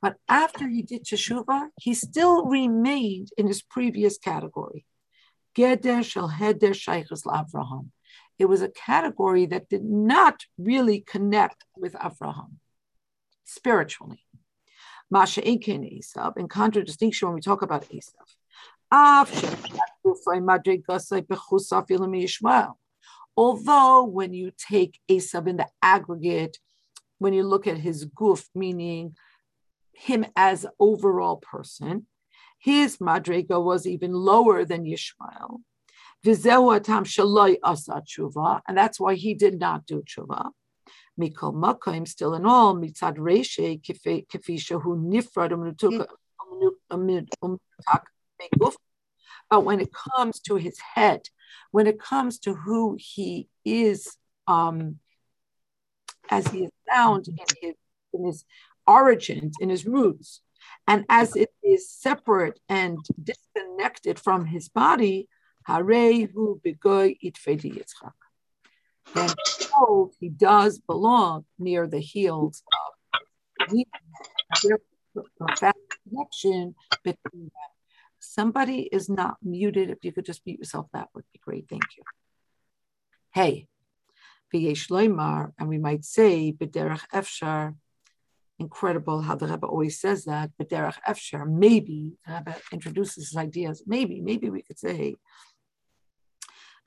but 0.00 0.16
after 0.28 0.68
he 0.68 0.82
did 0.82 1.04
teshuvah, 1.04 1.68
he 1.80 1.94
still 1.94 2.46
remained 2.46 3.28
in 3.38 3.46
his 3.46 3.62
previous 3.62 4.18
category. 4.18 4.84
It 5.56 5.84
was 8.48 8.62
a 8.62 8.70
category 8.70 9.46
that 9.46 9.68
did 9.68 9.84
not 9.84 10.40
really 10.58 11.00
connect 11.00 11.64
with 11.76 11.92
Avraham 11.92 12.56
spiritually. 13.52 14.24
Masha 15.10 15.42
Inkin 15.42 15.98
Esav, 15.98 16.38
in 16.38 16.48
contradistinction 16.48 17.28
when 17.28 17.34
we 17.34 17.40
talk 17.40 17.62
about 17.62 17.88
Esav. 17.90 18.14
Although 23.36 24.04
when 24.04 24.34
you 24.34 24.52
take 24.56 25.00
Esav 25.10 25.46
in 25.46 25.56
the 25.56 25.68
aggregate, 25.82 26.58
when 27.18 27.32
you 27.32 27.42
look 27.42 27.66
at 27.66 27.78
his 27.78 28.06
guf, 28.06 28.44
meaning 28.54 29.16
him 29.92 30.26
as 30.34 30.66
overall 30.80 31.36
person, 31.36 32.06
his 32.58 32.98
madrega 32.98 33.62
was 33.62 33.86
even 33.86 34.12
lower 34.12 34.64
than 34.64 34.84
Yishmael. 34.84 35.60
And 36.24 38.78
that's 38.78 39.00
why 39.00 39.14
he 39.14 39.34
did 39.34 39.58
not 39.58 39.86
do 39.86 40.02
tshuva. 40.02 40.50
Mikol 41.20 41.54
Makim, 41.54 42.06
still 42.08 42.34
in 42.34 42.46
all, 42.46 42.74
Mitzad 42.74 43.16
Reshe, 43.16 43.80
Kefisha, 43.82 44.80
who 44.82 44.96
Nifrad, 44.96 45.52
umm 45.52 45.74
mm. 45.74 46.06
umm 46.90 47.26
umm 47.42 47.58
but 49.50 49.64
when 49.64 49.80
it 49.80 49.90
comes 49.92 50.40
to 50.40 50.56
his 50.56 50.78
head, 50.94 51.28
when 51.72 51.86
it 51.86 52.00
comes 52.00 52.38
to 52.40 52.54
who 52.54 52.96
he 52.98 53.48
is, 53.64 54.16
um, 54.46 54.98
as 56.30 56.46
he 56.48 56.64
is 56.64 56.70
found 56.90 57.28
in 57.28 57.36
his, 57.60 57.74
in 58.14 58.24
his 58.24 58.44
origins, 58.86 59.56
in 59.60 59.68
his 59.68 59.84
roots, 59.84 60.40
and 60.86 61.04
as 61.08 61.36
it 61.36 61.50
is 61.62 61.90
separate 61.90 62.60
and 62.68 62.98
disconnected 63.22 64.18
from 64.18 64.46
his 64.46 64.68
body, 64.68 65.28
Harehu 65.68 66.60
begoy 66.62 67.18
itfedi 67.22 67.76
Yitzchak 67.76 68.21
then 69.14 69.30
behold, 69.58 70.14
he 70.20 70.28
does 70.28 70.78
belong 70.78 71.44
near 71.58 71.86
the 71.86 72.00
heels 72.00 72.62
of 73.60 73.72
profound 75.38 75.74
connection 76.04 76.74
between 77.04 77.44
them. 77.44 77.70
Somebody 78.18 78.82
is 78.82 79.08
not 79.08 79.36
muted. 79.42 79.90
If 79.90 80.04
you 80.04 80.12
could 80.12 80.24
just 80.24 80.42
mute 80.46 80.60
yourself, 80.60 80.86
that 80.92 81.08
would 81.14 81.24
be 81.32 81.40
great. 81.44 81.66
Thank 81.68 81.82
you. 81.96 82.04
Hey, 83.32 83.66
V'yesh 84.54 84.90
loymar, 84.90 85.52
and 85.58 85.68
we 85.68 85.78
might 85.78 86.04
say, 86.04 86.52
B'derech 86.52 87.08
efshar, 87.12 87.74
incredible 88.58 89.22
how 89.22 89.34
the 89.34 89.46
Rebbe 89.46 89.66
always 89.66 89.98
says 90.00 90.24
that, 90.26 90.50
B'derech 90.60 90.98
efshar, 91.08 91.48
maybe, 91.48 92.12
the 92.26 92.34
Rebbe 92.34 92.56
introduces 92.70 93.30
his 93.30 93.36
ideas, 93.36 93.82
maybe, 93.86 94.20
maybe 94.20 94.50
we 94.50 94.62
could 94.62 94.78
say 94.78 95.16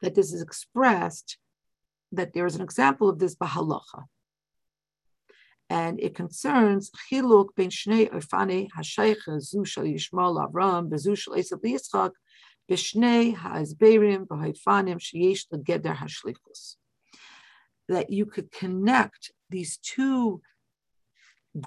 that 0.01 0.15
this 0.15 0.31
is 0.31 0.41
expressed 0.41 1.37
that 2.11 2.33
there 2.33 2.45
is 2.45 2.55
an 2.55 2.61
example 2.61 3.09
of 3.09 3.19
this 3.19 3.35
bahalacha. 3.35 4.05
And 5.69 5.99
it 5.99 6.15
concerns 6.15 6.91
chiluk 6.91 7.49
ben 7.55 7.69
shnei 7.69 8.11
orfane 8.11 8.69
hashaycha 8.77 9.41
zu 9.41 9.65
shal 9.65 9.85
yishmael 9.85 10.37
avram 10.45 10.89
bezu 10.89 11.17
shal 11.17 11.35
esav 11.35 11.61
yitzchak 11.63 12.11
b'shnei 12.69 13.35
ha'azberim 13.35 14.27
b'haifanim 14.27 14.99
sheyesh 14.99 15.45
legeder 15.51 15.95
hashlichus. 15.95 16.75
That 17.89 18.11
you 18.11 18.25
could 18.25 18.51
connect 18.51 19.31
these 19.49 19.77
two 19.77 20.41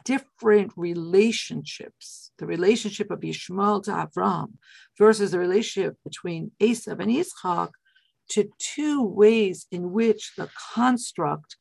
different 0.05 0.73
relationships, 0.77 2.31
the 2.39 2.47
relationship 2.47 3.11
of 3.11 3.21
Yishmael 3.21 3.83
to 3.85 3.91
Avram 3.91 4.55
versus 4.99 5.31
the 5.31 5.39
relationship 5.39 5.97
between 6.05 6.51
Esav 6.61 7.01
and 7.01 7.11
Yitzchak, 7.11 7.71
to 8.31 8.51
two 8.59 9.03
ways 9.03 9.67
in 9.71 9.93
which 9.93 10.33
the 10.37 10.49
construct 10.75 11.57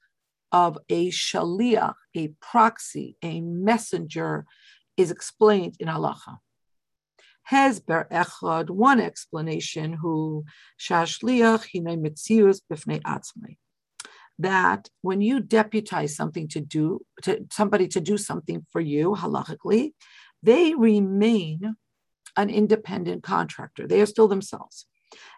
of 0.52 0.78
a 0.90 1.10
shaliach, 1.10 1.96
a 2.16 2.30
proxy, 2.42 3.18
a 3.24 3.42
messenger, 3.42 4.46
is 4.96 5.12
explained 5.12 5.76
in 5.80 5.88
halacha. 5.88 6.38
Hezber 7.52 8.10
echad, 8.10 8.70
one 8.70 9.00
explanation, 9.00 9.94
who 9.94 10.46
shashliach 10.80 11.68
hine 11.72 12.04
mitzius 12.04 12.62
b'fnei 12.70 13.02
atzmai. 13.02 13.58
That 14.40 14.90
when 15.02 15.22
you 15.22 15.40
deputize 15.40 16.16
something 16.16 16.48
to 16.50 16.60
do, 16.60 17.02
to 17.24 17.46
somebody 17.52 17.88
to 17.90 18.02
do 18.02 18.18
something 18.18 18.66
for 18.72 18.82
you, 18.82 19.16
halachically, 19.16 19.94
they 20.44 20.76
remain 20.76 21.76
an 22.36 22.50
independent 22.50 23.24
contractor. 23.24 23.88
They 23.88 24.02
are 24.02 24.06
still 24.06 24.28
themselves. 24.28 24.86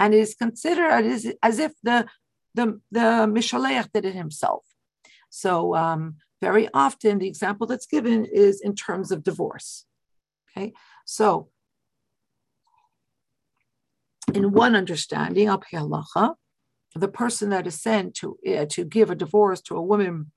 and 0.00 0.14
it 0.14 0.18
is 0.18 0.34
considered 0.34 1.04
as, 1.04 1.58
if 1.60 1.72
the 1.84 2.06
the, 2.54 2.80
the 2.90 3.88
did 3.94 4.04
it 4.04 4.14
himself. 4.14 4.64
So 5.28 5.76
um, 5.76 6.16
very 6.40 6.68
often 6.74 7.18
the 7.18 7.28
example 7.28 7.68
that's 7.68 7.86
given 7.86 8.24
is 8.24 8.60
in 8.60 8.74
terms 8.74 9.12
of 9.12 9.22
divorce. 9.22 9.86
Okay, 10.50 10.72
so 11.04 11.50
in 14.34 14.50
one 14.50 14.74
understanding, 14.74 15.46
al 15.46 15.62
halacha, 15.72 16.34
the 16.96 17.08
person 17.08 17.50
that 17.50 17.68
is 17.68 17.80
sent 17.80 18.14
to 18.16 18.36
uh, 18.48 18.66
to 18.70 18.84
give 18.84 19.10
a 19.10 19.14
divorce 19.14 19.60
to 19.62 19.76
a 19.76 19.82
woman 19.82 20.32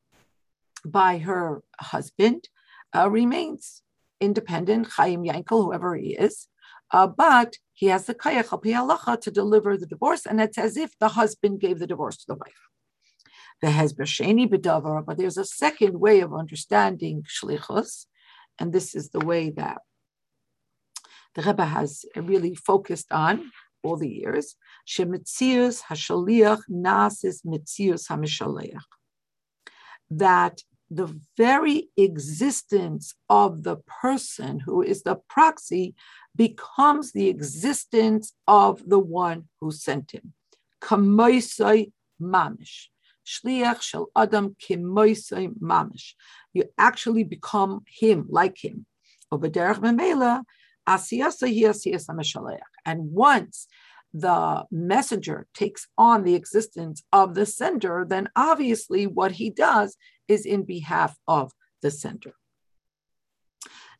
by 0.85 1.17
her 1.17 1.63
husband 1.79 2.49
uh, 2.95 3.09
remains 3.09 3.81
independent, 4.19 4.87
Chaim 4.95 5.23
Yankel, 5.23 5.65
whoever 5.65 5.95
he 5.95 6.15
is, 6.15 6.47
uh, 6.91 7.07
but 7.07 7.57
he 7.83 7.89
has 7.89 8.05
the 8.05 8.15
kayach 8.15 8.53
al 8.53 8.87
halacha 8.87 9.19
to 9.19 9.29
deliver 9.29 9.75
the 9.75 9.85
divorce, 9.85 10.25
and 10.25 10.39
it's 10.39 10.57
as 10.57 10.77
if 10.77 10.97
the 10.99 11.09
husband 11.19 11.59
gave 11.59 11.79
the 11.79 11.91
divorce 11.93 12.15
to 12.15 12.27
the 12.29 12.35
wife. 12.35 12.61
The 13.61 13.67
hezbersheni 13.67 14.45
bedavar, 14.49 15.05
but 15.05 15.17
there's 15.17 15.37
a 15.37 15.43
second 15.43 15.99
way 15.99 16.21
of 16.21 16.33
understanding 16.33 17.23
shlichus, 17.23 18.05
and 18.57 18.71
this 18.71 18.95
is 18.95 19.09
the 19.09 19.25
way 19.31 19.49
that 19.61 19.79
the 21.35 21.41
Rebbe 21.41 21.65
has 21.65 22.05
really 22.15 22.55
focused 22.55 23.11
on 23.11 23.51
all 23.83 23.97
the 23.97 24.13
years. 24.21 24.55
Shemitzius 24.87 25.81
hashaliach 25.89 26.61
nasis 26.71 27.45
mitzius 27.45 28.07
hamishaleach. 28.07 28.79
That 30.09 30.61
the 30.95 31.19
very 31.37 31.89
existence 31.97 33.15
of 33.29 33.63
the 33.63 33.77
person 33.77 34.59
who 34.59 34.81
is 34.81 35.03
the 35.03 35.15
proxy 35.27 35.95
becomes 36.35 37.11
the 37.11 37.29
existence 37.29 38.33
of 38.47 38.87
the 38.87 38.99
one 38.99 39.49
who 39.59 39.71
sent 39.71 40.11
him. 40.11 40.33
Kamoisai 40.81 41.91
mamish. 42.21 42.87
Shliach 43.25 43.81
shel 43.81 44.09
adam 44.15 44.55
kimoisai 44.61 45.53
mamish. 45.59 46.13
You 46.53 46.65
actually 46.77 47.23
become 47.23 47.81
him, 47.87 48.27
like 48.29 48.57
him. 48.63 48.85
And 52.85 53.11
once 53.11 53.67
the 54.13 54.65
messenger 54.69 55.47
takes 55.55 55.87
on 55.97 56.23
the 56.23 56.35
existence 56.35 57.03
of 57.11 57.33
the 57.33 57.45
sender, 57.45 58.05
then 58.07 58.29
obviously 58.35 59.07
what 59.07 59.31
he 59.31 59.49
does 59.49 59.97
is 60.27 60.45
in 60.45 60.63
behalf 60.63 61.17
of 61.27 61.51
the 61.81 61.91
center. 61.91 62.33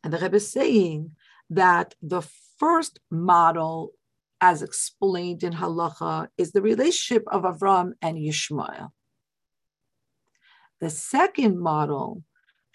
And 0.02 0.12
the 0.12 0.18
Rebbe 0.18 0.36
is 0.36 0.50
saying 0.50 1.12
that 1.50 1.94
the 2.02 2.22
first 2.58 3.00
model, 3.10 3.92
as 4.40 4.62
explained 4.62 5.42
in 5.42 5.54
Halacha, 5.54 6.28
is 6.36 6.52
the 6.52 6.62
relationship 6.62 7.24
of 7.28 7.42
Avram 7.42 7.92
and 8.02 8.16
Yishmael. 8.16 8.90
The 10.80 10.90
second 10.90 11.58
model, 11.58 12.22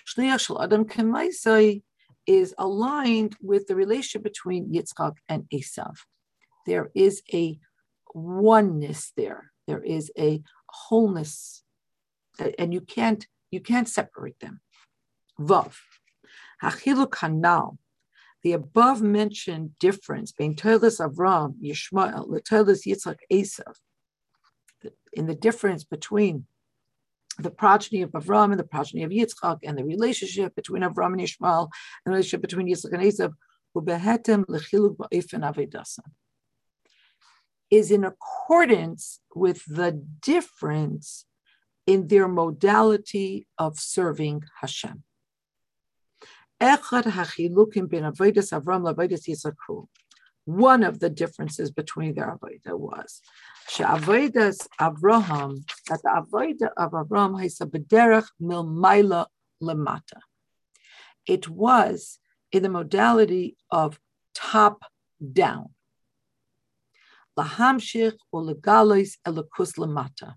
Shliach 0.07 0.45
Shel 0.45 0.61
Adam 0.61 0.85
Kemaisai, 0.85 1.83
is 2.25 2.53
aligned 2.57 3.35
with 3.41 3.67
the 3.67 3.75
relationship 3.75 4.23
between 4.23 4.71
Yitzchak 4.71 5.15
and 5.27 5.43
Esav 5.53 5.97
there 6.69 6.91
is 6.93 7.23
a 7.33 7.59
oneness 8.13 9.11
there. 9.17 9.51
There 9.67 9.83
is 9.83 10.11
a 10.17 10.43
wholeness, 10.67 11.63
and 12.59 12.73
you 12.73 12.81
can't 12.81 13.25
you 13.51 13.59
can't 13.59 13.89
separate 13.89 14.39
them. 14.39 14.61
Vav, 15.39 15.73
hachiluk 16.63 17.11
hanal, 17.11 17.77
the 18.43 18.53
above 18.53 19.01
mentioned 19.01 19.71
difference 19.79 20.31
between 20.31 20.55
Toilas 20.55 20.99
Avram, 20.99 21.55
Yishmael, 21.61 22.27
Toilas 22.49 22.85
Yitzchak, 22.85 23.17
Esav, 23.31 23.75
in 25.13 25.27
the 25.27 25.35
difference 25.35 25.83
between 25.83 26.45
the 27.37 27.49
progeny 27.49 28.01
of 28.01 28.11
Avram 28.11 28.51
and 28.51 28.59
the 28.59 28.65
progeny 28.65 29.03
of 29.03 29.11
Yitzchak, 29.11 29.59
and 29.63 29.77
the 29.77 29.83
relationship 29.83 30.55
between 30.55 30.83
Avram 30.83 31.13
and 31.13 31.21
Yishmael, 31.21 31.69
and 32.05 32.05
the 32.05 32.11
relationship 32.11 32.41
between 32.41 32.67
Yitzchak 32.67 32.93
and 32.93 33.03
Esav, 33.03 33.33
is 37.71 37.91
in 37.91 38.03
accordance 38.03 39.19
with 39.35 39.63
the 39.65 39.91
difference 40.21 41.25
in 41.89 42.07
their 42.07 42.27
modality 42.27 43.47
of 43.57 43.79
serving 43.79 44.43
Hashem. 44.61 45.03
One 50.45 50.83
of 50.83 50.99
the 50.99 51.11
differences 51.21 51.71
between 51.71 52.13
their 52.13 52.37
avodah 52.37 52.77
was 52.77 53.21
Avraham 54.87 55.51
that 55.87 56.01
the 56.03 56.13
avodah 56.21 56.71
of 56.77 56.91
Avraham 56.91 57.41
has 57.41 57.59
a 57.59 57.65
bederach 57.65 58.27
milmaila 58.39 59.25
lemata. 59.63 60.19
It 61.25 61.49
was 61.49 62.19
in 62.51 62.61
the 62.61 62.69
modality 62.69 63.57
of 63.71 63.99
top 64.35 64.83
down 65.41 65.69
lahamshich 67.39 68.17
ulegalois 68.33 69.11
elokus 69.25 69.71
lamata, 69.77 70.35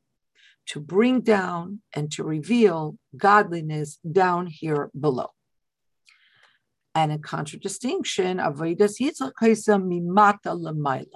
to 0.66 0.80
bring 0.80 1.20
down 1.20 1.80
and 1.92 2.10
to 2.12 2.24
reveal 2.24 2.96
godliness 3.16 3.98
down 4.10 4.46
here 4.46 4.90
below. 4.98 5.28
And 6.94 7.10
in 7.10 7.22
contradistinction, 7.22 8.38
avodas 8.38 9.00
Yitzchak 9.00 9.32
mimata 9.40 10.54
lemaila, 10.54 11.06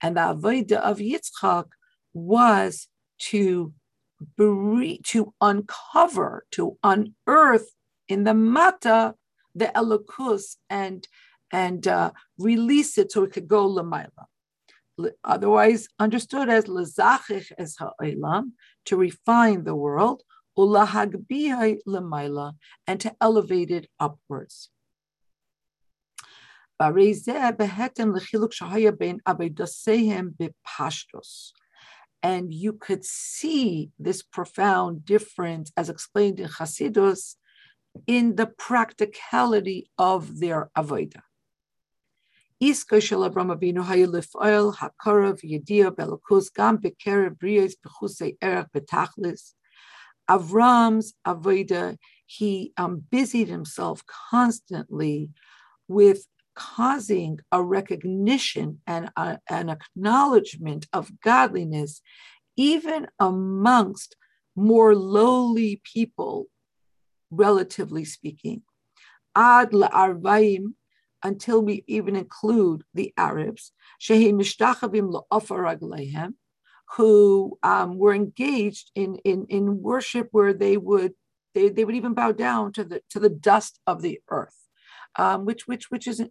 and 0.00 0.16
the 0.16 0.20
avodah 0.20 0.80
of 0.80 0.98
Yitzchak 0.98 1.66
was 2.14 2.88
to 3.18 3.72
to 4.38 5.34
uncover, 5.40 6.44
to 6.52 6.78
unearth 6.84 7.66
in 8.08 8.24
the 8.24 8.34
mata 8.34 9.14
the 9.54 9.66
elokus 9.74 10.56
and 10.70 11.06
and 11.50 11.86
uh, 11.86 12.10
release 12.38 12.96
it 12.96 13.12
so 13.12 13.24
it 13.24 13.32
could 13.32 13.48
go 13.48 13.68
lemaila 13.68 14.26
otherwise 15.24 15.88
understood 15.98 16.48
as 16.48 16.64
lezachich 16.64 17.52
es 17.58 17.76
ha'olam, 17.78 18.52
to 18.86 18.96
refine 18.96 19.64
the 19.64 19.74
world, 19.74 20.22
ulahagbihai 20.58 21.78
lemaila, 21.86 22.52
and 22.86 23.00
to 23.00 23.14
elevate 23.20 23.70
it 23.70 23.88
upwards. 23.98 24.70
And 32.24 32.54
you 32.54 32.72
could 32.72 33.04
see 33.04 33.90
this 33.98 34.22
profound 34.22 35.04
difference 35.04 35.72
as 35.76 35.88
explained 35.88 36.40
in 36.40 36.48
Chasidus 36.48 37.36
in 38.06 38.36
the 38.36 38.46
practicality 38.46 39.90
of 39.98 40.40
their 40.40 40.70
avodah. 40.76 41.22
Iska 42.62 43.02
shel 43.02 43.28
Avram 43.28 43.50
Avinu 43.52 43.82
hayu 43.84 44.06
lif'oil 44.06 44.76
hakarav 44.76 45.40
yedia 45.42 45.90
belakus 45.90 46.48
gam. 46.54 46.78
Avram's 50.30 51.14
avoda, 51.26 51.96
he 52.26 52.72
um, 52.76 53.02
busied 53.10 53.48
himself 53.48 54.04
constantly 54.30 55.30
with 55.88 56.24
causing 56.54 57.40
a 57.50 57.60
recognition 57.60 58.80
and 58.86 59.10
a, 59.16 59.40
an 59.50 59.68
acknowledgement 59.68 60.86
of 60.92 61.20
godliness, 61.20 62.00
even 62.56 63.08
amongst 63.18 64.14
more 64.54 64.94
lowly 64.94 65.80
people, 65.82 66.46
relatively 67.32 68.04
speaking. 68.04 68.62
Ad 69.34 69.72
la'arvaim 69.72 70.74
until 71.22 71.62
we 71.62 71.84
even 71.86 72.16
include 72.16 72.84
the 72.94 73.12
Arabs, 73.16 73.72
who 76.96 77.58
um, 77.62 77.98
were 77.98 78.14
engaged 78.14 78.90
in, 78.94 79.16
in, 79.24 79.46
in 79.48 79.82
worship 79.82 80.28
where 80.32 80.52
they 80.52 80.76
would 80.76 81.12
they, 81.54 81.68
they 81.68 81.84
would 81.84 81.94
even 81.94 82.14
bow 82.14 82.32
down 82.32 82.72
to 82.72 82.84
the 82.84 83.02
to 83.10 83.20
the 83.20 83.28
dust 83.28 83.78
of 83.86 84.02
the 84.02 84.20
earth, 84.30 84.56
um, 85.16 85.44
which 85.44 85.68
which 85.68 85.90
which 85.90 86.06
is 86.08 86.24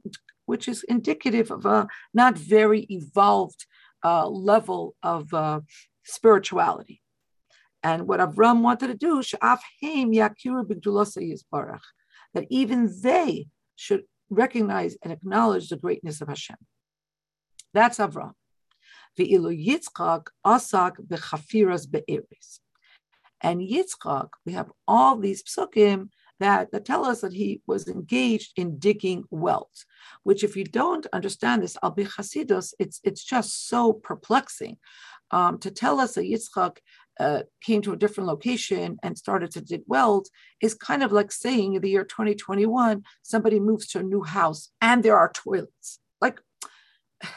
which 0.45 0.67
is 0.67 0.83
indicative 0.83 1.51
of 1.51 1.65
a 1.65 1.87
not 2.13 2.37
very 2.37 2.81
evolved 2.89 3.65
uh, 4.03 4.27
level 4.27 4.95
of 5.03 5.33
uh, 5.33 5.61
spirituality. 6.03 7.01
And 7.83 8.07
what 8.07 8.19
Avram 8.19 8.61
wanted 8.61 8.87
to 8.87 8.95
do, 8.95 9.23
that 12.33 12.45
even 12.49 12.93
they 13.01 13.47
should 13.75 14.03
recognize 14.31 14.97
and 15.03 15.13
acknowledge 15.13 15.69
the 15.69 15.77
greatness 15.77 16.21
of 16.21 16.29
Hashem. 16.29 16.57
That's 17.73 17.99
Avram. 17.99 18.33
Yitzchak 19.19 20.27
asak 20.45 20.93
bechafiras 21.05 21.89
be'eres. 21.89 22.61
And 23.41 23.61
Yitzchak, 23.61 24.29
we 24.45 24.53
have 24.53 24.71
all 24.87 25.17
these 25.17 25.43
psukim 25.43 26.09
that, 26.39 26.71
that 26.71 26.85
tell 26.85 27.05
us 27.05 27.21
that 27.21 27.33
he 27.33 27.61
was 27.67 27.87
engaged 27.87 28.53
in 28.55 28.79
digging 28.79 29.25
wells, 29.29 29.85
which 30.23 30.43
if 30.43 30.55
you 30.55 30.63
don't 30.63 31.05
understand 31.13 31.61
this, 31.61 31.77
al 31.83 31.93
Chasidus, 31.93 32.73
it's, 32.79 32.99
it's 33.03 33.23
just 33.23 33.67
so 33.67 33.93
perplexing 33.93 34.77
um, 35.31 35.59
to 35.59 35.71
tell 35.71 35.99
us 35.99 36.15
that 36.15 36.23
Yitzchak 36.25 36.77
uh, 37.19 37.43
came 37.61 37.81
to 37.81 37.93
a 37.93 37.97
different 37.97 38.27
location 38.27 38.97
and 39.03 39.17
started 39.17 39.51
to 39.51 39.61
dig 39.61 39.83
wells 39.87 40.29
is 40.61 40.73
kind 40.73 41.03
of 41.03 41.11
like 41.11 41.31
saying 41.31 41.73
in 41.73 41.81
the 41.81 41.89
year 41.89 42.03
2021, 42.03 43.03
somebody 43.21 43.59
moves 43.59 43.87
to 43.87 43.99
a 43.99 44.03
new 44.03 44.23
house 44.23 44.69
and 44.81 45.03
there 45.03 45.17
are 45.17 45.31
toilets. 45.33 45.99
Like 46.19 46.39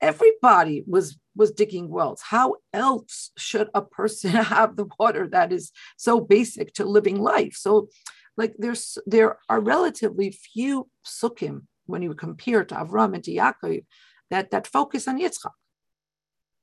everybody 0.00 0.84
was 0.86 1.18
was 1.36 1.50
digging 1.50 1.88
wells. 1.88 2.22
How 2.22 2.56
else 2.72 3.32
should 3.36 3.68
a 3.74 3.82
person 3.82 4.30
have 4.54 4.76
the 4.76 4.86
water 4.98 5.28
that 5.28 5.52
is 5.52 5.72
so 5.96 6.20
basic 6.20 6.74
to 6.74 6.84
living 6.84 7.20
life? 7.20 7.54
So, 7.54 7.88
like 8.36 8.54
there's 8.58 8.98
there 9.06 9.38
are 9.48 9.60
relatively 9.60 10.30
few 10.30 10.88
sukkim 11.06 11.62
when 11.86 12.02
you 12.02 12.14
compare 12.14 12.64
to 12.64 12.74
Avram 12.74 13.14
and 13.14 13.24
Yaakov 13.24 13.84
that 14.30 14.50
that 14.50 14.66
focus 14.66 15.08
on 15.08 15.18
Yitzchak. 15.20 15.52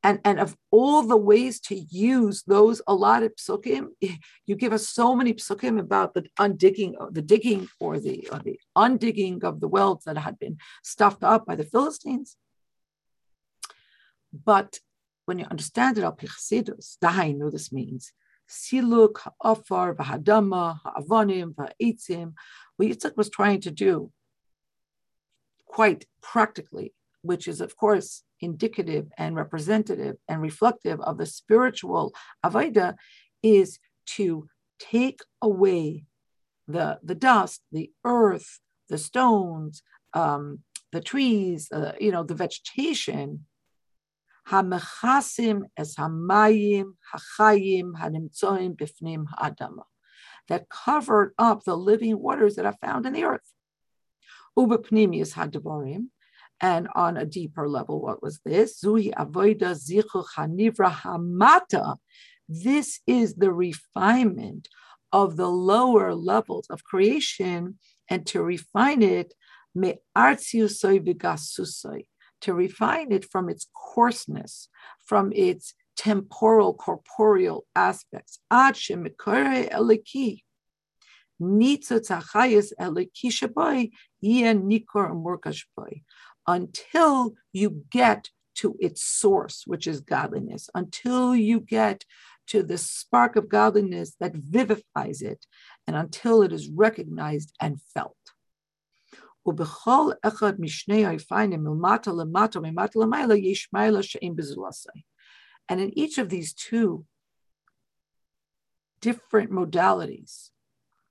And, 0.04 0.20
and 0.26 0.40
of 0.40 0.58
all 0.72 1.04
the 1.04 1.18
ways 1.18 1.60
to 1.62 1.76
use 1.76 2.44
those 2.44 2.82
allotted 2.88 3.38
psukim, 3.38 3.90
you 4.46 4.56
give 4.56 4.74
us 4.74 4.90
so 4.90 5.16
many 5.16 5.34
psukim 5.34 5.80
about 5.80 6.14
the 6.14 6.26
undigging, 6.40 6.96
uh, 7.00 7.08
the 7.12 7.22
digging 7.22 7.68
or 7.80 8.00
the 8.00 8.28
or 8.32 8.40
the 8.40 8.60
undigging 8.76 9.44
of 9.44 9.60
the 9.60 9.68
wells 9.68 10.04
that 10.06 10.18
had 10.18 10.40
been 10.40 10.58
stuffed 10.84 11.24
up 11.24 11.46
by 11.46 11.56
the 11.56 11.66
Philistines. 11.66 12.36
But 14.34 14.80
when 15.26 15.38
you 15.38 15.46
understand 15.52 15.98
it, 15.98 16.04
al 16.04 16.16
pichsidus, 16.16 16.98
dahainu, 16.98 17.52
this 17.52 17.72
means 17.72 18.12
siluk, 18.50 19.20
ha'afar, 19.20 19.96
v'hadama, 19.96 20.80
ha'avonim, 20.84 21.54
v'ha'itzim. 21.54 22.34
What 22.76 22.88
Yitzchak 22.90 23.16
was 23.18 23.30
trying 23.30 23.62
to 23.62 23.72
do 23.72 24.12
quite 25.66 26.06
practically, 26.22 26.94
which 27.22 27.48
is, 27.48 27.62
of 27.62 27.76
course, 27.76 28.24
indicative 28.40 29.08
and 29.18 29.36
representative 29.36 30.18
and 30.28 30.42
reflective 30.42 31.00
of 31.02 31.18
the 31.18 31.26
spiritual 31.26 32.14
Avaida, 32.46 32.96
is 33.44 33.80
to 34.06 34.48
take 34.80 35.22
away 35.42 36.06
the, 36.68 37.00
the 37.04 37.16
dust, 37.16 37.62
the 37.72 37.92
earth, 38.04 38.60
the 38.90 38.98
stones, 38.98 39.84
um, 40.14 40.60
the 40.92 41.02
trees, 41.02 41.72
uh, 41.72 41.94
you 42.00 42.12
know, 42.12 42.24
the 42.24 42.36
vegetation 42.36 43.46
hamechasim 44.50 45.64
hamayim 45.80 46.94
hachayim 47.14 47.94
that 50.48 50.70
covered 50.70 51.34
up 51.38 51.64
the 51.64 51.78
living 51.78 52.20
waters 52.20 52.56
that 52.56 52.66
are 52.66 52.76
found 52.82 53.06
in 53.06 53.14
the 53.14 53.24
earth. 53.24 53.54
Ubepnimius 54.58 55.34
hadavorim, 55.34 56.08
and 56.62 56.88
on 56.96 57.18
a 57.18 57.26
deeper 57.26 57.68
level, 57.68 58.02
what 58.02 58.22
was 58.22 58.40
this? 58.46 58.80
Zui 58.82 59.12
avoida 59.14 59.76
zichu 59.76 60.26
hanivra 60.36 60.92
hamata. 60.92 61.98
This 62.48 63.00
is 63.08 63.36
the 63.36 63.52
refinement 63.52 64.68
of 65.12 65.38
the 65.38 65.50
lower 65.50 66.14
levels 66.14 66.68
of 66.70 66.84
creation, 66.84 67.80
and 68.10 68.26
to 68.28 68.42
refine 68.42 69.02
it, 69.02 69.34
me 69.74 69.96
vigasusoi 70.16 72.06
to 72.42 72.54
refine 72.54 73.12
it 73.12 73.24
from 73.24 73.50
its 73.50 73.68
coarseness, 73.76 74.68
from 75.06 75.32
its 75.34 75.74
temporal, 75.96 76.74
corporeal 76.74 77.66
aspects 77.76 78.40
until 86.52 87.34
you 87.52 87.84
get 87.92 88.30
to 88.56 88.76
its 88.80 89.04
source, 89.04 89.64
which 89.66 89.88
is 89.88 90.02
godliness, 90.02 90.70
until 90.76 91.36
you 91.36 91.60
get 91.60 92.06
to 92.48 92.64
the 92.64 92.78
spark 92.78 93.36
of 93.36 93.50
godliness 93.50 94.16
that 94.20 94.36
vivifies 94.36 95.22
it, 95.22 95.46
and 95.88 95.96
until 95.96 96.42
it 96.42 96.52
is 96.52 96.70
recognized 96.70 97.54
and 97.60 97.82
felt. 97.94 98.16
And 105.70 105.80
in 105.80 105.98
each 105.98 106.18
of 106.18 106.30
these 106.30 106.54
two 106.54 107.06
different 109.00 109.52
modalities, 109.52 110.50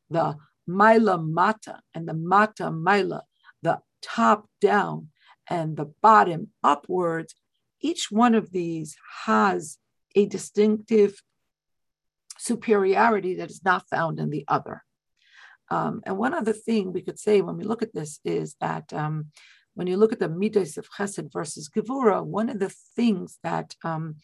the 0.09 0.37
mila 0.67 1.19
mata 1.19 1.81
and 1.95 2.07
the 2.07 2.15
mata 2.15 2.71
mila, 2.71 3.25
the 3.63 3.81
top 4.03 4.47
down, 4.61 5.09
and 5.51 5.77
the 5.77 5.93
bottom 6.01 6.49
upwards, 6.63 7.35
each 7.81 8.11
one 8.11 8.35
of 8.35 8.53
these 8.53 8.97
has 9.27 9.79
a 10.15 10.27
distinctive 10.27 11.21
superiority 12.39 13.35
that 13.35 13.51
is 13.51 13.65
not 13.65 13.89
found 13.89 14.19
in 14.19 14.31
the 14.31 14.45
other. 14.49 14.85
Um, 15.71 16.03
and 16.07 16.17
one 16.17 16.35
other 16.35 16.53
thing 16.53 16.93
we 16.93 17.03
could 17.03 17.19
say 17.19 17.43
when 17.43 17.57
we 17.57 17.65
look 17.65 17.83
at 17.83 17.95
this 17.95 18.21
is 18.25 18.57
that 18.61 18.93
um, 18.93 19.27
when 19.75 19.87
you 19.87 19.97
look 19.97 20.13
at 20.13 20.19
the 20.19 20.29
midas 20.29 20.77
of 20.79 20.89
Chesed 20.91 21.33
versus 21.33 21.69
Gevura, 21.69 22.25
one 22.25 22.49
of 22.49 22.59
the 22.59 22.75
things 22.97 23.39
that 23.43 23.77
um, 23.85 24.17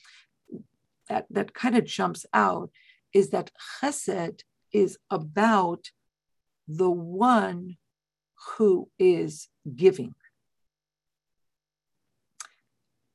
that 1.09 1.27
that 1.31 1.55
kind 1.55 1.77
of 1.77 1.85
jumps 1.85 2.27
out 2.35 2.71
is 3.13 3.31
that 3.31 3.53
Chesed 3.81 4.43
is 4.73 4.99
about 5.11 5.91
the 6.67 6.91
one 6.91 7.77
who 8.57 8.89
is 8.99 9.49
giving. 9.75 10.15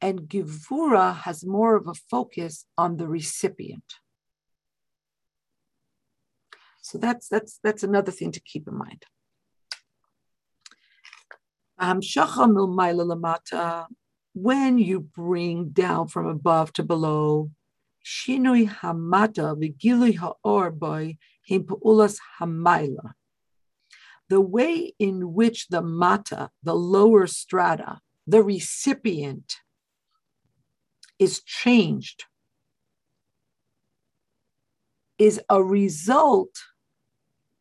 And 0.01 0.21
Gevura 0.21 1.15
has 1.15 1.45
more 1.45 1.75
of 1.75 1.87
a 1.87 1.93
focus 1.93 2.65
on 2.77 2.97
the 2.97 3.07
recipient. 3.07 3.83
So 6.81 6.97
that's 6.97 7.27
that's 7.29 7.59
that's 7.63 7.83
another 7.83 8.11
thing 8.11 8.31
to 8.31 8.39
keep 8.39 8.67
in 8.67 8.75
mind. 8.77 9.05
Um, 11.77 12.01
when 14.33 14.77
you 14.77 14.99
bring 14.99 15.69
down 15.69 16.07
from 16.07 16.25
above 16.27 16.73
to 16.73 16.83
below, 16.83 17.51
shinui 18.03 18.69
hamata 18.69 19.55
v'gilui 19.55 20.17
ha'or 20.17 20.71
boy 20.71 21.17
himpaulas 21.49 22.17
hamaila. 22.39 23.13
The 24.29 24.41
way 24.41 24.93
in 24.97 25.33
which 25.33 25.67
the 25.67 25.81
mata, 25.81 26.49
the 26.63 26.75
lower 26.75 27.27
strata, 27.27 27.99
the 28.25 28.41
recipient, 28.41 29.57
is 31.21 31.41
changed 31.43 32.25
is 35.19 35.39
a 35.49 35.63
result 35.63 36.55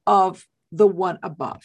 of 0.07 0.47
the 0.73 0.87
one 0.87 1.19
above. 1.23 1.63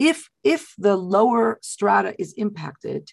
If, 0.00 0.28
if 0.42 0.74
the 0.76 0.96
lower 0.96 1.58
strata 1.62 2.16
is 2.18 2.32
impacted, 2.36 3.12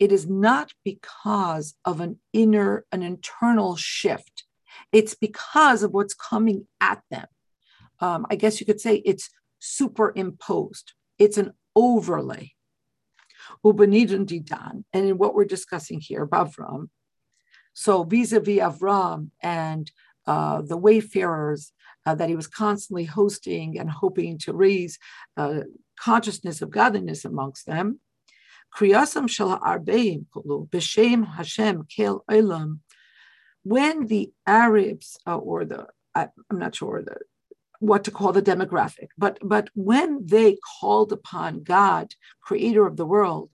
it 0.00 0.10
is 0.10 0.28
not 0.28 0.72
because 0.84 1.76
of 1.84 2.00
an 2.00 2.18
inner, 2.32 2.84
an 2.90 3.04
internal 3.04 3.76
shift. 3.76 4.44
It's 4.90 5.14
because 5.14 5.84
of 5.84 5.92
what's 5.92 6.14
coming 6.14 6.66
at 6.80 7.00
them. 7.12 7.26
Um, 8.00 8.26
I 8.28 8.34
guess 8.34 8.58
you 8.58 8.66
could 8.66 8.80
say 8.80 8.96
it's 9.04 9.30
superimposed. 9.60 10.94
It's 11.18 11.38
an 11.38 11.52
overlay. 11.76 12.52
And 13.62 14.80
in 14.94 15.18
what 15.18 15.34
we're 15.34 15.44
discussing 15.44 16.00
here, 16.00 16.26
Bavram, 16.26 16.88
so 17.72 18.02
vis-a-vis 18.04 18.58
Avram 18.60 19.30
and 19.42 19.90
uh, 20.26 20.62
the 20.62 20.76
wayfarers 20.76 21.72
uh, 22.04 22.14
that 22.14 22.28
he 22.28 22.36
was 22.36 22.46
constantly 22.46 23.04
hosting 23.04 23.78
and 23.78 23.90
hoping 23.90 24.38
to 24.38 24.52
raise 24.52 24.98
uh, 25.36 25.60
consciousness 25.98 26.62
of 26.62 26.70
godliness 26.70 27.24
amongst 27.24 27.66
them. 27.66 28.00
Kriyasam 28.74 29.28
Hashem. 31.36 32.80
When 33.62 34.06
the 34.06 34.32
Arabs 34.46 35.18
uh, 35.26 35.36
or 35.36 35.64
the 35.64 35.86
I, 36.14 36.28
am 36.50 36.58
not 36.58 36.74
sure 36.74 37.02
the 37.02 37.18
what 37.80 38.04
to 38.04 38.10
call 38.10 38.32
the 38.32 38.42
demographic, 38.42 39.08
but 39.18 39.38
but 39.42 39.68
when 39.74 40.26
they 40.26 40.56
called 40.80 41.12
upon 41.12 41.62
God, 41.62 42.14
Creator 42.40 42.86
of 42.86 42.96
the 42.96 43.06
world, 43.06 43.50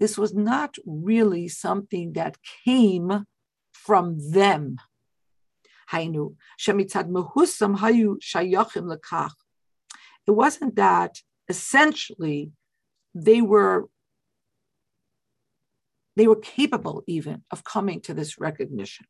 this 0.00 0.18
was 0.18 0.34
not 0.34 0.76
really 0.86 1.48
something 1.48 2.12
that 2.12 2.36
came 2.64 3.26
from 3.72 4.30
them. 4.32 4.76
It 10.26 10.32
wasn't 10.32 10.76
that 10.76 11.22
essentially 11.48 12.52
they 13.14 13.40
were 13.40 13.88
they 16.16 16.26
were 16.26 16.36
capable 16.36 17.04
even 17.06 17.44
of 17.50 17.64
coming 17.64 18.00
to 18.02 18.12
this 18.12 18.38
recognition. 18.38 19.06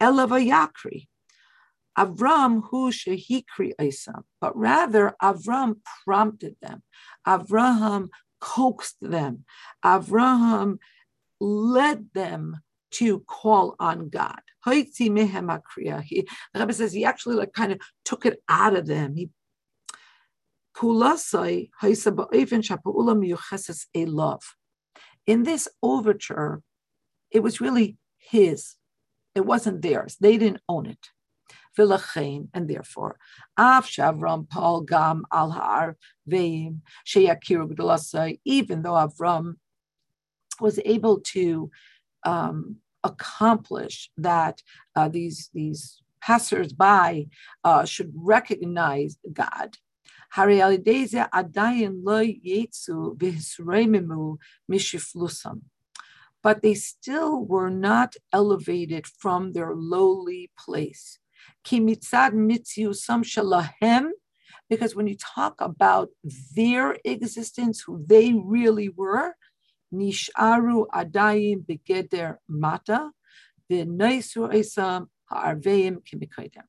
Elavayakri. 0.00 1.06
Avram 1.98 2.62
hu 2.70 2.92
shehikri 2.92 3.72
Isam, 3.80 4.22
but 4.40 4.56
rather 4.56 5.16
Avram 5.20 5.76
prompted 6.04 6.54
them. 6.62 6.82
Avraham 7.26 8.08
coaxed 8.40 8.98
them. 9.00 9.44
Avraham 9.84 10.78
led 11.40 12.06
them 12.14 12.58
to 12.90 13.20
call 13.20 13.74
on 13.80 14.08
God. 14.08 14.40
He, 14.64 14.82
the 14.84 16.28
Rebbe 16.54 16.72
says 16.72 16.92
he 16.92 17.04
actually 17.04 17.36
like 17.36 17.52
kind 17.52 17.72
of 17.72 17.80
took 18.04 18.26
it 18.26 18.42
out 18.48 18.76
of 18.76 18.86
them. 18.86 19.14
He 19.16 19.30
in 25.26 25.42
this 25.42 25.68
overture, 25.82 26.62
it 27.30 27.42
was 27.42 27.60
really 27.60 27.96
his. 28.18 28.76
It 29.34 29.46
wasn't 29.46 29.82
theirs. 29.82 30.16
They 30.20 30.36
didn't 30.36 30.62
own 30.68 30.86
it. 30.86 31.10
And 31.78 32.68
therefore, 32.68 33.18
Av 33.56 33.88
Paul 34.50 34.80
Gam 34.80 35.24
Al 35.32 35.50
Har 35.50 35.96
Veim 36.28 36.80
Sheyakiru 37.06 38.36
even 38.44 38.82
though 38.82 38.94
Avram 38.94 39.54
was 40.60 40.80
able 40.84 41.20
to 41.20 41.70
um, 42.24 42.76
accomplish 43.04 44.10
that 44.16 44.62
uh, 44.96 45.08
these 45.08 45.50
these 45.54 46.02
passersby 46.20 47.28
uh, 47.64 47.84
should 47.84 48.12
recognize 48.14 49.18
God. 49.32 49.76
But 56.42 56.62
they 56.62 56.74
still 56.74 57.44
were 57.44 57.70
not 57.70 58.14
elevated 58.32 59.06
from 59.06 59.52
their 59.52 59.74
lowly 59.74 60.50
place. 60.58 61.18
Because 64.70 64.94
when 64.94 65.06
you 65.06 65.16
talk 65.16 65.54
about 65.60 66.08
their 66.54 66.96
existence, 67.04 67.82
who 67.82 68.04
they 68.06 68.32
really 68.32 68.88
were, 68.88 69.34
Nisharu 69.92 70.86
Adayim 70.88 71.64
Begeder 71.66 72.36
Mata, 72.48 73.10
Kimikaidem. 75.30 76.64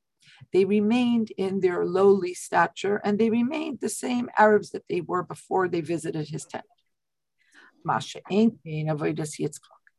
They 0.52 0.64
remained 0.64 1.32
in 1.36 1.60
their 1.60 1.84
lowly 1.84 2.34
stature 2.34 3.00
and 3.04 3.18
they 3.18 3.30
remained 3.30 3.80
the 3.80 3.88
same 3.88 4.28
Arabs 4.36 4.70
that 4.70 4.84
they 4.88 5.00
were 5.00 5.22
before 5.22 5.68
they 5.68 5.80
visited 5.80 6.28
his 6.28 6.44
tent. 6.44 6.64
Masha 7.84 8.20
In 8.28 8.58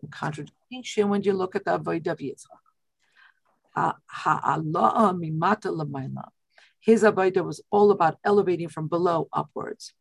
contradiction, 0.10 1.10
when 1.10 1.24
you 1.24 1.34
look 1.34 1.56
at 1.56 1.66
the 1.66 1.78
Avodah 1.80 2.18
Yitzchak, 2.18 2.62
Ha'ala'a 3.76 5.14
mimata 5.14 5.72
lamaila. 5.72 6.30
His 6.80 7.04
Avodah 7.04 7.46
was 7.46 7.62
all 7.72 7.92
about 7.92 8.18
elevating 8.24 8.70
from 8.70 8.88
below 8.88 9.28
upwards. 9.32 9.94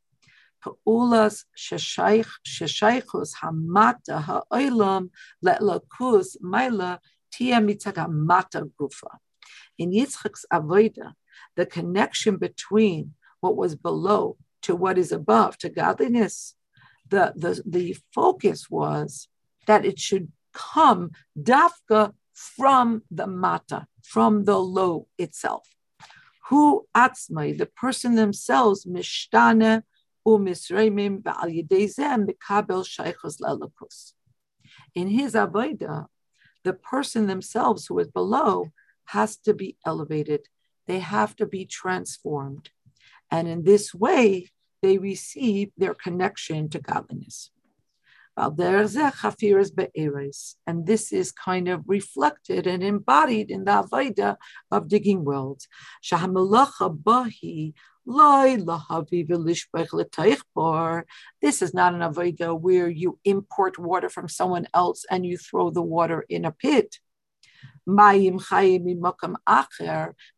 Pa'ulas 0.65 1.45
sheshaychus 1.57 3.35
hamata 3.43 4.23
ha'olam 4.23 5.11
le'lakus 5.45 6.37
maila 6.43 6.99
tia 7.31 7.61
mata 7.61 8.63
gufa. 8.79 9.19
In 9.79 9.93
Yitzchak's 9.93 10.45
Avodah, 10.53 11.13
the 11.57 11.67
connection 11.67 12.37
between 12.37 13.15
what 13.41 13.57
was 13.57 13.75
below 13.75 14.37
to 14.63 14.75
what 14.77 14.99
is 14.99 15.13
above, 15.13 15.57
to 15.59 15.69
godliness, 15.69 16.55
the, 17.11 17.33
the, 17.37 17.63
the 17.67 17.97
focus 18.15 18.71
was 18.71 19.29
that 19.67 19.85
it 19.85 19.99
should 19.99 20.33
come 20.53 21.11
dafka 21.39 22.13
from 22.33 23.03
the 23.11 23.27
mata, 23.27 23.87
from 24.03 24.45
the 24.45 24.59
low 24.59 25.07
itself. 25.19 25.69
Who 26.49 26.87
atzmai, 26.97 27.59
the 27.59 27.67
person 27.67 28.15
themselves, 28.15 28.85
mishtane 28.85 29.83
umisreimim 30.27 31.23
ba'al 31.23 31.69
yedezem 31.69 32.29
mikabel 32.29 32.85
shaychos 32.85 33.41
lelakus. 33.41 34.13
In 34.95 35.09
his 35.09 35.35
avodah, 35.35 36.07
the 36.65 36.73
person 36.73 37.27
themselves 37.27 37.87
who 37.87 37.99
is 37.99 38.09
below 38.09 38.67
has 39.07 39.37
to 39.37 39.55
be 39.55 39.77
elevated. 39.87 40.49
They 40.87 41.01
have 41.01 41.37
to 41.37 41.47
be 41.47 41.65
transformed. 41.67 42.71
And 43.31 43.47
in 43.49 43.63
this 43.65 43.95
way, 43.95 44.51
they 44.83 44.99
receive 44.99 45.71
their 45.77 45.95
connection 45.95 46.69
to 46.71 46.79
godliness. 46.79 47.51
And 48.37 48.57
this 50.87 51.13
is 51.13 51.33
kind 51.33 51.69
of 51.69 51.83
reflected 51.87 52.67
and 52.67 52.83
embodied 52.83 53.51
in 53.51 53.65
the 53.65 53.73
Avodah 53.83 54.37
of 54.71 54.89
digging 54.89 55.25
wells. 55.25 55.69
This 61.43 61.63
is 61.63 61.75
not 61.75 61.95
an 61.95 62.01
Avodah 62.01 62.59
where 62.61 62.89
you 62.89 63.19
import 63.25 63.79
water 63.79 64.09
from 64.09 64.29
someone 64.29 64.67
else 64.73 65.05
and 65.11 65.27
you 65.27 65.37
throw 65.37 65.71
the 65.71 65.83
water 65.83 66.25
in 66.29 66.45
a 66.47 66.53
pit. 66.53 66.99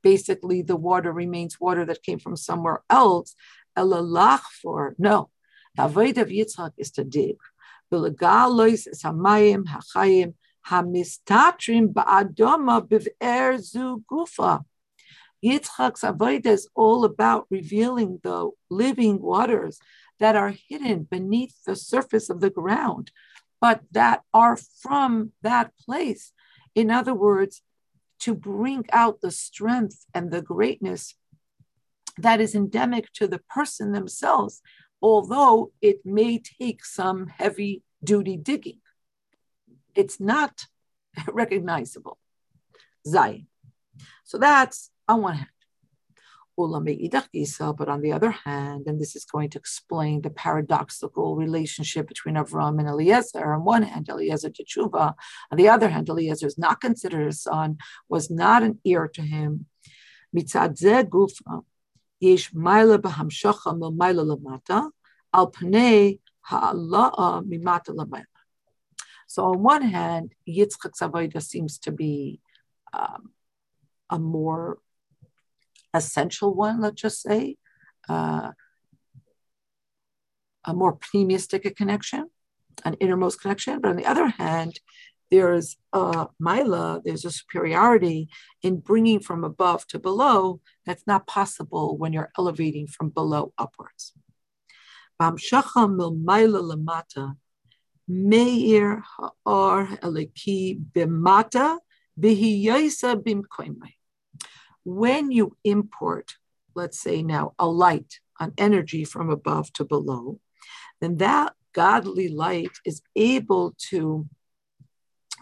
Basically, 0.02 0.62
the 0.62 0.76
water 0.76 1.12
remains 1.12 1.60
water 1.60 1.84
that 1.84 2.02
came 2.02 2.18
from 2.18 2.36
somewhere 2.36 2.82
else 2.90 3.36
elalach 3.76 4.42
for. 4.60 4.94
No, 4.98 5.30
the 5.76 5.84
avoid 5.84 6.18
of 6.18 6.28
Yitzchak 6.28 6.72
is 6.76 6.90
to 6.92 7.04
dig. 7.04 7.36
V'legalois 7.92 8.86
es 8.86 9.02
hamayim 9.02 9.64
hachayim 9.64 10.34
hamistatrim 10.66 11.92
ba'adoma 11.92 12.86
biv'er 12.86 13.60
zu 13.60 14.02
gufa. 14.10 14.64
Yitzchak's 15.44 16.02
avodah 16.02 16.46
is 16.46 16.68
all 16.74 17.04
about 17.04 17.46
revealing 17.50 18.20
the 18.22 18.50
living 18.70 19.20
waters 19.20 19.78
that 20.20 20.36
are 20.36 20.54
hidden 20.68 21.02
beneath 21.02 21.64
the 21.64 21.74
surface 21.74 22.30
of 22.30 22.40
the 22.40 22.50
ground, 22.50 23.10
but 23.60 23.80
that 23.90 24.22
are 24.32 24.56
from 24.56 25.32
that 25.42 25.72
place. 25.84 26.32
In 26.74 26.90
other 26.90 27.14
words, 27.14 27.62
to 28.20 28.34
bring 28.34 28.84
out 28.92 29.20
the 29.20 29.32
strength 29.32 30.06
and 30.14 30.30
the 30.30 30.42
greatness 30.42 31.16
that 32.18 32.40
is 32.40 32.54
endemic 32.54 33.12
to 33.14 33.26
the 33.26 33.40
person 33.50 33.92
themselves, 33.92 34.60
although 35.00 35.72
it 35.80 36.00
may 36.04 36.38
take 36.38 36.84
some 36.84 37.26
heavy 37.26 37.82
duty 38.02 38.36
digging. 38.36 38.80
It's 39.94 40.20
not 40.20 40.66
recognizable. 41.28 42.18
Zayin. 43.06 43.46
So 44.24 44.38
that's 44.38 44.90
on 45.08 45.22
one 45.22 45.34
hand. 45.34 45.48
But 46.56 46.64
on 46.74 46.84
the 48.02 48.12
other 48.14 48.30
hand, 48.30 48.86
and 48.86 49.00
this 49.00 49.16
is 49.16 49.24
going 49.24 49.50
to 49.50 49.58
explain 49.58 50.20
the 50.20 50.30
paradoxical 50.30 51.34
relationship 51.34 52.06
between 52.06 52.34
Avram 52.34 52.78
and 52.78 52.88
Eliezer. 52.88 53.54
On 53.54 53.64
one 53.64 53.82
hand, 53.82 54.08
Eliezer 54.10 54.50
to 54.50 54.64
Tshuva. 54.64 55.14
On 55.50 55.56
the 55.56 55.68
other 55.68 55.88
hand, 55.88 56.08
Eliezer 56.10 56.46
is 56.46 56.58
not 56.58 56.80
considered 56.80 57.26
a 57.26 57.32
son, 57.32 57.78
was 58.08 58.30
not 58.30 58.62
an 58.62 58.78
heir 58.84 59.08
to 59.08 59.22
him. 59.22 59.66
Mitzad 60.36 60.78
gufa, 61.08 61.64
So 69.26 69.44
on 69.44 69.62
one 69.62 69.82
hand, 69.82 70.34
Yitzchak's 70.48 71.00
Avodah 71.00 71.42
seems 71.42 71.78
to 71.78 71.90
be 71.90 72.40
um, 72.92 73.30
a 74.10 74.18
more 74.18 74.78
essential 75.94 76.54
one, 76.54 76.80
let's 76.80 77.00
just 77.00 77.22
say, 77.22 77.56
uh, 78.08 78.50
a 80.64 80.74
more 80.74 80.98
pneumistic 80.98 81.74
connection, 81.76 82.30
an 82.84 82.94
innermost 83.00 83.40
connection. 83.40 83.80
But 83.80 83.90
on 83.90 83.96
the 83.96 84.06
other 84.06 84.28
hand, 84.28 84.78
there's 85.32 85.78
a 85.94 86.28
mila, 86.38 87.00
there's 87.02 87.24
a 87.24 87.30
superiority 87.30 88.28
in 88.62 88.76
bringing 88.80 89.18
from 89.18 89.44
above 89.44 89.86
to 89.86 89.98
below 89.98 90.60
that's 90.84 91.06
not 91.06 91.26
possible 91.26 91.96
when 91.96 92.12
you're 92.12 92.30
elevating 92.38 92.86
from 92.86 93.08
below 93.08 93.54
upwards. 93.56 94.12
Meir 98.08 99.02
ha'or 99.16 99.86
eliki 100.02 100.78
bimata 100.92 101.78
bimkoimai. 102.20 103.94
When 104.84 105.30
you 105.30 105.56
import, 105.64 106.34
let's 106.74 107.00
say 107.00 107.22
now, 107.22 107.54
a 107.58 107.66
light, 107.66 108.20
an 108.38 108.52
energy 108.58 109.04
from 109.04 109.30
above 109.30 109.72
to 109.74 109.86
below, 109.86 110.40
then 111.00 111.16
that 111.18 111.54
godly 111.72 112.28
light 112.28 112.72
is 112.84 113.00
able 113.16 113.74
to 113.90 114.28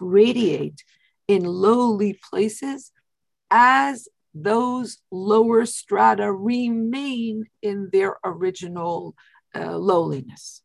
radiate 0.01 0.83
in 1.27 1.43
lowly 1.45 2.19
places 2.29 2.91
as 3.49 4.07
those 4.33 4.99
lower 5.11 5.65
strata 5.65 6.31
remain 6.31 7.45
in 7.61 7.89
their 7.91 8.17
original 8.23 9.15
uh, 9.55 9.77
lowliness. 9.77 10.61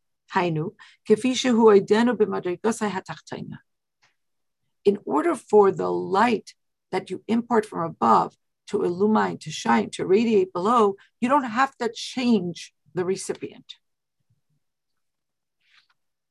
In 4.85 4.99
order 5.05 5.35
for 5.35 5.73
the 5.73 5.91
light 5.91 6.55
that 6.93 7.11
you 7.11 7.23
import 7.27 7.67
from 7.67 7.83
above 7.83 8.37
to 8.69 8.85
illumine, 8.85 9.39
to 9.39 9.51
shine, 9.51 9.91
to 9.91 10.07
radiate 10.07 10.53
below, 10.53 10.95
you 11.21 11.29
don't 11.29 11.45
have 11.45 11.77
to 11.77 11.91
change 11.93 12.73
the 12.95 13.05
recipient. 13.05 13.75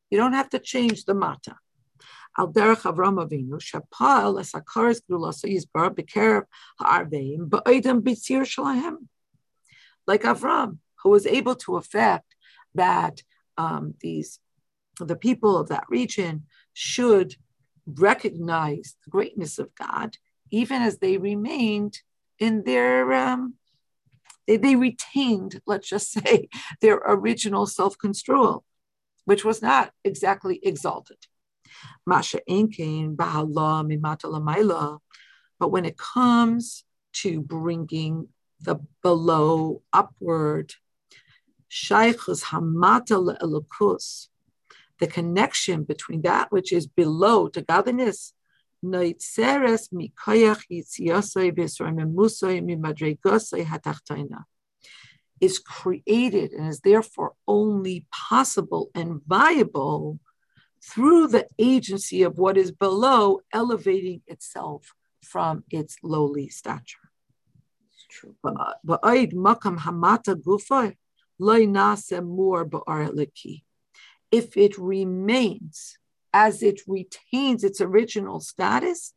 You 0.10 0.18
don't 0.18 0.34
have 0.34 0.50
to 0.52 0.60
change 0.60 1.06
the 1.06 1.14
mata. 1.14 1.58
Al 2.38 2.52
derech 2.52 2.82
Avram 2.82 3.26
Avinu, 3.26 3.60
shapal 3.62 4.36
bekerev 5.96 6.44
ha'arveim 6.80 7.50
b'tzir 7.50 8.42
shalahem. 8.42 9.08
Like 10.08 10.24
Avram, 10.24 10.80
who 11.02 11.10
was 11.10 11.26
able 11.26 11.56
to 11.56 11.78
affect 11.78 12.36
that 12.74 13.22
um, 13.58 13.96
these 14.02 14.40
the 15.00 15.16
people 15.16 15.58
of 15.58 15.70
that 15.70 15.84
region 15.90 16.46
should 16.74 17.36
recognize 17.86 18.96
the 19.04 19.12
greatness 19.12 19.60
of 19.60 19.74
God, 19.76 20.16
even 20.52 20.82
as 20.82 21.00
they 21.00 21.18
remained 21.18 22.00
in 22.40 22.64
their 22.64 23.12
um, 23.14 23.56
they, 24.48 24.58
they 24.58 24.76
retained, 24.76 25.62
let's 25.66 25.88
just 25.88 26.12
say, 26.20 26.50
their 26.82 27.02
original 27.06 27.66
self-construal, 27.66 28.64
which 29.26 29.44
was 29.44 29.62
not 29.62 29.92
exactly 30.04 30.60
exalted. 30.64 31.18
Masha 32.06 32.40
Inkin, 32.50 33.16
Bahala, 33.16 33.86
Mimata 33.86 35.00
But 35.60 35.72
when 35.72 35.86
it 35.86 35.98
comes 35.98 36.84
to 37.14 37.42
bringing 37.42 38.28
the 38.62 38.78
below 39.02 39.82
upward, 39.94 40.74
Shaykhus 41.70 42.46
Hamata 42.46 43.38
Elokus, 43.42 44.28
the 45.00 45.08
connection 45.08 45.84
between 45.84 46.22
that 46.22 46.52
which 46.52 46.72
is 46.72 46.88
below 46.88 47.48
to 47.50 47.62
godliness, 47.62 48.34
Noitzeres 48.84 49.92
Mikoyach 49.92 50.64
Yitziyosoi 50.72 51.52
Visramemusoi 51.52 52.62
Mimadregosoi 52.64 53.66
Hatachtaina 53.66 54.44
is 55.42 55.60
created 55.60 56.52
and 56.52 56.68
is 56.68 56.82
therefore 56.82 57.34
only 57.48 58.06
possible 58.12 58.90
and 58.96 59.22
viable 59.28 60.20
through 60.86 61.28
the 61.28 61.48
agency 61.58 62.24
of 62.24 62.38
what 62.38 62.58
is 62.58 62.72
below 62.72 63.42
elevating 63.52 64.22
itself 64.28 64.94
from 65.24 65.64
its 65.70 65.98
lowly 66.04 66.48
stature. 66.50 67.10
It's 67.92 68.06
true. 68.10 68.36
If 74.32 74.58
it 74.58 74.78
remains 74.78 75.98
as 76.34 76.62
it 76.62 76.82
retains 76.88 77.64
its 77.64 77.82
original 77.82 78.40
status, 78.40 79.14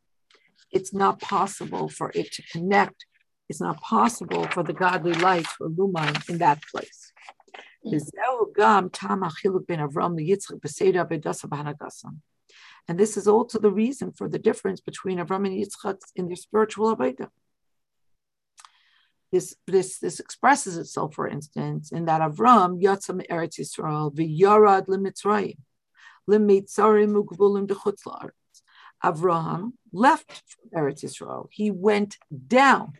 it's 0.70 0.94
not 0.94 1.20
possible 1.20 1.88
for 1.88 2.12
it 2.14 2.32
to 2.32 2.42
connect. 2.52 3.06
It's 3.48 3.60
not 3.60 3.80
possible 3.80 4.46
for 4.48 4.62
the 4.62 4.72
godly 4.72 5.14
light 5.14 5.46
to 5.56 5.64
illumine 5.64 6.14
in 6.28 6.38
that 6.38 6.62
place. 6.70 7.12
Mm. 7.84 7.92
And 8.58 8.90
this 12.98 13.16
is 13.16 13.28
also 13.28 13.58
the 13.58 13.70
reason 13.70 14.12
for 14.12 14.28
the 14.28 14.38
difference 14.38 14.80
between 14.80 15.18
Avram 15.18 15.46
and 15.46 15.56
Yitzchak 15.56 16.00
in 16.16 16.26
their 16.26 16.36
spiritual 16.36 16.96
avodah. 16.96 17.28
This, 19.30 19.54
this, 19.66 19.98
this 19.98 20.20
expresses 20.20 20.78
itself, 20.78 21.14
for 21.14 21.28
instance, 21.28 21.92
in 21.92 22.06
that 22.06 22.22
Avram 22.22 22.82
Yatzam 22.82 23.26
Eretz 23.28 23.58
Yisrael 23.60 24.14
v'Yarad 24.14 24.86
limitzrayim 24.86 25.58
limitzarim 26.28 27.22
ugvulim 27.22 27.66
dechutz 27.66 28.04
Avraham 29.04 29.72
left 29.92 30.42
Eretz 30.74 31.04
Yisrael. 31.04 31.48
He 31.50 31.70
went 31.70 32.16
down. 32.46 32.94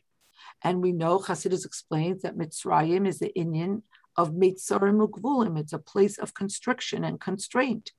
And 0.63 0.83
we 0.83 0.93
know 0.93 1.19
Chassidus 1.19 1.65
explains 1.65 2.23
that 2.23 2.37
Mitzrayim 2.37 3.07
is 3.07 3.19
the 3.19 3.35
Indian 3.37 3.83
of 4.19 4.33
Mitzarim 4.33 5.07
Ukvulim. 5.07 5.57
It's 5.59 5.73
a 5.73 5.79
place 5.79 6.19
of 6.19 6.35
constriction 6.35 7.05
and 7.05 7.21
constraint. 7.21 7.93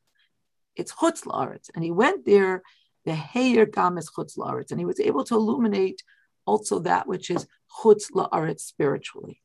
It's 0.76 0.92
Chutz 0.92 1.24
La'aretz. 1.24 1.70
And 1.74 1.84
he 1.84 1.92
went 1.92 2.26
there, 2.26 2.62
the 3.06 3.14
Heyer 3.14 3.72
Gam 3.74 3.98
is 3.98 4.12
Chutz 4.12 4.38
La'aretz. 4.38 4.72
And 4.72 4.80
he 4.80 4.86
was 4.86 5.00
able 5.00 5.24
to 5.24 5.36
illuminate 5.36 6.04
also 6.46 6.80
that 6.80 7.08
which 7.08 7.30
is 7.30 7.48
Chutz 7.82 8.12
La'aretz 8.12 8.60
spiritually. 8.60 9.42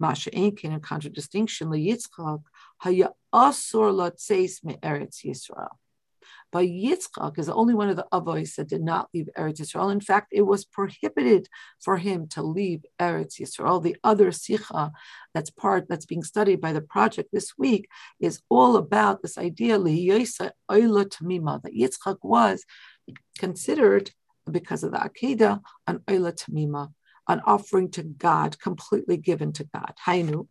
Masha 0.00 0.30
Einkin, 0.32 0.72
in 0.72 0.80
contradistinction, 0.80 1.68
Yitzchak, 1.68 2.42
Haya 2.78 3.10
Asur 3.32 3.92
Latzeis 3.94 4.64
Me 4.64 4.76
Eretz 4.82 5.24
Yisrael. 5.24 5.68
But 6.52 6.66
Yitzchak 6.66 7.38
is 7.38 7.46
the 7.46 7.54
only 7.54 7.72
one 7.72 7.88
of 7.88 7.96
the 7.96 8.06
Avos 8.12 8.56
that 8.56 8.68
did 8.68 8.82
not 8.82 9.08
leave 9.14 9.30
Eretz 9.38 9.58
Yisrael. 9.58 9.90
In 9.90 10.00
fact, 10.00 10.28
it 10.32 10.42
was 10.42 10.66
prohibited 10.66 11.48
for 11.80 11.96
him 11.96 12.28
to 12.28 12.42
leave 12.42 12.84
Eretz 13.00 13.40
Yisrael. 13.40 13.82
The 13.82 13.96
other 14.04 14.30
Sikha 14.30 14.92
that's 15.32 15.48
part 15.48 15.88
that's 15.88 16.04
being 16.04 16.22
studied 16.22 16.60
by 16.60 16.74
the 16.74 16.82
project 16.82 17.30
this 17.32 17.54
week 17.56 17.88
is 18.20 18.42
all 18.50 18.76
about 18.76 19.22
this 19.22 19.38
idea 19.38 19.78
that 19.78 20.52
Yitzchak 21.74 22.18
was 22.22 22.64
considered 23.38 24.10
because 24.50 24.82
of 24.84 24.92
the 24.92 24.98
Akedah 24.98 25.60
an 25.86 26.00
Oila 26.00 26.32
Tamima, 26.32 26.92
an 27.28 27.40
offering 27.46 27.90
to 27.92 28.02
God, 28.02 28.58
completely 28.58 29.16
given 29.16 29.52
to 29.54 29.64
God. 29.72 29.94
Hainu, 30.06 30.48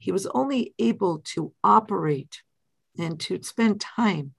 he 0.00 0.12
was 0.12 0.26
only 0.26 0.74
able 0.78 1.18
to 1.18 1.52
operate 1.62 2.42
and 2.98 3.20
to 3.20 3.42
spend 3.42 3.80
time 3.80 4.34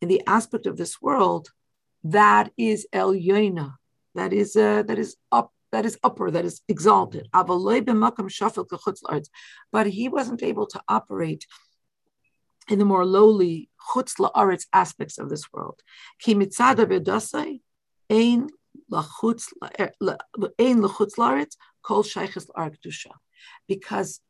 in 0.00 0.08
the 0.08 0.22
aspect 0.26 0.66
of 0.66 0.76
this 0.76 1.00
world 1.00 1.50
that 2.02 2.50
is 2.56 2.86
El 2.92 3.14
Yoina, 3.14 3.74
that 4.14 4.32
is 4.32 4.56
uh, 4.56 4.82
that 4.82 4.98
is 4.98 5.16
up, 5.32 5.52
that 5.72 5.86
is 5.86 5.96
upper, 6.02 6.30
that 6.30 6.44
is 6.44 6.60
exalted. 6.68 7.28
But 9.72 9.86
he 9.86 10.08
wasn't 10.08 10.42
able 10.42 10.66
to 10.66 10.82
operate 10.88 11.46
in 12.68 12.78
the 12.78 12.84
more 12.84 13.06
lowly 13.06 13.70
chutz 13.94 14.18
la'aretz 14.18 14.66
aspects 14.72 15.18
of 15.18 15.30
this 15.30 15.50
world 15.52 15.80
lachutz 18.91 19.53
ein 20.59 20.81
lachutz 20.81 21.15
laretz 21.17 21.55
kol 21.81 22.03
shayches 22.03 22.47
arkdusha, 22.55 23.11
because 23.67 24.21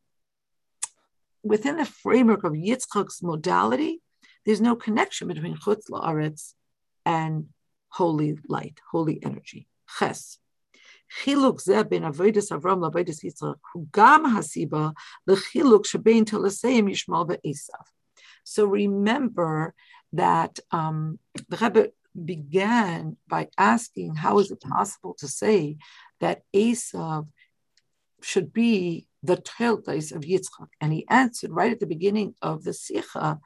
within 1.43 1.77
the 1.77 1.85
framework 1.85 2.43
of 2.43 2.53
Yitzchak's 2.53 3.23
modality, 3.23 4.01
there's 4.45 4.61
no 4.61 4.75
connection 4.75 5.27
between 5.27 5.55
chutz 5.57 5.89
laaretz 5.89 6.53
and 7.05 7.49
holy 7.89 8.37
light, 8.47 8.79
holy 8.91 9.19
energy. 9.23 9.67
Ches. 9.97 10.39
חילוק 11.11 11.61
זה 11.61 11.83
בין 11.83 12.03
אבוידס 12.03 12.51
אברהם 12.51 12.83
לאבוידס 12.83 13.23
יצחק 13.23 13.47
הוא 13.73 13.85
גם 13.95 14.25
הסיבה 14.25 14.89
לחילוק 15.27 15.85
שבין 15.85 16.23
תלסיים 16.23 16.87
ישמעאל 16.87 17.23
ועשיו. 17.27 17.79
So 18.45 18.65
remember 18.65 19.73
that 20.13 20.59
um, 20.71 21.19
the 21.49 21.57
Rebbe 21.57 21.87
began 22.22 23.16
by 23.28 23.48
asking, 23.58 24.14
how 24.14 24.38
is 24.38 24.50
it 24.50 24.60
possible 24.60 25.14
to 25.18 25.28
say 25.28 25.76
that 26.20 26.42
Esav 26.54 27.28
should 28.22 28.52
be 28.52 29.06
the 29.22 29.36
Toldos 29.36 30.12
of 30.12 30.22
Yitzchak? 30.22 30.68
And 30.80 30.92
he 30.92 31.06
answered 31.08 31.50
right 31.50 31.72
at 31.72 31.80
the 31.80 31.86
beginning 31.86 32.34
of 32.40 32.64
the 32.64 32.72
Sikha 32.72 33.40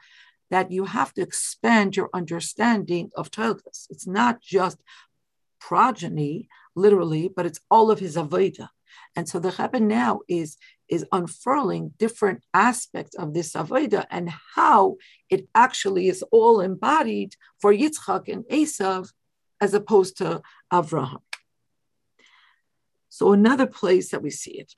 that 0.50 0.70
you 0.70 0.84
have 0.84 1.12
to 1.14 1.22
expand 1.22 1.96
your 1.96 2.10
understanding 2.14 3.10
of 3.16 3.30
Toldos. 3.30 3.86
It's 3.90 4.06
not 4.06 4.40
just 4.40 4.78
progeny, 5.60 6.48
literally, 6.74 7.28
but 7.28 7.46
it's 7.46 7.60
all 7.70 7.90
of 7.90 7.98
his 7.98 8.16
Avodah. 8.16 8.68
And 9.16 9.28
so 9.28 9.38
the 9.38 9.54
Rebbe 9.58 9.80
now 9.80 10.20
is 10.28 10.56
is 10.88 11.04
unfurling 11.12 11.92
different 11.98 12.44
aspects 12.54 13.14
of 13.16 13.34
this 13.34 13.52
avodah 13.52 14.06
and 14.10 14.30
how 14.54 14.96
it 15.30 15.48
actually 15.54 16.08
is 16.08 16.22
all 16.30 16.60
embodied 16.60 17.34
for 17.60 17.72
Yitzchak 17.72 18.28
and 18.28 18.44
Esav 18.44 19.12
as 19.60 19.74
opposed 19.74 20.16
to 20.18 20.42
Avraham. 20.72 21.22
So 23.08 23.32
another 23.32 23.66
place 23.66 24.10
that 24.10 24.22
we 24.22 24.30
see 24.30 24.60
it, 24.60 24.74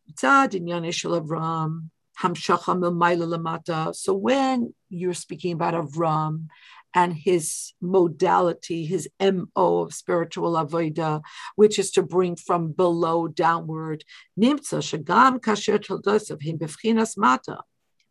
so 3.92 4.14
when 4.14 4.74
you're 4.88 5.14
speaking 5.14 5.52
about 5.52 5.74
Avram 5.74 6.46
and 6.93 7.13
his 7.13 7.73
modality, 7.81 8.85
his 8.85 9.09
MO 9.19 9.81
of 9.81 9.93
spiritual 9.93 10.53
avodah, 10.53 11.21
which 11.55 11.77
is 11.77 11.91
to 11.91 12.01
bring 12.01 12.35
from 12.35 12.71
below 12.71 13.27
downward. 13.27 14.03
Nimtza 14.39 14.79
shagam 14.81 15.39
kasher 15.39 15.79
toldosav 15.79 16.41
him 16.41 16.57
befchinas 16.57 17.17
mata 17.17 17.59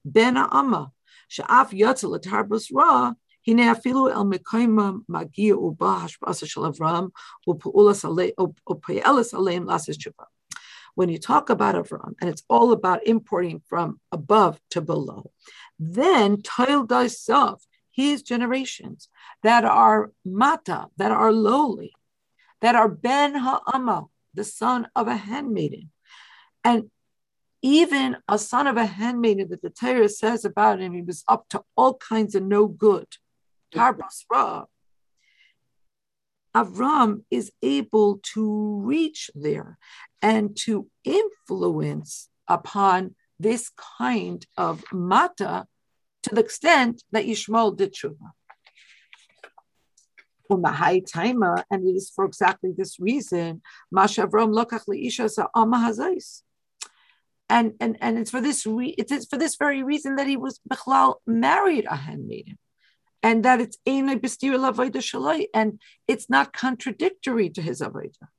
ben 0.05 0.37
ha'ama 0.37 0.93
she'af 1.29 1.71
yotza 1.71 2.09
letarbus 2.09 2.71
ra 2.73 3.15
הנה 3.47 3.73
אפילו 3.73 4.09
אל 4.09 4.23
מקום 4.29 4.79
מגיע 5.09 5.59
ובא 5.59 5.97
השפעה 6.05 6.35
של 6.35 6.61
אברהם 6.61 7.07
ופועלס 8.69 9.35
עליהם 9.35 9.65
לעשות 9.65 9.95
תשובה. 9.95 10.25
When 10.97 11.09
you 11.09 11.19
talk 11.19 11.51
about 11.51 11.75
Avram, 11.75 12.15
and 12.21 12.31
it's 12.31 12.45
all 12.49 12.71
about 12.71 13.05
importing 13.05 13.61
from 13.69 13.99
above 14.13 14.61
to 14.71 14.81
below, 14.81 15.33
then 15.79 16.41
Tail 16.41 16.87
thyself 16.87 17.67
his 18.00 18.22
generations 18.22 19.10
that 19.44 19.66
are 19.66 20.12
mata, 20.26 20.88
that 20.98 21.12
are 21.12 21.32
lowly, 21.32 21.94
that 22.62 22.76
are 22.76 22.90
ben 22.90 23.36
ha'ama, 23.36 24.06
the 24.34 24.44
son 24.44 24.88
of 24.96 25.08
a 25.08 25.16
handmaiden. 25.16 25.92
And 26.64 26.90
even 27.62 28.18
a 28.28 28.38
son 28.38 28.68
of 28.68 28.78
a 28.78 28.86
handmaiden 28.86 29.50
that 29.50 29.62
the 29.62 29.70
Torah 29.70 30.10
says 30.10 30.46
about 30.46 30.80
him, 30.80 30.94
he 30.94 31.02
was 31.02 31.24
up 31.28 31.50
to 31.50 31.64
all 31.76 31.96
kinds 31.96 32.36
of 32.36 32.44
no 32.44 32.68
good. 32.68 33.08
Avram 36.56 37.24
is 37.30 37.52
able 37.62 38.20
to 38.34 38.82
reach 38.84 39.30
there 39.36 39.78
and 40.22 40.56
to 40.58 40.88
influence 41.04 42.30
upon 42.48 43.16
this 43.40 43.72
kind 44.00 44.46
of 44.58 44.84
mata 44.92 45.68
to 46.24 46.36
the 46.36 46.42
extent 46.42 47.04
that 47.12 47.26
Yishmael 47.26 47.76
did 47.78 47.94
tshuva. 47.94 48.32
And 50.52 51.88
it 51.88 51.96
is 51.96 52.10
for 52.10 52.26
exactly 52.26 52.74
this 52.76 53.00
reason, 53.00 53.62
and 57.50 57.74
and 57.80 57.98
and 58.02 58.18
it's 58.18 58.32
for 58.32 58.42
this 58.42 58.66
re- 58.66 58.96
it 58.98 59.12
is 59.12 59.28
for 59.28 59.38
this 59.38 59.56
very 59.58 59.84
reason 59.84 60.16
that 60.16 60.28
he 60.28 60.38
was 60.38 60.60
Bechlal 60.68 61.16
married 61.28 61.86
a 61.86 61.96
handmaiden, 61.96 62.58
and 63.22 63.46
that 63.46 63.62
it's 63.62 63.78
and 65.54 65.82
it's 66.08 66.30
not 66.30 66.54
contradictory 66.54 67.50
to 67.50 67.62
his 67.62 67.82
avodah. 67.82 68.30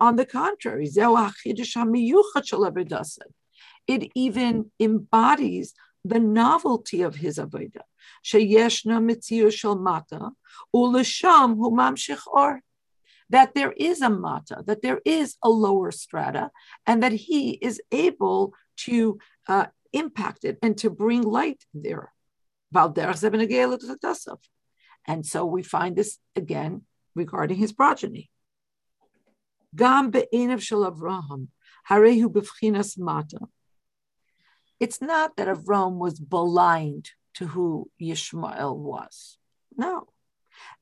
On 0.00 0.16
the 0.16 0.26
contrary, 0.26 0.86
it 3.88 4.10
even 4.14 4.70
embodies 4.80 5.74
the 6.04 6.18
novelty 6.18 7.02
of 7.02 7.16
his 7.16 7.38
avodah. 7.38 7.82
Sheyeshna 8.24 9.00
mitzir 9.00 9.52
shel 9.52 9.76
mata 9.76 10.30
ulisham 10.74 11.56
hu 11.56 11.70
mamshich 11.70 12.26
or. 12.26 12.60
That 13.30 13.54
there 13.54 13.72
is 13.72 14.02
a 14.02 14.10
mata, 14.10 14.62
that 14.66 14.82
there 14.82 15.00
is 15.06 15.36
a 15.42 15.48
lower 15.48 15.90
strata, 15.90 16.50
and 16.86 17.02
that 17.02 17.12
he 17.12 17.52
is 17.52 17.80
able 17.90 18.52
to 18.78 19.18
uh, 19.48 19.66
impact 19.92 20.44
it 20.44 20.58
and 20.62 20.76
to 20.78 20.90
bring 20.90 21.22
light 21.22 21.64
there. 21.72 22.12
And 25.06 25.26
so 25.26 25.44
we 25.46 25.62
find 25.62 25.96
this 25.96 26.18
again 26.36 26.82
regarding 27.14 27.56
his 27.56 27.72
progeny. 27.72 28.30
Gam 29.74 30.10
be'enav 30.10 30.60
shel 30.60 30.90
Avraham, 30.90 31.48
harehu 31.88 32.26
b'fchinas 32.26 32.98
mata. 32.98 33.40
It's 34.82 35.00
not 35.00 35.36
that 35.36 35.46
Avram 35.46 35.98
was 35.98 36.18
blind 36.18 37.10
to 37.34 37.46
who 37.46 37.88
Yishmael 38.02 38.76
was. 38.76 39.38
No. 39.76 40.08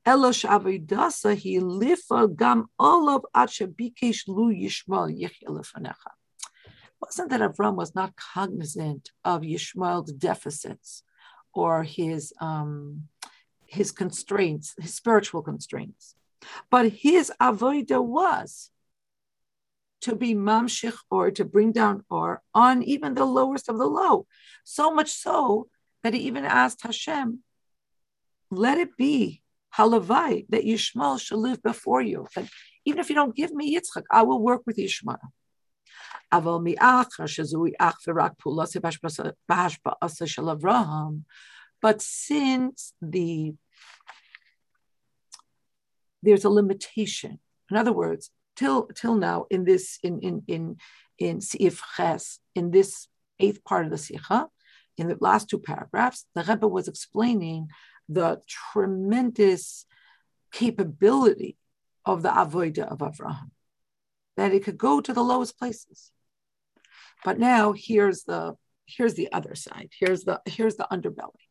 Elosh 0.07 0.43
Avidasa 0.43 1.35
he 1.35 1.59
lifa 1.59 2.35
gam 2.35 2.65
olav 2.79 3.21
achabikesh 3.35 4.21
lu 4.27 4.51
Yishmael 4.51 5.09
yichelefanecha. 5.21 6.13
Wasn't 6.99 7.29
that 7.29 7.41
Avram 7.41 7.75
was 7.75 7.93
not 7.93 8.15
cognizant 8.15 9.11
of 9.23 9.43
Yishmael's 9.43 10.11
deficits 10.13 11.03
or 11.53 11.83
his 11.83 12.33
um, 12.41 13.03
his 13.67 13.91
constraints, 13.91 14.73
his 14.81 14.95
spiritual 14.95 15.43
constraints, 15.43 16.15
but 16.71 16.91
his 16.91 17.31
avoida 17.39 18.03
was 18.03 18.71
to 20.01 20.15
be 20.15 20.33
mamshich 20.33 20.97
or 21.09 21.31
to 21.31 21.45
bring 21.45 21.71
down 21.71 22.03
or 22.09 22.41
on 22.53 22.83
even 22.83 23.13
the 23.13 23.25
lowest 23.25 23.69
of 23.69 23.77
the 23.77 23.85
low. 23.85 24.25
So 24.63 24.93
much 24.93 25.11
so 25.11 25.67
that 26.03 26.13
he 26.13 26.21
even 26.21 26.45
asked 26.45 26.81
Hashem, 26.83 27.39
let 28.49 28.77
it 28.77 28.97
be 28.97 29.41
halavai 29.77 30.45
that 30.49 30.65
Yishmael 30.65 31.19
shall 31.19 31.39
live 31.39 31.61
before 31.63 32.01
you. 32.01 32.27
That 32.35 32.47
even 32.85 32.99
if 32.99 33.09
you 33.09 33.15
don't 33.15 33.35
give 33.35 33.53
me 33.53 33.75
Yitzchak, 33.75 34.03
I 34.11 34.23
will 34.23 34.41
work 34.41 34.63
with 34.65 34.77
Yishmael. 34.77 35.19
But 41.81 42.01
since 42.01 42.93
the 43.01 43.53
there's 46.23 46.45
a 46.45 46.49
limitation, 46.49 47.39
in 47.69 47.77
other 47.77 47.91
words, 47.91 48.29
till 48.61 48.87
till 48.87 49.15
now 49.15 49.45
in 49.49 49.63
this 49.63 49.97
in 50.03 50.19
in 50.19 50.43
in 50.47 50.77
in 51.17 51.41
Sif 51.41 51.81
Ches, 51.95 52.39
in 52.55 52.71
this 52.71 53.07
eighth 53.39 53.63
part 53.63 53.85
of 53.85 53.91
the 53.91 53.97
Sikha, 53.97 54.47
in 54.97 55.07
the 55.07 55.17
last 55.19 55.49
two 55.49 55.59
paragraphs, 55.59 56.25
the 56.35 56.43
Rebbe 56.43 56.67
was 56.67 56.87
explaining 56.87 57.69
the 58.07 58.41
tremendous 58.47 59.85
capability 60.51 61.57
of 62.05 62.21
the 62.23 62.29
avodah 62.29 62.87
of 62.91 62.99
Avraham, 62.99 63.51
that 64.37 64.53
it 64.53 64.63
could 64.63 64.77
go 64.77 65.01
to 65.01 65.13
the 65.13 65.23
lowest 65.23 65.57
places. 65.57 66.11
But 67.25 67.39
now 67.39 67.73
here's 67.75 68.23
the 68.23 68.55
here's 68.85 69.15
the 69.15 69.31
other 69.31 69.55
side. 69.55 69.89
Here's 69.99 70.23
the 70.23 70.41
here's 70.45 70.75
the 70.75 70.87
underbelly. 70.91 71.45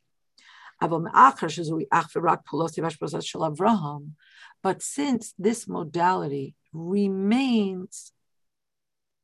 But 4.62 4.82
since 4.82 5.34
this 5.38 5.68
modality 5.68 6.54
remains, 6.72 8.12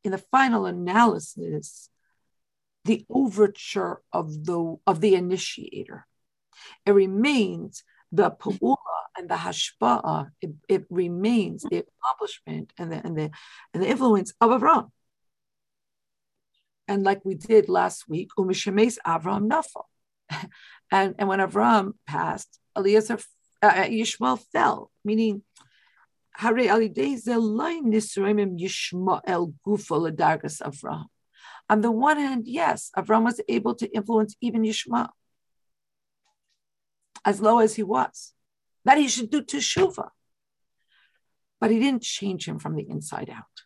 in 0.05 0.13
the 0.13 0.19
final 0.19 0.67
analysis, 0.67 1.91
the 2.85 3.05
overture 3.11 4.01
of 4.13 4.45
the 4.45 4.77
of 4.87 5.01
the 5.01 5.15
initiator. 5.15 6.07
It 6.87 6.93
remains 6.93 7.83
the 8.13 8.31
pu'ula 8.31 8.77
and 9.19 9.29
the 9.29 9.35
hashpa'a. 9.35 10.31
It, 10.41 10.53
it, 10.69 10.85
remains 10.89 11.65
the 11.65 11.85
accomplishment 11.85 12.73
and 12.79 12.93
the 12.93 13.05
and 13.05 13.17
the 13.19 13.31
and 13.75 13.83
the 13.83 13.89
influence 13.89 14.33
of 14.41 14.51
Avram. 14.51 14.91
And 16.89 17.03
like 17.03 17.25
we 17.25 17.35
did 17.35 17.69
last 17.69 18.09
week, 18.09 18.31
umishemes 18.39 18.99
Avram 19.05 19.51
nafal. 19.51 19.85
and 20.93 21.15
and 21.19 21.29
when 21.29 21.41
Avram 21.41 21.93
passed, 22.07 22.61
Eliezer 22.77 23.19
uh, 23.63 23.73
Yishmael 23.73 24.41
fell, 24.53 24.91
meaning 25.05 25.43
Hare 26.37 26.55
Avraham. 30.61 31.07
On 31.69 31.81
the 31.81 31.91
one 31.91 32.19
hand, 32.19 32.47
yes, 32.47 32.91
Avram 32.97 33.25
was 33.25 33.41
able 33.49 33.75
to 33.75 33.89
influence 33.93 34.37
even 34.41 34.63
Yishmael, 34.63 35.09
as 37.25 37.41
low 37.41 37.59
as 37.59 37.75
he 37.75 37.83
was, 37.83 38.35
that 38.85 38.99
he 38.99 39.09
should 39.09 39.31
do 39.31 39.43
teshuva. 39.43 40.11
But 41.59 41.71
he 41.71 41.81
didn't 41.81 42.03
change 42.03 42.47
him 42.47 42.59
from 42.59 42.77
the 42.77 42.87
inside 42.89 43.31
out. 43.31 43.65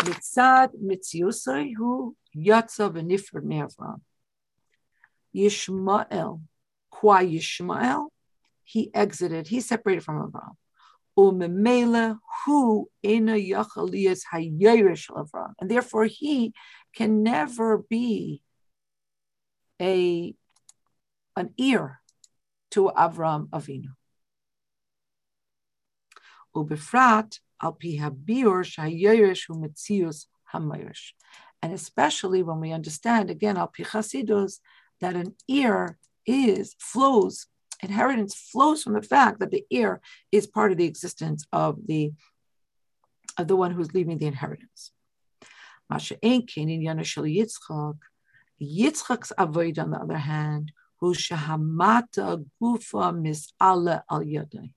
Mitzad 0.00 0.70
mitziusai 0.82 1.74
hu 1.76 2.16
yatza 2.36 2.90
v'nifr 2.92 3.40
Avram. 3.42 4.00
Yishmael, 5.34 6.42
qua 6.90 7.20
Yishmael, 7.20 8.08
he 8.64 8.90
exited, 8.92 9.46
he 9.46 9.60
separated 9.60 10.02
from 10.02 10.28
Avram. 10.28 10.56
Umemela 11.18 12.18
hu 12.44 12.88
ina 13.04 13.32
yachaliyas 13.32 14.22
hayirish 14.32 15.10
Avram, 15.10 15.52
and 15.60 15.70
therefore 15.70 16.04
he 16.04 16.52
can 16.94 17.22
never 17.22 17.78
be 17.78 18.42
a 19.80 20.34
an 21.36 21.54
ear 21.56 22.00
to 22.70 22.90
Avram 22.96 23.48
Avinu. 23.48 23.94
Ubefrat 26.54 27.38
al 27.62 27.72
pi 27.72 27.98
habiur 27.98 28.64
shayirish 28.64 29.46
hu 29.46 29.54
metzius 29.54 30.26
hamayrish. 30.52 31.12
And 31.62 31.72
especially 31.72 32.42
when 32.42 32.60
we 32.60 32.72
understand, 32.72 33.30
again, 33.30 33.56
al 33.56 33.68
pichasidus, 33.68 34.60
that 35.00 35.14
an 35.14 35.34
ear 35.46 35.98
is, 36.26 36.74
flows, 36.78 37.46
inheritance 37.82 38.34
flows 38.34 38.82
from 38.82 38.94
the 38.94 39.02
fact 39.02 39.40
that 39.40 39.50
the 39.50 39.64
ear 39.70 40.00
is 40.32 40.46
part 40.46 40.72
of 40.72 40.78
the 40.78 40.84
existence 40.84 41.46
of 41.52 41.78
the 41.86 42.12
of 43.38 43.48
the 43.48 43.56
one 43.56 43.70
who's 43.70 43.94
leaving 43.94 44.18
the 44.18 44.26
inheritance. 44.26 44.92
Yitzchak's 48.60 49.32
avoid, 49.38 49.78
on 49.78 49.90
the 49.90 49.98
other 49.98 50.18
hand, 50.18 50.72
who 51.00 51.14
shahamata 51.14 52.44
gufa 52.60 53.14
mis'ala 53.14 54.02
al 54.10 54.20
yadai. 54.20 54.74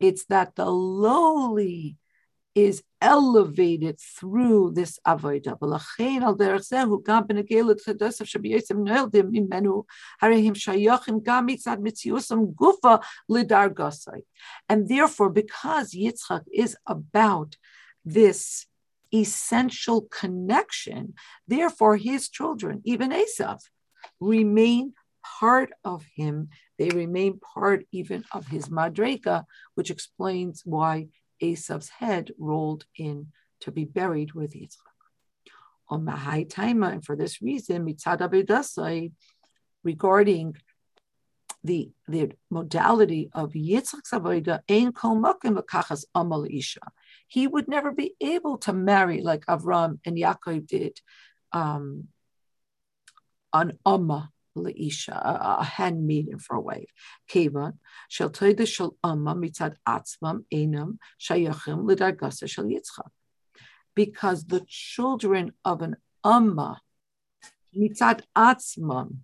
It's 0.00 0.24
that 0.26 0.54
the 0.56 0.64
lowly 0.64 1.96
is 2.66 2.82
elevated 3.00 4.00
through 4.00 4.72
this 4.72 4.98
avodah. 5.06 5.56
And 14.68 14.88
therefore, 14.88 15.30
because 15.30 15.94
Yitzchak 15.94 16.44
is 16.52 16.76
about 16.86 17.56
this 18.04 18.66
essential 19.14 20.00
connection, 20.02 21.14
therefore 21.46 21.96
his 21.96 22.28
children, 22.28 22.82
even 22.84 23.10
Esav, 23.10 23.60
remain 24.18 24.94
part 25.40 25.70
of 25.84 26.04
him. 26.16 26.48
They 26.76 26.90
remain 26.90 27.38
part 27.38 27.86
even 27.92 28.24
of 28.32 28.48
his 28.48 28.68
madreka, 28.68 29.44
which 29.74 29.90
explains 29.90 30.62
why 30.64 31.08
Esav's 31.42 31.88
head 31.88 32.32
rolled 32.38 32.84
in 32.96 33.28
to 33.60 33.72
be 33.72 33.84
buried 33.84 34.32
with 34.32 34.54
Yitzchak. 34.54 34.76
On 35.88 36.04
Mahai 36.04 36.46
Taima, 36.46 36.92
and 36.92 37.04
for 37.04 37.16
this 37.16 37.40
reason, 37.40 37.86
Mitzad 37.86 39.12
regarding 39.84 40.56
the, 41.64 41.90
the 42.06 42.32
modality 42.50 43.30
of 43.32 43.52
Yitzchak's 43.52 44.10
avodah, 44.10 44.60
ein 44.68 44.92
kol 44.92 45.16
makim 45.16 45.58
v'kachas 45.58 46.04
amal 46.14 46.46
isha. 46.50 46.80
He 47.26 47.46
would 47.46 47.68
never 47.68 47.92
be 47.92 48.14
able 48.20 48.58
to 48.58 48.72
marry 48.72 49.22
like 49.22 49.44
Avram 49.46 49.98
and 50.04 50.16
Yaakov 50.16 50.66
did, 50.66 51.00
um, 51.52 52.08
an 53.52 53.78
amma 53.84 54.30
leisha, 54.58 55.14
a 55.14 55.64
handmaiden 55.64 56.38
for 56.38 56.56
a 56.56 56.60
wife. 56.60 56.90
Kevan 57.28 57.78
shel 58.08 58.30
toida 58.30 58.66
shel 58.66 58.96
amma 59.02 59.34
mitzad 59.34 59.76
atzmam 59.86 60.44
enam 60.52 60.98
shayachim 61.20 61.84
ledargasa 61.88 62.48
shel 62.48 62.64
yitzchak. 62.64 63.10
Because 63.94 64.46
the 64.46 64.64
children 64.68 65.52
of 65.64 65.82
an 65.82 65.96
amma 66.24 66.80
mitzad 67.76 68.22
atzmam, 68.36 69.18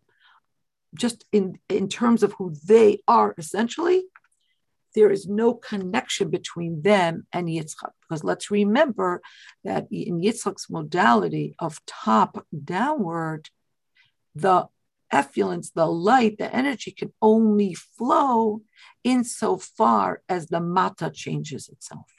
just 0.95 1.25
in, 1.33 1.59
in 1.69 1.89
terms 1.89 2.23
of 2.23 2.33
who 2.35 2.55
they 2.67 3.01
are 3.09 3.35
essentially, 3.37 4.05
there 4.95 5.11
is 5.11 5.27
no 5.27 5.55
connection 5.55 6.31
between 6.31 6.83
them 6.83 7.27
and 7.33 7.49
Yitzchak. 7.49 7.91
Because 8.03 8.25
let's 8.25 8.51
remember 8.51 9.21
that 9.65 9.89
in 9.91 10.21
Yitzchak's 10.21 10.71
modality 10.71 11.55
of 11.59 11.81
top 11.87 12.47
downward, 12.65 13.51
the 14.35 14.69
effluence, 15.15 15.71
the 15.71 15.87
light, 15.87 16.37
the 16.39 16.55
energy 16.55 16.91
can 16.91 17.13
only 17.23 17.75
flow 17.75 18.63
insofar 19.05 20.23
as 20.29 20.49
the 20.49 20.61
mata 20.61 21.11
changes 21.11 21.69
itself. 21.69 22.11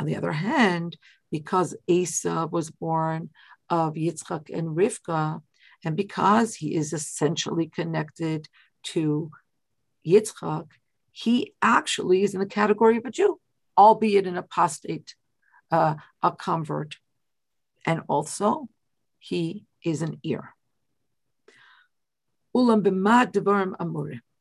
On 0.00 0.06
the 0.06 0.16
other 0.16 0.32
hand, 0.32 0.96
because 1.30 1.76
Esav 1.88 2.50
was 2.52 2.70
born 2.70 3.30
of 3.68 3.94
Yitzchak 3.94 4.48
and 4.56 4.76
Rivka, 4.76 5.42
and 5.84 5.96
because 5.96 6.56
he 6.56 6.74
is 6.74 6.92
essentially 6.92 7.66
connected 7.66 8.48
to 8.84 9.30
Yitzchak, 10.06 10.68
he 11.10 11.52
actually 11.60 12.22
is 12.22 12.34
in 12.34 12.40
the 12.40 12.46
category 12.46 12.96
of 12.96 13.04
a 13.04 13.10
Jew, 13.10 13.40
albeit 13.76 14.26
an 14.26 14.36
apostate 14.36 15.14
uh, 15.70 15.94
a 16.22 16.32
convert. 16.32 16.96
And 17.86 18.02
also, 18.08 18.68
he 19.18 19.66
is 19.84 20.02
an 20.02 20.18
ear. 20.22 20.54
Ulam. 22.54 22.82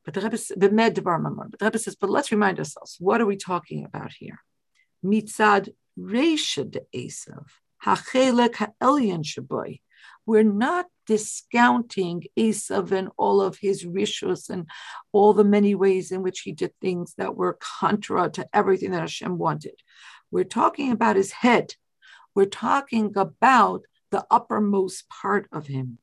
But 0.05 0.13
the 0.13 0.21
Rebbe, 0.21 1.77
says, 1.77 1.95
but 1.95 2.09
let's 2.09 2.31
remind 2.31 2.59
ourselves, 2.59 2.95
what 2.99 3.19
are 3.19 3.25
we 3.25 3.35
talking 3.35 3.83
about 3.83 4.13
here? 4.13 4.39
Mitzad. 5.03 5.69
We're 10.25 10.43
not 10.43 10.85
discounting 11.07 12.23
Esav 12.37 12.91
and 12.91 13.09
all 13.17 13.41
of 13.41 13.57
his 13.57 13.85
rishus 13.85 14.49
and 14.49 14.67
all 15.11 15.33
the 15.33 15.43
many 15.43 15.73
ways 15.73 16.11
in 16.11 16.21
which 16.21 16.41
he 16.41 16.51
did 16.51 16.71
things 16.79 17.13
that 17.17 17.35
were 17.35 17.57
contra 17.59 18.29
to 18.29 18.47
everything 18.53 18.91
that 18.91 19.01
Hashem 19.01 19.37
wanted. 19.37 19.75
We're 20.31 20.43
talking 20.43 20.91
about 20.91 21.15
his 21.15 21.31
head. 21.31 21.75
We're 22.35 22.45
talking 22.45 23.13
about 23.15 23.83
the 24.11 24.25
uppermost 24.29 25.09
part 25.09 25.47
of 25.51 25.67
him. 25.67 25.99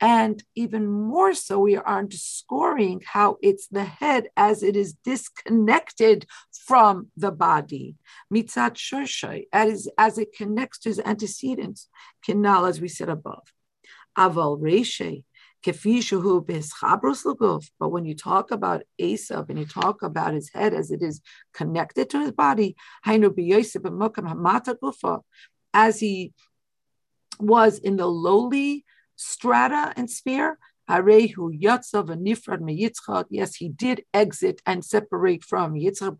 And 0.00 0.44
even 0.54 0.86
more 0.86 1.34
so, 1.34 1.58
we 1.60 1.76
are 1.76 1.86
underscoring 1.86 3.02
how 3.04 3.36
it's 3.42 3.66
the 3.68 3.84
head 3.84 4.28
as 4.36 4.62
it 4.62 4.76
is 4.76 4.94
disconnected 5.04 6.26
from 6.52 7.08
the 7.16 7.30
body. 7.30 7.96
Mitzat 8.32 9.46
as, 9.52 9.88
as 9.98 10.18
it 10.18 10.32
connects 10.34 10.78
to 10.80 10.88
his 10.88 11.00
antecedents, 11.00 11.88
kinal, 12.26 12.68
as 12.68 12.80
we 12.80 12.88
said 12.88 13.08
above. 13.08 13.52
Aval 14.18 14.58
but 15.62 17.88
when 17.88 18.04
you 18.04 18.14
talk 18.14 18.50
about 18.50 18.82
Esav 19.00 19.48
and 19.48 19.58
you 19.58 19.66
talk 19.66 20.02
about 20.02 20.34
his 20.34 20.50
head 20.52 20.74
as 20.74 20.90
it 20.90 21.02
is 21.02 21.20
connected 21.52 22.10
to 22.10 22.20
his 22.20 22.32
body, 22.32 22.76
as 25.72 26.00
he 26.00 26.32
was 27.38 27.78
in 27.78 27.96
the 27.96 28.06
lowly 28.06 28.84
strata 29.16 29.92
and 29.96 30.10
sphere, 30.10 30.58
Yes, 33.30 33.54
he 33.54 33.68
did 33.68 34.04
exit 34.12 34.60
and 34.66 34.84
separate 34.84 35.44
from 35.44 35.74
Yitzchak 35.74 36.16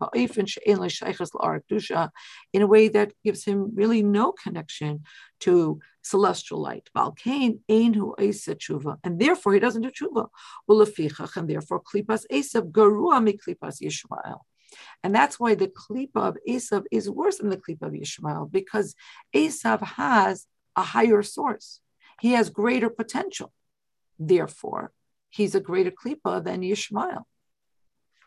in 2.53 2.61
a 2.61 2.67
way 2.67 2.87
that 2.87 3.11
gives 3.23 3.43
him 3.43 3.75
really 3.75 4.01
no 4.01 4.31
connection 4.31 5.03
to 5.41 5.81
celestial 6.01 6.61
light. 6.61 6.89
And 6.95 7.59
therefore 9.19 9.53
he 9.53 9.59
doesn't 9.59 9.81
do 9.81 9.91
tshuva. 9.91 10.29
And 11.35 11.49
therefore 11.49 11.81
Klipas 11.81 12.25
Esav 12.31 12.71
Garua 12.71 13.21
mi 13.21 13.33
Klipas 13.33 13.81
Yishmael. 13.81 14.39
And 15.03 15.13
that's 15.13 15.37
why 15.37 15.55
the 15.55 15.67
klipa 15.67 16.15
of 16.15 16.37
Esav 16.47 16.85
is 16.91 17.09
worse 17.09 17.39
than 17.39 17.49
the 17.49 17.57
klipa 17.57 17.87
of 17.87 17.93
Yishmael, 17.93 18.49
because 18.49 18.95
Esav 19.35 19.81
has 19.81 20.47
a 20.77 20.83
higher 20.83 21.21
source. 21.23 21.81
He 22.21 22.31
has 22.31 22.49
greater 22.49 22.89
potential. 22.89 23.51
Therefore, 24.23 24.91
he's 25.29 25.55
a 25.55 25.59
greater 25.59 25.89
klipa 25.89 26.43
than 26.43 26.61
Yishmael, 26.61 27.23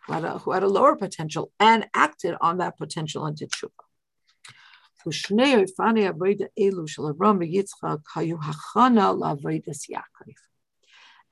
who 0.07 0.13
had, 0.13 0.25
a, 0.25 0.39
who 0.39 0.51
had 0.51 0.65
a 0.65 0.69
lower 0.69 0.97
potential 0.97 1.53
and 1.61 1.87
acted 1.95 2.35
on 2.41 2.59
that 2.59 2.77
potential 2.77 3.25
and 3.27 3.37
did 3.37 3.53
tshuva. 3.53 3.71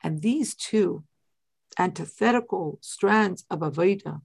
And 0.04 0.22
these 0.22 0.54
two 0.54 1.04
antithetical 1.78 2.78
strands 2.82 3.44
of 3.50 3.58
Avodah 3.60 4.20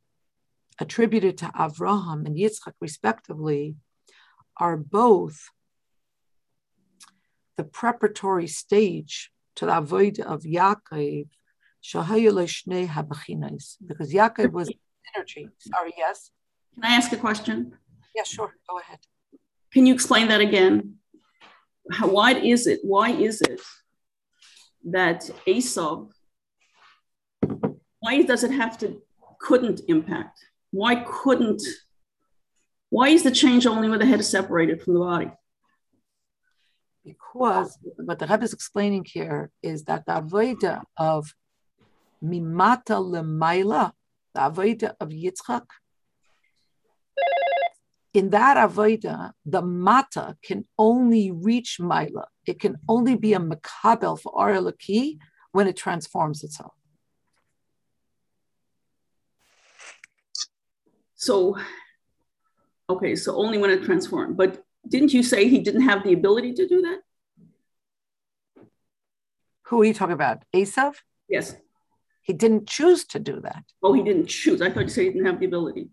attributed 0.80 1.38
to 1.40 1.46
Avraham 1.46 2.28
and 2.28 2.36
Yitzchak 2.38 2.74
respectively 2.80 3.76
are 4.58 4.78
both 4.78 5.50
the 7.56 7.64
preparatory 7.64 8.46
stage 8.46 9.32
to 9.58 9.66
the 9.66 9.78
avoid 9.78 10.20
of 10.20 10.44
Yaakov, 10.44 11.28
because 13.88 14.14
Yaakov 14.14 14.52
was 14.52 14.72
energy. 15.16 15.50
Sorry, 15.60 15.94
yes. 15.98 16.32
Can 16.76 16.84
I 16.92 16.96
ask 16.96 17.12
a 17.12 17.18
question? 17.18 17.74
Yeah, 18.16 18.24
sure. 18.24 18.54
Go 18.70 18.80
ahead. 18.80 19.00
Can 19.74 19.86
you 19.86 19.94
explain 19.94 20.28
that 20.30 20.42
again? 20.42 20.96
How, 21.92 22.08
why 22.08 22.34
is 22.34 22.68
it? 22.68 22.80
Why 22.84 23.10
is 23.12 23.42
it 23.42 23.62
that 24.86 25.30
Esav? 25.48 26.10
Why 28.00 28.22
does 28.22 28.44
it 28.44 28.52
have 28.52 28.78
to 28.80 29.02
couldn't 29.40 29.82
impact? 29.88 30.40
Why 30.72 30.96
couldn't? 30.96 31.62
Why 32.90 33.10
is 33.10 33.24
the 33.24 33.32
change 33.32 33.66
only 33.66 33.90
when 33.90 34.00
the 34.00 34.06
head 34.06 34.20
is 34.20 34.30
separated 34.30 34.82
from 34.82 34.94
the 34.94 35.00
body? 35.00 35.32
Because 37.08 37.80
what 37.96 38.20
the 38.20 38.28
Rebbe 38.28 38.44
is 38.44 38.54
explaining 38.54 39.06
here 39.06 39.50
is 39.64 39.86
that 39.86 40.06
the 40.06 40.12
avodah 40.22 40.84
of 40.98 41.34
mimata 42.22 42.98
lemaila, 43.14 43.94
the 44.36 44.42
avodah 44.42 44.94
of 45.00 45.10
Yitzchak. 45.10 45.66
In 48.14 48.30
that 48.32 48.58
avodah, 48.58 49.32
the 49.46 49.62
mata 49.62 50.36
can 50.44 50.66
only 50.78 51.32
reach 51.32 51.78
maila. 51.80 52.26
It 52.46 52.60
can 52.60 52.76
only 52.90 53.16
be 53.16 53.34
a 53.34 53.40
makabel 53.40 54.20
for 54.20 54.34
Arelaki 54.34 55.18
when 55.52 55.68
it 55.68 55.78
transforms 55.78 56.44
itself. 56.44 56.74
So, 61.16 61.58
okay, 62.90 63.16
so 63.16 63.36
only 63.36 63.58
when 63.58 63.70
it 63.70 63.84
transforms. 63.84 64.36
But 64.36 64.64
didn't 64.88 65.14
you 65.14 65.24
say 65.24 65.48
he 65.48 65.60
didn't 65.60 65.82
have 65.82 66.04
the 66.04 66.14
ability 66.14 66.54
to 66.54 66.68
do 66.68 66.82
that? 66.82 67.00
Who 69.64 69.82
are 69.82 69.86
you 69.86 69.94
talking 69.94 70.14
about? 70.14 70.44
Esav? 70.54 70.96
Yes. 71.28 71.56
He 72.22 72.34
didn't 72.34 72.68
choose 72.68 73.06
to 73.08 73.20
do 73.20 73.42
that. 73.42 73.64
Oh, 73.84 73.94
he 73.94 74.02
didn't 74.02 74.28
choose. 74.28 74.62
I 74.62 74.70
thought 74.70 74.84
you 74.84 74.90
said 74.90 75.04
he 75.06 75.10
didn't 75.12 75.26
have 75.26 75.40
the 75.40 75.46
ability. 75.46 75.90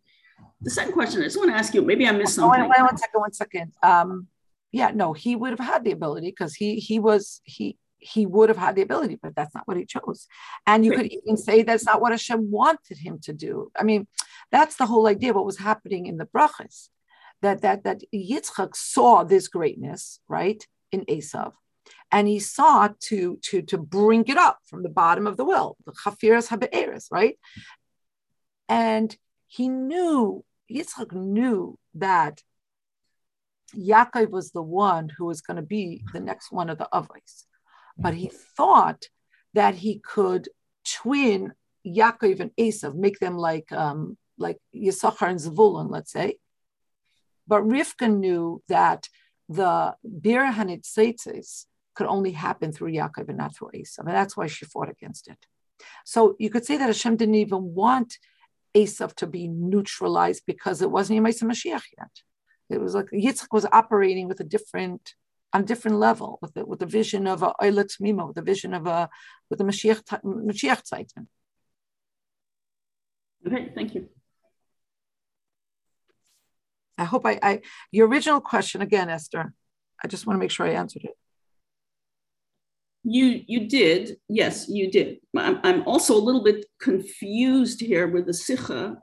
The 0.60 0.70
second 0.70 0.92
question, 0.92 1.20
I 1.20 1.24
just 1.24 1.36
want 1.36 1.50
to 1.50 1.56
ask 1.56 1.74
you, 1.74 1.82
maybe 1.82 2.06
I 2.06 2.12
missed 2.12 2.36
something. 2.36 2.60
Oh, 2.60 2.64
wait, 2.64 2.70
wait, 2.76 2.82
one 2.82 2.96
second, 2.96 3.20
one 3.20 3.32
second. 3.32 3.72
Um, 3.82 4.28
yeah, 4.72 4.90
no, 4.92 5.12
he 5.12 5.36
would 5.36 5.50
have 5.50 5.60
had 5.60 5.84
the 5.84 5.92
ability 5.92 6.28
because 6.28 6.54
he 6.54 6.76
he 6.76 6.98
was 6.98 7.40
he 7.44 7.78
he 7.98 8.26
would 8.26 8.48
have 8.48 8.58
had 8.58 8.74
the 8.74 8.82
ability, 8.82 9.18
but 9.22 9.34
that's 9.36 9.54
not 9.54 9.66
what 9.66 9.76
he 9.76 9.86
chose. 9.86 10.26
And 10.66 10.84
you 10.84 10.92
could 10.92 11.06
even 11.06 11.36
say 11.36 11.62
that's 11.62 11.86
not 11.86 12.00
what 12.00 12.12
Hashem 12.12 12.50
wanted 12.50 12.98
him 12.98 13.18
to 13.20 13.32
do. 13.32 13.70
I 13.78 13.84
mean, 13.84 14.06
that's 14.50 14.76
the 14.76 14.86
whole 14.86 15.06
idea 15.06 15.30
of 15.30 15.36
what 15.36 15.46
was 15.46 15.58
happening 15.58 16.06
in 16.06 16.16
the 16.16 16.26
brachas, 16.26 16.88
that 17.42 17.62
that 17.62 17.84
that 17.84 18.02
Yitzchak 18.12 18.74
saw 18.74 19.24
this 19.24 19.48
greatness, 19.48 20.20
right, 20.28 20.66
in 20.92 21.02
Esav, 21.06 21.52
and 22.10 22.28
he 22.28 22.38
sought 22.38 22.98
to 23.00 23.38
to 23.42 23.62
to 23.62 23.78
bring 23.78 24.24
it 24.26 24.38
up 24.38 24.58
from 24.66 24.82
the 24.82 24.88
bottom 24.88 25.26
of 25.26 25.36
the 25.36 25.44
well, 25.44 25.76
the 25.84 25.92
chafiras 25.92 26.48
habe'eres, 26.48 27.06
right? 27.10 27.38
And 28.68 29.14
he 29.46 29.68
knew 29.68 30.44
Yitzchak 30.70 31.12
knew 31.12 31.78
that 31.94 32.42
Yaakov 33.76 34.30
was 34.30 34.52
the 34.52 34.62
one 34.62 35.08
who 35.08 35.26
was 35.26 35.40
going 35.40 35.56
to 35.56 35.62
be 35.62 36.02
the 36.12 36.20
next 36.20 36.52
one 36.52 36.70
of 36.70 36.78
the 36.78 36.88
Avos, 36.92 37.44
but 37.98 38.14
he 38.14 38.30
thought 38.56 39.04
that 39.52 39.74
he 39.74 39.98
could 39.98 40.48
twin 40.84 41.52
Yaakov 41.86 42.40
and 42.40 42.50
Esav, 42.58 42.94
make 42.94 43.18
them 43.18 43.36
like 43.36 43.70
um, 43.72 44.16
like 44.38 44.58
Yisachar 44.74 45.28
and 45.28 45.38
Zvulun, 45.38 45.90
let's 45.90 46.12
say. 46.12 46.38
But 47.46 47.62
Rivka 47.62 48.08
knew 48.14 48.62
that 48.68 49.08
the 49.48 49.94
Bir 50.02 50.52
Hanitzaitzis 50.52 51.66
could 51.94 52.06
only 52.06 52.32
happen 52.32 52.72
through 52.72 52.92
Yaakov 52.92 53.28
and 53.28 53.38
not 53.38 53.54
through 53.54 53.70
Esav, 53.74 54.00
and 54.00 54.08
that's 54.08 54.36
why 54.36 54.46
she 54.46 54.64
fought 54.64 54.90
against 54.90 55.28
it. 55.28 55.38
So 56.04 56.36
you 56.38 56.50
could 56.50 56.64
say 56.64 56.76
that 56.76 56.86
Hashem 56.86 57.16
didn't 57.16 57.34
even 57.36 57.74
want 57.74 58.18
Esav 58.74 59.14
to 59.16 59.26
be 59.26 59.46
neutralized 59.48 60.42
because 60.46 60.82
it 60.82 60.90
wasn't 60.90 61.20
Yemaisa 61.20 61.44
Mashiach 61.44 61.84
yet. 61.96 62.10
It 62.70 62.80
was 62.80 62.94
like 62.94 63.06
Yitzchak 63.06 63.48
was 63.52 63.66
operating 63.70 64.26
with 64.26 64.40
a 64.40 64.44
different, 64.44 65.14
on 65.52 65.62
a 65.62 65.64
different 65.64 65.98
level, 65.98 66.38
with 66.40 66.54
the, 66.54 66.64
with 66.64 66.80
the 66.80 66.86
vision 66.86 67.26
of 67.26 67.42
a 67.42 67.52
Oilet 67.62 67.92
Mimo, 68.00 68.26
with 68.28 68.36
the 68.36 68.42
vision 68.42 68.74
of 68.74 68.86
a, 68.86 69.08
with 69.50 69.58
the 69.58 69.64
Mashiach, 69.64 70.02
Mashiach 70.24 70.82
Zeiten. 70.86 71.28
Okay, 73.46 73.72
thank 73.74 73.94
you. 73.94 74.08
I 76.98 77.04
hope 77.04 77.26
I, 77.26 77.38
I, 77.42 77.60
your 77.90 78.06
original 78.08 78.40
question 78.40 78.80
again, 78.80 79.08
Esther, 79.08 79.52
I 80.02 80.08
just 80.08 80.26
want 80.26 80.36
to 80.36 80.40
make 80.40 80.50
sure 80.50 80.66
I 80.66 80.70
answered 80.70 81.04
it. 81.04 81.16
You 83.06 83.42
you 83.46 83.68
did, 83.68 84.16
yes, 84.28 84.66
you 84.68 84.90
did. 84.90 85.18
I'm, 85.36 85.60
I'm 85.62 85.82
also 85.86 86.16
a 86.16 86.24
little 86.26 86.42
bit 86.42 86.64
confused 86.80 87.80
here 87.80 88.06
with 88.08 88.26
the 88.26 88.32
sikha 88.32 88.96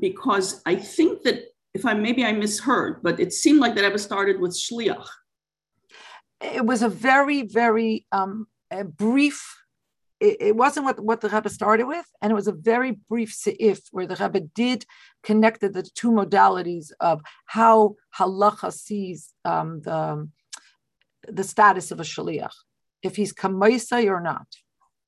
because 0.00 0.60
I 0.66 0.74
think 0.76 1.22
that 1.22 1.44
if 1.72 1.86
I 1.86 1.94
maybe 1.94 2.24
I 2.24 2.32
misheard, 2.32 3.02
but 3.02 3.18
it 3.18 3.32
seemed 3.32 3.60
like 3.60 3.74
that 3.76 3.84
ever 3.84 3.96
started 3.96 4.38
with 4.38 4.52
shliach. 4.52 5.06
It 6.42 6.66
was 6.66 6.82
a 6.82 6.90
very 6.90 7.42
very 7.42 8.06
um, 8.12 8.48
a 8.70 8.84
brief. 8.84 9.42
It, 10.20 10.36
it, 10.40 10.56
wasn't 10.56 10.86
what, 10.86 10.98
what 10.98 11.20
the 11.20 11.28
Rebbe 11.28 11.48
started 11.48 11.86
with, 11.86 12.06
and 12.20 12.32
it 12.32 12.34
was 12.34 12.48
a 12.48 12.52
very 12.52 12.98
brief 13.08 13.32
seif 13.32 13.82
where 13.92 14.06
the 14.06 14.16
Rebbe 14.16 14.40
did 14.52 14.84
connected 15.22 15.74
the 15.74 15.82
two 15.82 16.10
modalities 16.10 16.90
of 16.98 17.20
how 17.46 17.94
halacha 18.18 18.72
sees 18.72 19.32
um, 19.44 19.80
the 19.82 20.28
the 21.28 21.44
status 21.44 21.90
of 21.90 22.00
a 22.00 22.04
shliach 22.04 22.52
if 23.02 23.16
he's 23.16 23.32
kamaisai 23.32 24.06
or 24.06 24.20
not. 24.20 24.46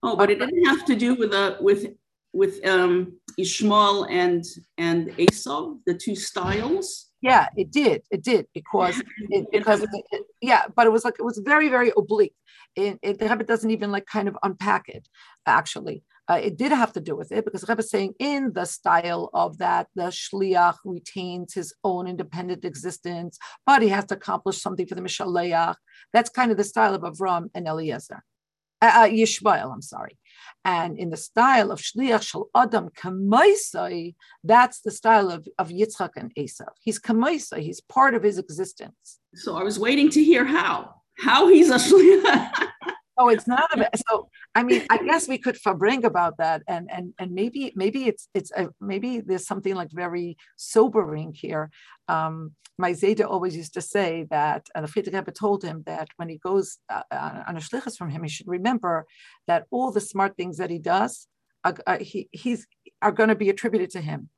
Oh, 0.02 0.16
but 0.16 0.30
it 0.30 0.38
didn't 0.38 0.66
have 0.66 0.84
to 0.86 0.96
do 0.96 1.14
with 1.14 1.32
a 1.34 1.56
uh, 1.56 1.56
with 1.60 1.86
with 2.32 2.64
um, 2.66 3.18
Ishmael 3.38 4.04
and 4.04 4.44
and 4.78 5.12
Esau, 5.18 5.74
the 5.86 5.94
two 5.94 6.14
styles. 6.14 7.09
Yeah, 7.22 7.48
it 7.56 7.70
did. 7.70 8.02
It 8.10 8.22
did 8.22 8.46
because 8.54 9.02
it, 9.30 9.46
because 9.52 9.82
it, 9.82 10.24
yeah, 10.40 10.64
but 10.74 10.86
it 10.86 10.90
was 10.90 11.04
like 11.04 11.16
it 11.18 11.24
was 11.24 11.38
very 11.44 11.68
very 11.68 11.92
oblique. 11.96 12.34
It, 12.76 12.98
it, 13.02 13.18
the 13.18 13.28
Rebbe 13.28 13.44
doesn't 13.44 13.70
even 13.70 13.90
like 13.90 14.06
kind 14.06 14.28
of 14.28 14.36
unpack 14.42 14.88
it. 14.88 15.08
Actually, 15.46 16.02
uh, 16.28 16.40
it 16.42 16.56
did 16.56 16.72
have 16.72 16.92
to 16.92 17.00
do 17.00 17.16
with 17.16 17.32
it 17.32 17.44
because 17.44 17.68
Rebbe 17.68 17.80
is 17.80 17.90
saying 17.90 18.14
in 18.18 18.52
the 18.54 18.64
style 18.64 19.30
of 19.34 19.58
that 19.58 19.88
the 19.94 20.04
shliach 20.04 20.76
retains 20.84 21.54
his 21.54 21.74
own 21.84 22.06
independent 22.06 22.64
existence, 22.64 23.38
but 23.66 23.82
he 23.82 23.88
has 23.88 24.06
to 24.06 24.14
accomplish 24.14 24.62
something 24.62 24.86
for 24.86 24.94
the 24.94 25.02
mishaleach. 25.02 25.74
That's 26.12 26.30
kind 26.30 26.50
of 26.50 26.56
the 26.56 26.64
style 26.64 26.94
of 26.94 27.02
Avram 27.02 27.50
and 27.54 27.66
Eliezer. 27.66 28.22
Uh, 28.82 28.92
uh, 28.94 29.08
Yishmael, 29.08 29.72
I'm 29.72 29.82
sorry. 29.82 30.18
And 30.64 30.98
in 30.98 31.10
the 31.10 31.16
style 31.16 31.70
of 31.70 31.80
Shliach 31.80 32.22
Shal 32.22 32.48
Adam 32.54 32.90
Kamaisai, 32.90 34.14
that's 34.44 34.80
the 34.80 34.90
style 34.90 35.30
of, 35.30 35.48
of 35.58 35.68
Yitzchak 35.68 36.10
and 36.16 36.34
Esav. 36.34 36.68
He's 36.80 37.00
Kamaisai, 37.00 37.60
he's 37.60 37.80
part 37.80 38.14
of 38.14 38.22
his 38.22 38.38
existence. 38.38 39.18
So 39.34 39.56
I 39.56 39.62
was 39.62 39.78
waiting 39.78 40.10
to 40.10 40.22
hear 40.22 40.44
how. 40.44 40.94
How 41.18 41.48
he's 41.48 41.70
a 41.70 41.76
Shliach. 41.76 42.52
oh, 43.20 43.28
it's 43.28 43.46
not 43.46 43.68
a 43.78 43.88
so. 44.08 44.28
I 44.54 44.62
mean, 44.62 44.82
I 44.90 44.96
guess 45.08 45.28
we 45.28 45.38
could 45.38 45.56
farbreng 45.56 46.04
about 46.04 46.38
that, 46.38 46.62
and 46.66 46.90
and 46.90 47.12
and 47.20 47.32
maybe 47.32 47.72
maybe 47.76 48.00
it's 48.10 48.28
it's 48.34 48.50
a, 48.52 48.68
maybe 48.80 49.20
there's 49.20 49.46
something 49.46 49.74
like 49.74 49.90
very 49.92 50.36
sobering 50.56 51.32
here. 51.34 51.70
Um, 52.08 52.52
my 52.78 52.92
Zeide 52.94 53.20
always 53.20 53.54
used 53.54 53.74
to 53.74 53.82
say 53.82 54.26
that, 54.30 54.62
and 54.74 54.82
the 54.84 54.90
Frierdiker 54.90 55.18
Rebbe 55.20 55.32
told 55.32 55.62
him 55.62 55.82
that 55.86 56.08
when 56.16 56.28
he 56.30 56.38
goes 56.38 56.78
uh, 56.88 57.02
on 57.48 57.56
a 57.56 57.60
shlichus 57.60 57.96
from 57.96 58.08
him, 58.08 58.22
he 58.22 58.30
should 58.30 58.48
remember 58.48 59.06
that 59.46 59.66
all 59.70 59.92
the 59.92 60.00
smart 60.00 60.32
things 60.36 60.56
that 60.56 60.70
he 60.70 60.78
does, 60.78 61.28
are, 61.62 61.76
uh, 61.86 61.98
he, 61.98 62.28
he's 62.32 62.66
are 63.02 63.12
going 63.12 63.28
to 63.28 63.34
be 63.44 63.50
attributed 63.50 63.90
to 63.90 64.00
him, 64.00 64.30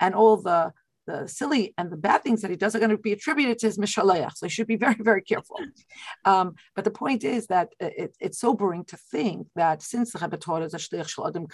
and 0.00 0.14
all 0.14 0.36
the 0.38 0.72
the 1.10 1.28
silly 1.28 1.74
and 1.78 1.90
the 1.90 1.96
bad 1.96 2.22
things 2.22 2.42
that 2.42 2.50
he 2.50 2.56
does 2.56 2.74
are 2.74 2.78
going 2.78 2.90
to 2.90 2.98
be 2.98 3.12
attributed 3.12 3.58
to 3.58 3.66
his 3.66 3.78
mishaleach. 3.78 4.36
So 4.36 4.46
he 4.46 4.50
should 4.50 4.66
be 4.66 4.76
very, 4.86 4.96
very 5.10 5.22
careful. 5.22 5.58
Um, 6.24 6.54
but 6.74 6.84
the 6.84 6.90
point 6.90 7.24
is 7.24 7.46
that 7.48 7.68
it, 7.80 8.16
it's 8.20 8.38
sobering 8.38 8.84
to 8.86 8.96
think 8.96 9.48
that 9.56 9.82
since 9.82 10.12
the 10.12 10.18
Rebbe 10.18 10.36
taught 10.36 10.62
us 10.62 10.74
a 10.74 10.78
shliach 10.78 11.08
shel 11.08 11.28
adam 11.28 11.46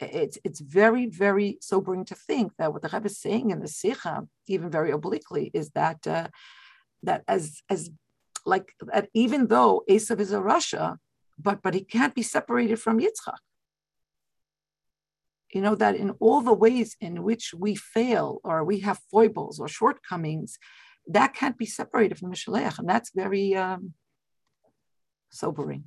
it's 0.00 0.38
it's 0.44 0.60
very, 0.60 1.06
very 1.06 1.58
sobering 1.60 2.04
to 2.06 2.14
think 2.14 2.52
that 2.58 2.72
what 2.72 2.82
the 2.82 2.90
Rebbe 2.92 3.06
is 3.06 3.18
saying 3.18 3.50
in 3.50 3.60
the 3.60 3.68
Sikha, 3.68 4.26
even 4.46 4.70
very 4.70 4.90
obliquely, 4.92 5.50
is 5.52 5.70
that 5.70 6.06
uh, 6.06 6.28
that 7.02 7.22
as 7.28 7.62
as 7.68 7.90
like 8.46 8.72
that 8.80 9.08
even 9.12 9.48
though 9.48 9.82
Esav 9.90 10.20
is 10.20 10.32
a 10.32 10.38
rasha, 10.38 10.96
but 11.38 11.62
but 11.62 11.74
he 11.74 11.82
can't 11.82 12.14
be 12.14 12.22
separated 12.22 12.78
from 12.80 12.98
Yitzchak 12.98 13.42
you 15.52 15.60
know, 15.60 15.74
that 15.74 15.96
in 15.96 16.10
all 16.20 16.40
the 16.40 16.52
ways 16.52 16.96
in 17.00 17.22
which 17.22 17.52
we 17.56 17.74
fail 17.74 18.40
or 18.44 18.64
we 18.64 18.80
have 18.80 19.00
foibles 19.10 19.58
or 19.58 19.68
shortcomings, 19.68 20.58
that 21.06 21.34
can't 21.34 21.58
be 21.58 21.66
separated 21.66 22.18
from 22.18 22.32
Mishalech. 22.32 22.78
And 22.78 22.88
that's 22.88 23.10
very 23.14 23.54
um, 23.54 23.94
sobering. 25.30 25.84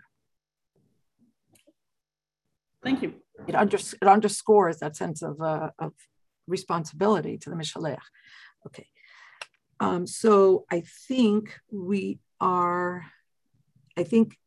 Thank 2.84 3.02
you. 3.02 3.14
It, 3.48 3.56
under, 3.56 3.78
it 3.78 4.08
underscores 4.08 4.80
that 4.80 4.96
sense 4.96 5.22
of, 5.22 5.42
uh, 5.42 5.70
of 5.80 5.94
responsibility 6.48 7.38
to 7.38 7.50
the 7.50 7.56
Mishalech. 7.56 7.98
Okay. 8.68 8.88
Um, 9.80 10.06
so 10.06 10.66
I 10.72 10.84
think 11.08 11.60
we 11.72 12.20
are, 12.42 13.06
I 13.98 14.04
think 14.04 14.38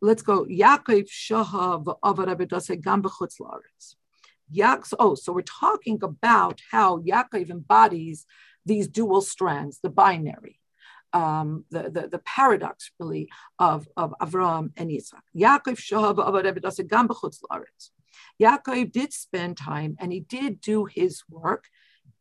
let's 0.00 0.22
go. 0.22 0.44
Yaakov 0.44 1.08
Shahav 1.08 1.84
Avarabedase 2.02 2.82
Gam 2.82 3.02
B'chutz 3.02 3.36
Laaretz. 3.40 3.94
Oh, 4.98 5.14
so 5.14 5.32
we're 5.32 5.42
talking 5.42 6.00
about 6.02 6.60
how 6.70 6.98
Yaakov 6.98 7.50
embodies 7.50 8.26
these 8.66 8.88
dual 8.88 9.20
strands, 9.20 9.78
the 9.82 9.90
binary, 9.90 10.58
um, 11.12 11.64
the, 11.70 11.90
the, 11.90 12.08
the 12.08 12.18
paradox 12.18 12.90
really 12.98 13.28
of, 13.58 13.88
of 13.96 14.14
Avram 14.20 14.70
and 14.76 14.90
Yitzhak. 14.90 15.22
Yaakov 15.36 15.78
Shahav 15.78 16.88
Gam 16.88 17.08
B'chutz 17.08 17.38
Laaretz. 17.50 17.90
Yaakov 18.40 18.92
did 18.92 19.12
spend 19.12 19.56
time 19.56 19.96
and 20.00 20.12
he 20.12 20.20
did 20.20 20.60
do 20.60 20.86
his 20.86 21.22
work 21.28 21.66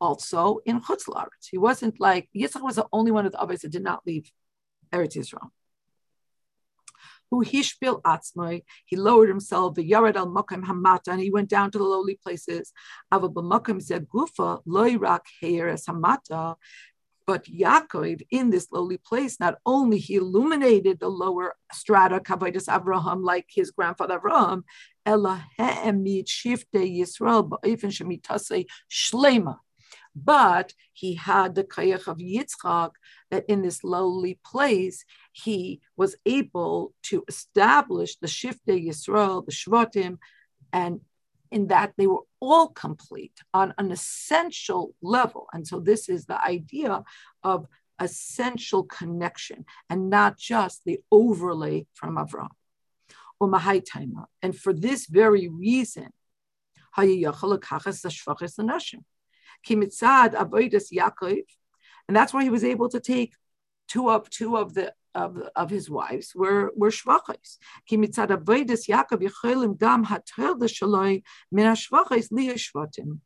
also 0.02 0.60
in 0.66 0.82
Chutz 0.82 1.08
Laaretz. 1.08 1.48
He 1.50 1.58
wasn't 1.58 2.00
like 2.00 2.30
Yitzhak 2.36 2.62
was 2.62 2.76
the 2.76 2.88
only 2.92 3.12
one 3.12 3.26
of 3.26 3.32
the 3.32 3.42
others 3.42 3.62
that 3.62 3.72
did 3.72 3.84
not 3.84 4.06
leave 4.06 4.32
Eretz 4.94 5.16
Yisrael. 5.16 5.50
Who 7.32 7.44
hishpil 7.44 8.02
atzmai, 8.02 8.64
he 8.86 8.96
lowered 8.96 9.30
himself, 9.30 9.76
the 9.76 9.90
yared 9.90 10.16
al 10.16 10.28
makim 10.28 10.64
hamata, 10.64 11.10
and 11.10 11.22
he 11.22 11.30
went 11.30 11.50
down 11.50 11.72
to 11.72 11.78
the 11.78 11.84
lowly 11.84 12.20
places. 12.22 12.74
Ava 13.14 13.30
b'makim 13.30 13.80
zegufa 13.82 14.62
loirak 14.68 15.22
heyeres 15.42 15.86
hamata. 15.88 16.56
But 17.28 17.46
Yaakov, 17.46 18.24
in 18.32 18.50
this 18.50 18.72
lowly 18.72 18.98
place, 18.98 19.40
not 19.40 19.60
only 19.64 20.00
he 20.00 20.16
illuminated 20.16 21.00
the 21.00 21.10
lower 21.10 21.54
strata, 21.72 22.20
Kavaitis 22.20 22.68
Avraham, 22.68 23.24
like 23.24 23.46
his 23.50 23.70
grandfather 23.70 24.20
Avraham, 24.20 24.64
Ella 25.06 25.46
shifte 25.60 26.66
Yisrael 26.74 27.48
ba'ifin 27.48 27.92
shemitase 27.92 28.66
shlema 28.92 29.58
but 30.16 30.74
he 30.94 31.16
had 31.16 31.56
the 31.56 31.64
kayach 31.64 32.08
of 32.08 32.18
Yitzchak 32.18 32.92
that 33.32 33.46
in 33.48 33.62
this 33.62 33.84
lowly 33.84 34.40
place 34.44 35.06
he 35.32 35.82
was 35.96 36.16
able 36.26 36.94
to 37.04 37.24
establish 37.28 38.16
the 38.18 38.28
Shiftei 38.28 38.88
Yisrael, 38.88 39.46
the 39.46 39.52
Shvatim, 39.52 40.18
and 40.74 41.02
in 41.52 41.68
that 41.68 41.94
they 41.98 42.08
were 42.08 42.24
all 42.40 42.70
complete 42.70 43.40
on 43.54 43.74
an 43.78 43.92
essential 43.92 44.94
level. 45.02 45.48
And 45.54 45.68
so 45.68 45.80
this 45.80 46.10
is 46.10 46.26
the 46.26 46.44
idea 46.44 47.04
of 47.44 47.68
essential 48.00 48.84
connection 48.84 49.66
and 49.90 50.10
not 50.10 50.38
just 50.38 50.84
the 50.86 51.00
overlay 51.12 51.86
from 51.94 52.18
Avram. 52.18 52.50
And 54.42 54.58
for 54.58 54.74
this 54.74 55.06
very 55.08 55.48
reason, 55.48 56.10
Kimitzad 59.68 60.34
avodas 60.34 60.92
Yaakov, 60.94 61.44
and 62.08 62.16
that's 62.16 62.34
why 62.34 62.44
he 62.44 62.50
was 62.50 62.64
able 62.64 62.90
to 62.90 63.00
take 63.00 63.34
two 63.88 64.10
of 64.10 64.30
two 64.30 64.58
of 64.58 64.74
the 64.74 64.94
of, 65.16 65.38
of 65.56 65.70
his 65.70 65.90
wives 65.90 66.34
were 66.36 66.72
were 66.76 66.92
shvachos. 66.92 67.58
Kimitzad 67.90 68.30
avodas 68.30 68.88
Yaakov 68.88 69.22
yicholim 69.28 69.78
gam 69.78 70.06
hatel 70.06 70.58
shaloi 70.58 71.24
min 71.52 71.66
hashvachos 71.66 72.32
liyashvatim. 72.32 73.20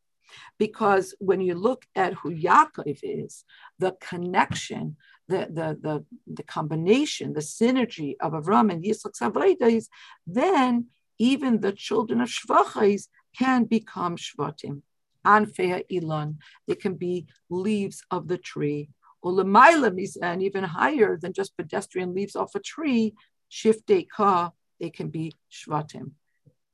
Because 0.58 1.14
when 1.20 1.40
you 1.40 1.54
look 1.54 1.84
at 1.94 2.14
who 2.14 2.34
Yaakov 2.34 2.98
is, 3.02 3.44
the 3.78 3.92
connection, 4.00 4.96
the, 5.28 5.46
the, 5.50 5.78
the, 5.80 6.04
the 6.26 6.42
combination, 6.42 7.34
the 7.34 7.40
synergy 7.40 8.14
of 8.20 8.32
Avram 8.32 8.72
and 8.72 8.84
Yitzchak's 8.84 9.20
avodas, 9.20 9.86
then 10.26 10.86
even 11.18 11.60
the 11.60 11.72
children 11.72 12.20
of 12.20 12.28
Shvachos 12.28 13.08
can 13.38 13.64
become 13.64 14.16
Shvatim. 14.16 14.82
Anfea 15.24 15.84
Elon. 15.90 16.38
They 16.66 16.74
can 16.74 16.94
be 16.94 17.26
leaves 17.50 18.02
of 18.10 18.28
the 18.28 18.38
tree. 18.38 18.90
And 19.22 20.42
even 20.42 20.64
higher 20.64 21.16
than 21.16 21.32
just 21.32 21.56
pedestrian 21.56 22.14
leaves 22.14 22.36
off 22.36 22.54
a 22.54 22.60
tree, 22.60 23.14
Shifte 23.50 24.06
Ka, 24.08 24.52
they 24.80 24.90
can 24.90 25.08
be 25.08 25.32
Shvatim. 25.50 26.12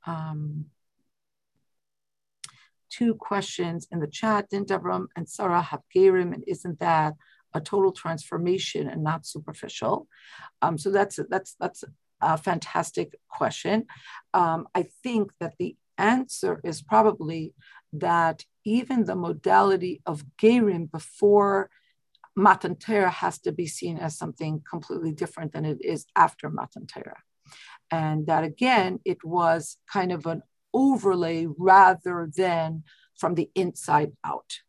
Um, 0.05 0.65
two 2.89 3.15
questions 3.15 3.87
in 3.91 3.99
the 3.99 4.07
chat. 4.07 4.49
Didn't 4.49 4.71
and 5.15 5.29
Sarah 5.29 5.61
have 5.61 5.81
Gerim, 5.95 6.33
and 6.33 6.43
isn't 6.45 6.79
that 6.79 7.13
a 7.53 7.61
total 7.61 7.91
transformation 7.91 8.87
and 8.87 9.03
not 9.03 9.25
superficial? 9.25 10.07
Um, 10.61 10.77
so 10.77 10.91
that's 10.91 11.19
that's 11.29 11.55
that's 11.59 11.83
a 12.21 12.37
fantastic 12.37 13.15
question. 13.29 13.85
Um, 14.33 14.67
I 14.75 14.87
think 15.03 15.31
that 15.39 15.55
the 15.57 15.75
answer 16.01 16.59
is 16.63 16.81
probably 16.81 17.53
that 17.93 18.45
even 18.65 19.05
the 19.05 19.15
modality 19.15 20.01
of 20.05 20.25
Gerim 20.41 20.91
before 20.91 21.69
Matan 22.35 22.75
Torah 22.75 23.09
has 23.09 23.39
to 23.39 23.51
be 23.51 23.67
seen 23.67 23.97
as 23.97 24.17
something 24.17 24.61
completely 24.69 25.11
different 25.11 25.51
than 25.51 25.65
it 25.65 25.79
is 25.81 26.05
after 26.15 26.49
Matan 26.49 26.87
Torah. 26.87 27.23
And 27.89 28.27
that 28.27 28.43
again, 28.43 28.99
it 29.03 29.23
was 29.23 29.77
kind 29.91 30.11
of 30.11 30.25
an 30.25 30.43
overlay 30.73 31.47
rather 31.57 32.29
than 32.35 32.83
from 33.17 33.35
the 33.35 33.49
inside 33.55 34.13
out. 34.23 34.59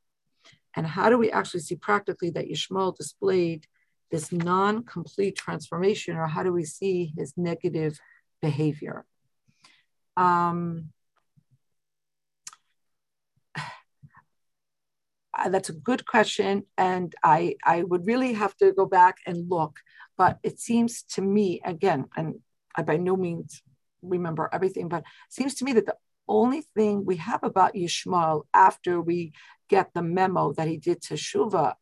And 0.75 0.87
how 0.87 1.09
do 1.09 1.19
we 1.19 1.31
actually 1.31 1.61
see 1.61 1.77
practically 1.77 2.31
that 2.31 2.49
Yishmael 2.49 2.97
displayed 2.97 3.67
this 4.11 4.33
non 4.33 4.85
complete 4.85 5.37
transformation, 5.37 6.17
or 6.17 6.27
how 6.27 6.43
do 6.43 6.53
we 6.53 6.65
see 6.65 7.13
his 7.17 7.33
negative 7.37 7.99
behavior? 8.41 9.05
Um, 10.17 10.91
Uh, 15.37 15.49
that's 15.49 15.71
a 15.71 15.75
good 15.75 16.07
question, 16.07 16.65
and 16.77 17.15
I 17.25 17.57
I 17.65 17.85
would 17.85 18.07
really 18.07 18.35
have 18.35 18.57
to 18.59 18.73
go 18.73 18.87
back 18.87 19.17
and 19.27 19.49
look. 19.49 19.81
But 20.19 20.39
it 20.43 20.61
seems 20.61 21.03
to 21.15 21.23
me 21.23 21.61
again, 21.65 22.07
and 22.17 22.41
I 22.77 22.83
by 22.83 22.99
no 22.99 23.17
means 23.17 23.63
remember 24.03 24.49
everything, 24.53 24.89
but 24.89 25.05
seems 25.31 25.55
to 25.57 25.65
me 25.65 25.73
that 25.75 25.87
the 25.87 25.97
only 26.29 26.63
thing 26.75 27.05
we 27.05 27.17
have 27.17 27.43
about 27.43 27.75
Yishmael 27.75 28.43
after 28.53 29.01
we 29.01 29.33
get 29.69 29.91
the 29.95 30.03
memo 30.03 30.53
that 30.53 30.69
he 30.69 30.77
did 30.77 31.03
to 31.03 31.15
Shuva, 31.15 31.75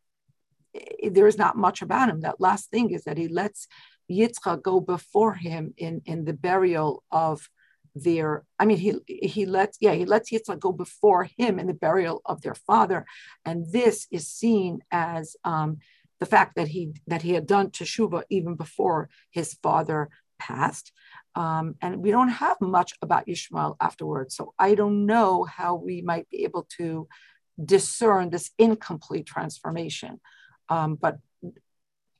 there 1.09 1.27
is 1.27 1.37
not 1.37 1.57
much 1.57 1.81
about 1.81 2.09
him. 2.09 2.21
That 2.21 2.39
last 2.39 2.69
thing 2.69 2.91
is 2.91 3.03
that 3.03 3.17
he 3.17 3.27
lets 3.27 3.67
Yitzchak 4.09 4.61
go 4.61 4.79
before 4.79 5.33
him 5.33 5.73
in, 5.77 6.01
in 6.05 6.25
the 6.25 6.33
burial 6.33 7.03
of 7.11 7.49
their 7.93 8.43
i 8.57 8.65
mean 8.65 8.77
he 8.77 8.93
he 9.07 9.45
lets 9.45 9.77
yeah 9.81 9.93
he 9.93 10.05
lets 10.05 10.31
yitzhak 10.31 10.59
go 10.59 10.71
before 10.71 11.25
him 11.37 11.59
in 11.59 11.67
the 11.67 11.73
burial 11.73 12.21
of 12.25 12.41
their 12.41 12.55
father. 12.55 13.05
And 13.45 13.71
this 13.71 14.07
is 14.11 14.27
seen 14.27 14.79
as 14.91 15.35
um, 15.43 15.79
the 16.19 16.25
fact 16.25 16.55
that 16.55 16.69
he 16.69 16.93
that 17.07 17.21
he 17.21 17.33
had 17.33 17.47
done 17.47 17.69
teshuva 17.69 18.23
even 18.29 18.55
before 18.55 19.09
his 19.31 19.53
father 19.61 20.09
passed. 20.39 20.91
Um, 21.35 21.75
and 21.81 22.03
we 22.03 22.11
don't 22.11 22.29
have 22.29 22.57
much 22.61 22.93
about 23.01 23.27
Ishmael 23.27 23.77
afterwards. 23.79 24.35
So 24.35 24.53
i 24.57 24.75
don't 24.75 25.05
know 25.05 25.43
how 25.43 25.75
we 25.75 26.01
might 26.01 26.29
be 26.29 26.43
able 26.43 26.67
to 26.77 27.07
discern 27.63 28.29
this 28.29 28.51
incomplete 28.57 29.25
transformation. 29.25 30.19
Um, 30.69 30.95
but 30.95 31.17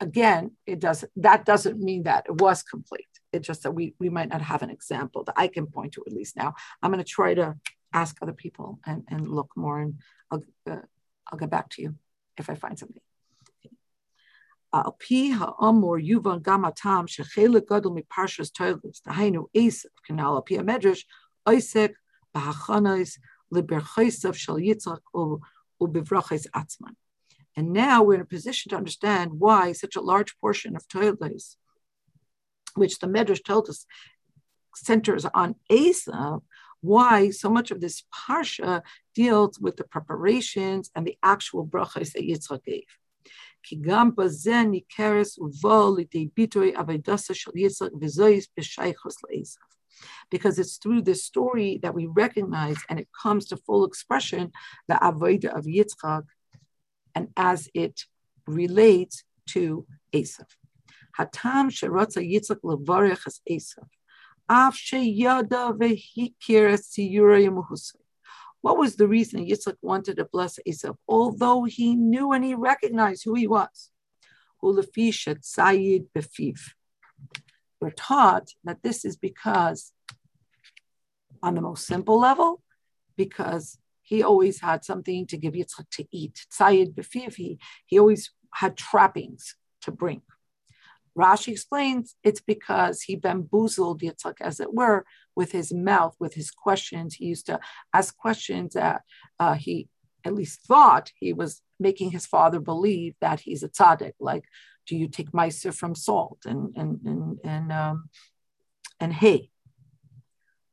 again 0.02 0.52
it 0.66 0.80
does 0.80 1.06
that 1.16 1.46
doesn't 1.46 1.80
mean 1.80 2.04
that 2.04 2.26
it 2.28 2.42
was 2.42 2.64
complete 2.64 3.08
it's 3.33 3.47
just 3.47 3.63
that 3.65 3.73
we, 3.73 3.95
we 3.99 4.09
might 4.09 4.29
not 4.29 4.43
have 4.43 4.63
an 4.63 4.71
example 4.71 5.25
that 5.25 5.35
I 5.37 5.49
can 5.49 5.67
point 5.67 5.93
to 5.93 6.05
at 6.07 6.13
least 6.13 6.37
now. 6.37 6.55
I'm 6.83 6.91
going 6.93 7.05
to 7.05 7.11
try 7.19 7.35
to 7.35 7.57
ask 7.93 8.17
other 8.23 8.33
people 8.33 8.79
and, 8.87 9.03
and 9.09 9.29
look 9.29 9.51
more 9.57 9.81
and 9.81 9.95
I'll, 10.31 10.43
uh, 10.71 10.77
I'll 11.27 11.39
get 11.39 11.51
back 11.51 11.69
to 11.71 11.83
you 11.83 11.95
if 12.39 12.51
I 12.51 12.55
find 12.55 12.79
something. 12.79 13.03
על 14.73 14.91
פי 14.99 15.33
האמור 15.39 15.99
יובן 15.99 16.39
גם 16.43 16.65
הטעם 16.65 17.07
שחלק 17.07 17.73
גדול 17.73 17.93
מפרשס 17.95 18.51
תוילס, 18.51 19.03
דהיינו 19.07 19.47
עשב, 19.55 19.89
כנ"ל 20.05 20.21
על 20.21 20.43
פי 20.45 20.59
המדרש, 20.59 21.07
עוסק 21.49 21.93
בהכנס 22.35 23.19
לברכיסף 23.53 24.33
של 24.33 24.59
יצחק 24.59 25.15
ובברכיס 25.81 26.47
עצמן. 26.53 26.91
And 27.59 27.73
now 27.73 28.03
we're 28.03 28.15
in 28.15 28.21
a 28.21 28.35
position 28.37 28.71
to 28.71 28.77
understand 28.77 29.31
why 29.33 29.73
such 29.73 29.97
a 29.97 30.07
large 30.13 30.39
portion 30.41 30.77
of 30.77 30.87
Toilers 30.89 31.57
which 32.76 33.00
the 33.00 33.08
Medrash 33.08 33.44
tells 33.44 33.70
us 33.70 33.86
centers 34.76 35.26
on 35.26 35.56
Esav, 35.70 36.42
why 36.82 37.30
so 37.30 37.50
much 37.50 37.72
of 37.72 37.80
this 37.80 38.04
parsha 38.14 38.82
deals 39.14 39.60
with 39.60 39.78
the 39.78 39.84
preparations 39.84 40.90
and 40.96 41.06
the 41.06 41.18
actual 41.22 41.66
brachas 41.66 42.14
that 42.14 42.24
Yitzchak 42.24 42.64
gave. 42.64 42.84
Because 50.32 50.58
it's 50.58 50.78
through 50.78 51.02
this 51.04 51.24
story 51.24 51.80
that 51.84 51.94
we 51.94 52.08
recognize 52.08 52.78
and 52.90 53.00
it 53.00 53.08
comes 53.22 53.46
to 53.48 53.58
full 53.58 53.86
expression 53.86 54.52
the 54.88 54.96
avodah 54.96 55.56
of 55.56 55.66
Yitzchak 55.66 56.24
and 57.14 57.28
as 57.38 57.70
it 57.76 58.06
relates 58.48 59.24
to 59.50 59.86
Esav. 60.14 60.46
Hatam 61.18 61.70
sherotza 61.70 62.22
as 63.26 63.42
Esav. 63.50 63.88
Vehikir 65.78 66.78
What 68.62 68.78
was 68.78 68.96
the 68.96 69.08
reason 69.08 69.46
Yitzchak 69.46 69.78
wanted 69.82 70.18
to 70.18 70.26
bless 70.26 70.60
Esav, 70.68 70.98
although 71.08 71.64
he 71.64 71.96
knew 71.96 72.32
and 72.32 72.44
he 72.44 72.54
recognized 72.54 73.24
who 73.24 73.36
he 73.36 73.48
was? 73.48 73.92
Hulafishat 74.62 75.42
Sayid 75.42 76.08
Befiv. 76.16 76.60
We're 77.80 77.92
taught 77.92 78.50
that 78.64 78.84
this 78.84 79.06
is 79.06 79.16
because, 79.16 79.94
on 81.42 81.56
the 81.56 81.62
most 81.62 81.88
simple 81.88 82.20
level, 82.20 82.62
because 83.16 83.80
he 84.02 84.22
always 84.22 84.60
had 84.60 84.84
something 84.84 85.26
to 85.28 85.38
give 85.38 85.54
Yitzchak 85.54 85.90
to 85.92 86.06
eat. 86.12 86.46
Sayid 86.52 86.94
Befiv, 86.94 87.36
he, 87.36 87.58
he 87.86 87.98
always 87.98 88.32
had 88.54 88.76
trappings 88.78 89.56
to 89.82 89.92
bring. 89.92 90.22
Rashi 91.18 91.50
explains 91.50 92.16
it's 92.24 92.42
because 92.42 93.02
he 93.02 93.16
bamboozled 93.16 94.02
Yitzhak, 94.02 94.36
as 94.40 94.60
it 94.60 94.74
were, 94.74 95.06
with 95.36 95.52
his 95.52 95.74
mouth, 95.74 96.16
with 96.20 96.34
his 96.34 96.52
questions. 96.52 97.16
He 97.16 97.26
used 97.26 97.48
to 97.48 97.60
ask 97.94 98.16
questions 98.16 98.74
that 98.74 99.02
uh, 99.40 99.56
he 99.56 99.90
at 100.24 100.34
least 100.34 100.62
thought 100.62 101.12
he 101.20 101.34
was 101.34 101.62
making 101.80 102.12
his 102.12 102.26
father 102.26 102.60
believe 102.60 103.16
that 103.22 103.42
he's 103.42 103.64
a 103.64 103.70
tzaddik. 103.70 104.14
Like, 104.20 104.46
do 104.88 104.96
you 104.96 105.08
take 105.08 105.32
meiser 105.32 105.74
from 105.74 105.96
salt? 105.96 106.40
And 106.46 106.76
and 106.76 107.00
and 107.06 107.40
and 107.44 107.72
um, 107.72 108.10
and 109.00 109.14
hay. 109.14 109.50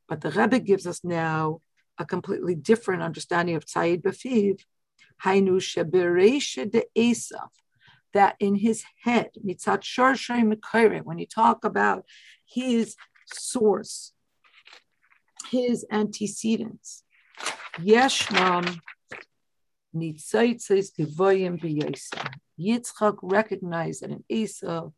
But 0.09 0.21
the 0.21 0.31
Rebbe 0.31 0.61
gives 0.61 0.87
us 0.87 1.05
now 1.05 1.61
a 1.99 2.05
completely 2.05 2.55
different 2.55 3.03
understanding 3.03 3.57
of 3.57 3.67
Tzayid 3.67 4.03
Bafiv, 4.03 4.61
Hainu 5.25 5.57
Sheberesha 5.59 6.71
de 6.71 6.85
Esav, 6.97 7.49
that 8.15 8.37
in 8.41 8.57
his 8.57 8.85
head, 9.05 9.31
Mitzat 9.45 9.83
Shorshay 9.83 11.05
when 11.05 11.19
you 11.19 11.27
talk 11.27 11.65
about 11.65 12.05
his 12.47 12.97
source, 13.27 14.13
his 15.51 15.87
antecedents, 15.91 17.05
Yeshnam 17.79 18.81
Nitzaitzes 19.95 20.91
Devoyim 20.99 21.61
B'Yosef. 21.61 22.35
Yitzchak 22.59 23.19
recognized 23.23 24.03
that 24.03 24.11
in 24.11 24.25
Esau 24.29 24.91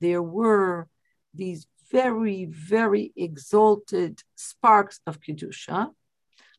there 0.00 0.22
were 0.22 0.88
these 1.34 1.66
very, 1.90 2.44
very 2.44 3.12
exalted 3.16 4.22
sparks 4.36 5.00
of 5.06 5.20
Kedusha, 5.20 5.90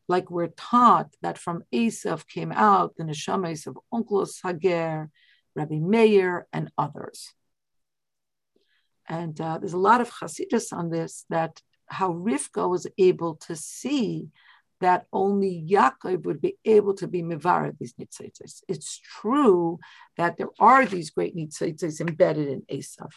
like 0.08 0.30
we're 0.30 0.48
taught 0.56 1.14
that 1.22 1.38
from 1.38 1.62
Esav 1.72 2.26
came 2.26 2.50
out 2.50 2.96
the 2.96 3.04
neshamas 3.04 3.66
of 3.66 3.78
Onkelos 3.94 4.40
Hager, 4.42 5.08
Rabbi 5.54 5.78
Meir, 5.78 6.46
and 6.52 6.70
others. 6.78 7.32
And 9.08 9.40
uh, 9.40 9.58
there's 9.58 9.72
a 9.72 9.78
lot 9.78 10.00
of 10.00 10.10
Hasidus 10.10 10.72
on 10.72 10.90
this 10.90 11.24
that 11.30 11.60
how 11.86 12.12
Rivka 12.12 12.68
was 12.68 12.86
able 12.96 13.34
to 13.46 13.56
see 13.56 14.28
that 14.80 15.06
only 15.12 15.66
Yaakov 15.68 16.24
would 16.24 16.40
be 16.40 16.56
able 16.64 16.94
to 16.94 17.06
be 17.06 17.22
mivar 17.22 17.76
these 17.78 17.94
nitzitzis. 17.94 18.62
It's 18.68 18.98
true 18.98 19.78
that 20.16 20.36
there 20.38 20.48
are 20.58 20.86
these 20.86 21.10
great 21.10 21.36
nitzitzis 21.36 22.00
embedded 22.00 22.48
in 22.48 22.62
Esav, 22.62 23.10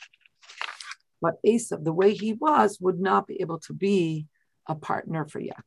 but 1.22 1.36
Esav, 1.46 1.84
the 1.84 1.94
way 1.94 2.14
he 2.14 2.34
was, 2.34 2.80
would 2.82 3.00
not 3.00 3.28
be 3.28 3.40
able 3.42 3.60
to 3.60 3.74
be 3.74 4.28
a 4.68 4.76
partner 4.76 5.26
for 5.26 5.40
Yaakov. 5.40 5.64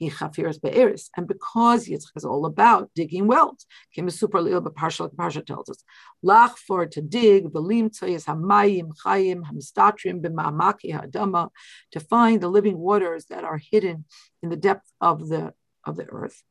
And 0.00 1.28
because 1.28 1.86
Yitzchak 1.86 2.16
is 2.16 2.24
all 2.24 2.46
about 2.46 2.90
digging 2.94 3.26
wells, 3.26 3.66
Kim 3.94 4.08
super 4.08 4.40
lil 4.40 4.62
but 4.62 4.74
partial 4.74 5.10
parsha 5.10 5.44
tells 5.44 5.68
us, 5.68 5.84
lach 6.24 6.56
for 6.56 6.86
to 6.86 7.02
dig 7.02 7.52
velim 7.52 7.90
tzayis 7.90 8.24
hamayim 8.24 8.92
chayim 9.04 9.42
hamistatrim 9.42 10.22
b'ma'amaki 10.22 10.94
ha'adama 10.94 11.50
to 11.92 12.00
find 12.00 12.40
the 12.40 12.48
living 12.48 12.78
waters 12.78 13.26
that 13.26 13.44
are 13.44 13.58
hidden 13.58 14.06
in 14.42 14.48
the 14.48 14.56
depth 14.56 14.90
of 15.02 15.28
the 15.28 15.52
of 15.84 15.96
the 15.96 16.06
earth. 16.06 16.42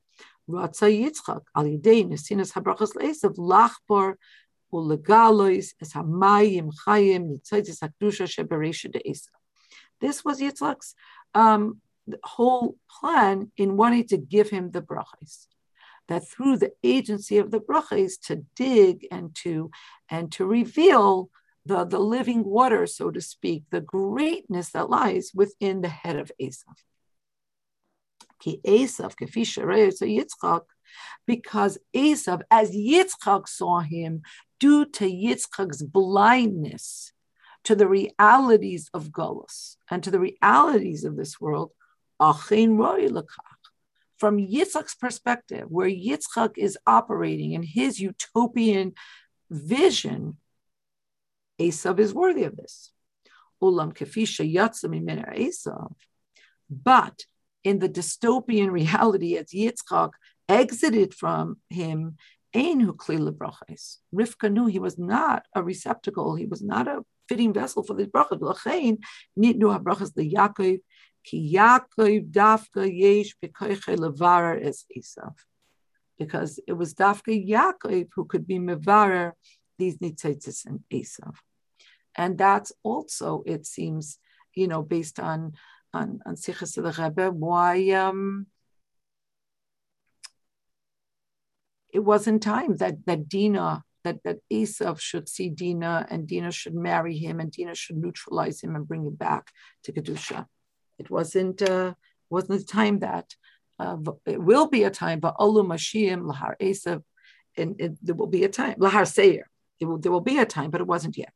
Ratza 0.48 0.88
Yitzchak 0.88 1.42
al 1.56 1.64
yidei 1.64 2.08
nesinas 2.08 2.54
habrachas 2.54 2.96
leisav 2.96 3.36
lachbor 3.38 4.16
ulegalois 4.72 5.74
es 5.82 5.94
hamayim 5.94 6.72
chayim 6.86 7.32
nitzayis 7.32 7.80
hakdusha 7.80 8.28
sheberesha 8.28 8.92
de'esav. 8.92 9.30
This 10.02 10.24
was 10.24 10.40
Yitzchak's 10.40 10.94
um, 11.34 11.82
whole 12.23 12.76
plan 12.90 13.52
in 13.57 13.77
wanting 13.77 14.07
to 14.07 14.18
give 14.18 14.49
him 14.49 14.72
the 14.72 14.81
brachas. 14.81 15.48
That 16.07 16.27
through 16.27 16.57
the 16.57 16.72
agency 16.84 17.38
of 17.38 17.52
the 17.52 17.60
brachas 17.60 18.14
to 18.26 18.45
dig 18.56 19.07
and 19.11 19.36
to 19.36 19.69
and 20.10 20.31
to 20.34 20.45
reveal 20.45 21.30
the, 21.65 21.86
the 21.86 21.99
living 21.99 22.44
water, 22.44 22.88
so 22.88 23.11
to 23.11 23.22
speak, 23.22 23.64
the 23.69 23.81
greatness 23.81 24.72
that 24.72 24.90
lies 24.90 25.31
within 25.36 25.81
the 25.81 25.90
head 25.90 26.18
of 26.18 26.31
Esav. 26.41 26.76
Ki 28.40 28.60
Esav, 28.65 29.11
so 29.11 30.06
Yitzchak, 30.06 30.64
because 31.27 31.77
Esav, 31.95 32.41
as 32.49 32.72
Yitzchak 32.72 33.48
saw 33.48 33.81
him, 33.81 34.23
due 34.60 34.86
to 34.86 35.06
Yitzchak's 35.06 35.84
blindness, 35.84 37.11
to 37.64 37.76
the 37.76 37.88
realities 37.88 38.90
of 38.94 39.11
Golos 39.11 39.76
and 39.90 40.03
to 40.03 40.11
the 40.11 40.19
realities 40.19 41.03
of 41.03 41.15
this 41.15 41.40
world, 41.40 41.72
from 44.20 44.38
Yitzchak's 44.38 44.96
perspective, 44.96 45.66
where 45.70 45.90
Yitzchak 45.90 46.58
is 46.58 46.78
operating 46.86 47.54
in 47.54 47.64
his 47.64 48.00
utopian 48.00 48.94
vision, 49.50 50.38
Esav 51.60 52.00
is 52.00 52.14
worthy 52.14 52.44
of 52.44 52.56
this. 52.58 52.91
Ulam. 53.62 53.94
But 56.70 57.26
in 57.64 57.80
the 57.80 57.90
dystopian 57.90 58.72
reality, 58.82 59.38
as 59.38 59.48
Yitzchak 59.48 60.12
exited 60.48 61.14
from 61.14 61.58
him, 61.70 62.18
Rivka 62.56 64.52
knew 64.52 64.66
he 64.66 64.80
was 64.80 64.98
not 64.98 65.46
a 65.56 65.64
receptacle, 65.64 66.36
he 66.36 66.48
was 66.48 66.64
not 66.64 66.88
a 66.88 67.06
fitting 67.28 67.54
vessel 67.54 67.84
for 67.84 67.94
this 67.94 68.08
bracha. 68.08 68.40
LeYaakov 69.38 70.80
ki 71.24 71.54
Yaakov 71.56 72.32
dafka 72.32 72.90
yesh 72.91 73.36
levarer 73.41 74.64
es 74.66 74.86
Esav. 74.98 75.36
Because 76.18 76.60
it 76.68 76.74
was 76.74 76.94
dafka 76.94 77.34
Yaakov 77.48 78.10
who 78.16 78.26
could 78.26 78.48
be 78.48 78.60
mevarer 78.60 79.34
these 79.78 79.98
nitzitzis 79.98 80.66
and 80.66 80.82
Esav. 80.91 81.36
And 82.16 82.38
that's 82.38 82.72
also, 82.84 83.44
it 83.46 83.66
seems, 83.66 84.20
you 84.54 84.68
know, 84.68 84.82
based 84.82 85.20
on 85.20 85.54
on, 85.91 86.20
on 86.26 86.36
Sichas 86.36 86.78
of 86.78 86.84
the 86.84 87.02
Rebbe, 87.02 87.32
why 87.32 87.90
um, 87.91 88.46
it 91.91 92.00
wasn't 92.00 92.44
time 92.44 92.78
that 92.78 93.06
that 93.06 93.28
Dina 93.28 93.84
that, 94.04 94.24
that 94.24 94.38
Esav 94.52 95.00
should 95.00 95.28
see 95.28 95.50
Dina 95.50 96.06
and 96.10 96.28
Dina 96.28 96.52
should 96.52 96.76
marry 96.76 97.18
him 97.18 97.40
and 97.40 97.52
Dina 97.52 97.76
should 97.76 97.98
neutralize 97.98 98.62
him 98.62 98.76
and 98.76 98.88
bring 98.88 99.06
him 99.06 99.16
back 99.16 99.52
to 99.84 99.91
Kedusha. 99.91 100.46
It 101.00 101.10
wasn't 101.10 101.62
uh, 101.62 101.94
wasn't 102.30 102.60
the 102.60 102.66
time 102.66 103.00
that 103.00 103.36
uh, 103.80 103.98
it 104.26 104.42
will 104.42 104.68
be 104.68 104.84
a 104.84 104.92
time, 104.92 105.20
but 105.20 105.38
Olu 105.38 105.66
Mashiach 105.66 106.22
Lahar 106.22 106.56
Esav, 106.62 107.02
and 107.58 107.80
it, 107.80 107.94
there 108.06 108.16
will 108.16 108.28
be 108.28 108.44
a 108.44 108.50
time, 108.50 108.76
Lahar 108.76 109.08
Seir, 109.08 109.50
there 109.80 109.88
will, 109.88 109.98
there 109.98 110.12
will 110.12 110.22
be 110.22 110.38
a 110.38 110.46
time, 110.46 110.70
but 110.70 110.82
it 110.82 110.88
wasn't 110.88 111.18
yet. 111.18 111.34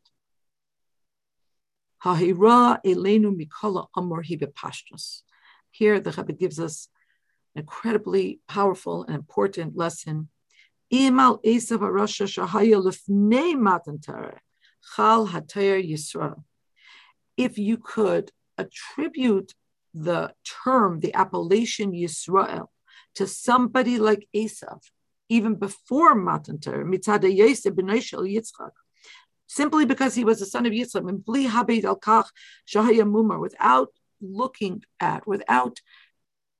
Hahira 2.04 2.84
Elenu 2.86 3.34
Mikola 3.34 3.88
Amor 3.96 4.24
Pashtos. 4.24 5.22
Here 5.72 6.00
the 6.00 6.12
Rebbe 6.12 6.34
gives 6.34 6.60
us 6.60 6.90
an 7.56 7.62
incredibly 7.62 8.42
powerful 8.48 9.04
and 9.04 9.16
important 9.16 9.78
lesson 9.78 10.30
Imal 10.94 11.44
Esav 11.44 11.80
Arasha 11.80 12.28
Shahaya 12.28 12.84
Lefnei 12.84 13.58
Matan 13.58 14.00
Chal 14.00 15.28
Hatayr 15.28 15.90
Yisrael. 15.90 16.44
If 17.38 17.58
you 17.58 17.78
could 17.78 18.32
attribute 18.58 19.54
the 19.94 20.34
term, 20.64 21.00
the 21.00 21.14
appellation 21.14 21.92
Yisrael, 21.92 22.68
to 23.16 23.28
somebody 23.28 23.98
like 24.00 24.28
Esav, 24.36 24.82
even 25.30 25.56
before 25.56 26.16
Matan 26.16 26.60
Torah, 26.60 26.86
mitzad 26.86 27.24
Yosef 27.36 27.74
Yitzchak, 27.74 28.72
simply 29.48 29.86
because 29.86 30.16
he 30.16 30.26
was 30.26 30.40
the 30.40 30.46
son 30.46 30.66
of 30.66 30.74
Yitzchak, 30.74 31.08
and 31.08 31.24
bli 31.24 31.48
habed 31.48 31.84
al 31.84 32.00
kach 32.00 32.28
shahayamumar, 32.68 33.40
without 33.40 33.90
looking 34.22 34.82
at, 35.00 35.28
without 35.28 35.80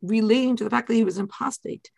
relating 0.02 0.56
to 0.58 0.64
the 0.64 0.70
fact 0.70 0.88
that 0.88 0.96
he 0.96 1.04
was 1.04 1.18
an 1.18 1.26
apostate. 1.26 1.90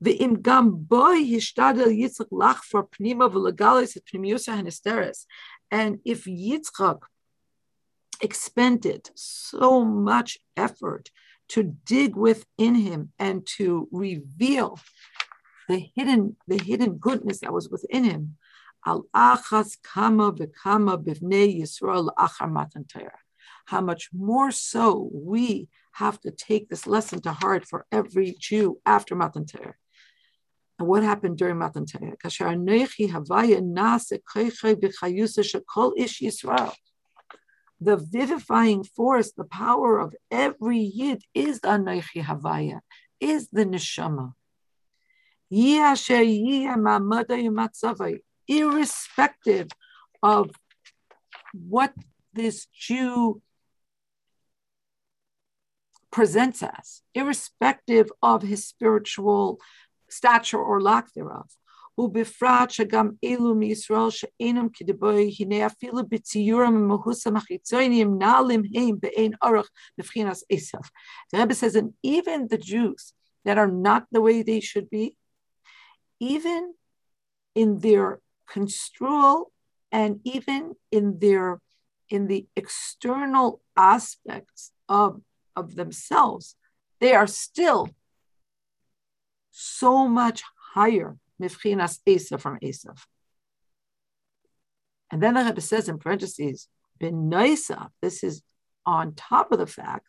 The 0.00 0.18
imgam 0.18 0.86
boy 0.86 1.22
hishtadel 1.22 1.86
Yitzchak 1.86 2.28
lach 2.30 2.58
for 2.58 2.86
pnima 2.86 3.32
v'legalis 3.32 3.96
et 3.96 4.02
pnimiusa 4.12 5.26
and 5.70 5.98
if 6.04 6.24
Yitzchak 6.24 7.00
expended 8.20 9.10
so 9.14 9.84
much 9.84 10.38
effort 10.56 11.10
to 11.48 11.62
dig 11.84 12.16
within 12.16 12.74
him 12.74 13.12
and 13.18 13.46
to 13.46 13.88
reveal 13.92 14.78
the 15.68 15.78
hidden, 15.94 16.36
the 16.46 16.58
hidden 16.62 16.94
goodness 16.94 17.40
that 17.40 17.52
was 17.52 17.68
within 17.68 18.04
him, 18.04 18.36
al 18.84 19.06
achas 19.14 19.76
kama 19.82 20.32
v'kama 20.32 21.02
bivnei 21.02 21.60
Yisrael 21.60 22.10
achar 22.18 22.50
matan 22.50 22.86
How 23.66 23.80
much 23.80 24.10
more 24.12 24.50
so 24.50 25.10
we 25.12 25.68
have 25.96 26.20
to 26.20 26.30
take 26.30 26.68
this 26.68 26.86
lesson 26.86 27.22
to 27.22 27.32
heart 27.32 27.66
for 27.66 27.86
every 27.90 28.36
Jew 28.38 28.78
after 28.84 29.14
Matan 29.14 29.46
Torah. 29.46 29.74
And 30.78 30.86
what 30.86 31.02
happened 31.02 31.38
during 31.38 31.56
Matan 31.56 31.86
Torah? 31.86 32.12
The 37.80 37.96
vivifying 37.96 38.84
force, 38.84 39.32
the 39.32 39.44
power 39.44 39.98
of 39.98 40.14
every 40.30 40.78
yid 40.78 41.22
is 41.34 41.60
the 41.60 41.68
Anoichi 41.68 42.22
Havaya, 42.22 42.80
is 43.20 43.48
the 43.50 43.66
neshama. 43.66 44.32
Irrespective 48.48 49.68
of 50.22 50.50
what 51.52 51.92
this 52.32 52.66
Jew 52.66 53.42
presents 56.10 56.62
us, 56.62 57.02
irrespective 57.14 58.10
of 58.22 58.42
his 58.42 58.66
spiritual 58.66 59.60
stature 60.08 60.58
or 60.58 60.80
lack 60.80 61.12
thereof. 61.12 61.50
ובפרט 61.97 62.69
שגם 62.69 63.09
אלו 63.23 63.55
מישראל 63.55 64.09
שאינם 64.09 64.67
כדבוי, 64.73 65.35
הנה 65.39 65.65
אפילו 65.65 65.97
בציורם 66.09 66.75
ומהוסם 66.75 67.37
החיצוניים 67.37 68.17
נעלים 68.17 68.61
הם 68.75 68.95
באין 68.99 69.31
אורך 69.43 69.69
מבחינת 69.97 70.37
עשב. 70.51 70.77
The 71.35 71.39
Rebbe 71.39 71.53
says, 71.53 71.75
and 71.75 71.93
even 72.03 72.47
the 72.47 72.57
Jews 72.57 73.13
that 73.45 73.57
are 73.57 73.71
not 73.87 74.03
the 74.11 74.21
way 74.21 74.41
they 74.41 74.59
should 74.59 74.89
be, 74.89 75.17
even 76.19 76.73
in 77.55 77.79
their 77.79 78.21
construal 78.47 79.51
and 79.91 80.19
even 80.23 80.75
in 80.91 81.19
their 81.19 81.59
in 82.11 82.27
the 82.27 82.45
external 82.57 83.61
aspects 83.77 84.71
of, 84.89 85.21
of 85.55 85.75
themselves, 85.75 86.55
they 86.99 87.13
are 87.13 87.25
still 87.25 87.89
so 89.49 90.07
much 90.07 90.43
higher 90.73 91.17
mifchinas 91.40 91.98
Esav 92.06 92.40
from 92.40 92.58
Esav. 92.60 92.98
And 95.10 95.22
then 95.22 95.34
the 95.34 95.44
Rebbe 95.44 95.60
says 95.60 95.88
in 95.88 95.98
parentheses, 95.98 96.68
Benoisa, 97.00 97.90
this 98.02 98.24
is 98.24 98.42
on 98.84 99.14
top 99.14 99.52
of 99.52 99.58
the 99.58 99.66
fact, 99.66 100.06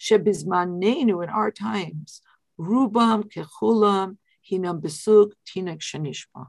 Shebizmanenu 0.00 1.22
in 1.22 1.30
our 1.30 1.50
times, 1.50 2.20
Rubam 2.58 3.30
kechulam 3.32 4.18
hinam 4.50 4.80
besug 4.80 5.32
tinek 5.46 5.78
shanishma. 5.80 6.46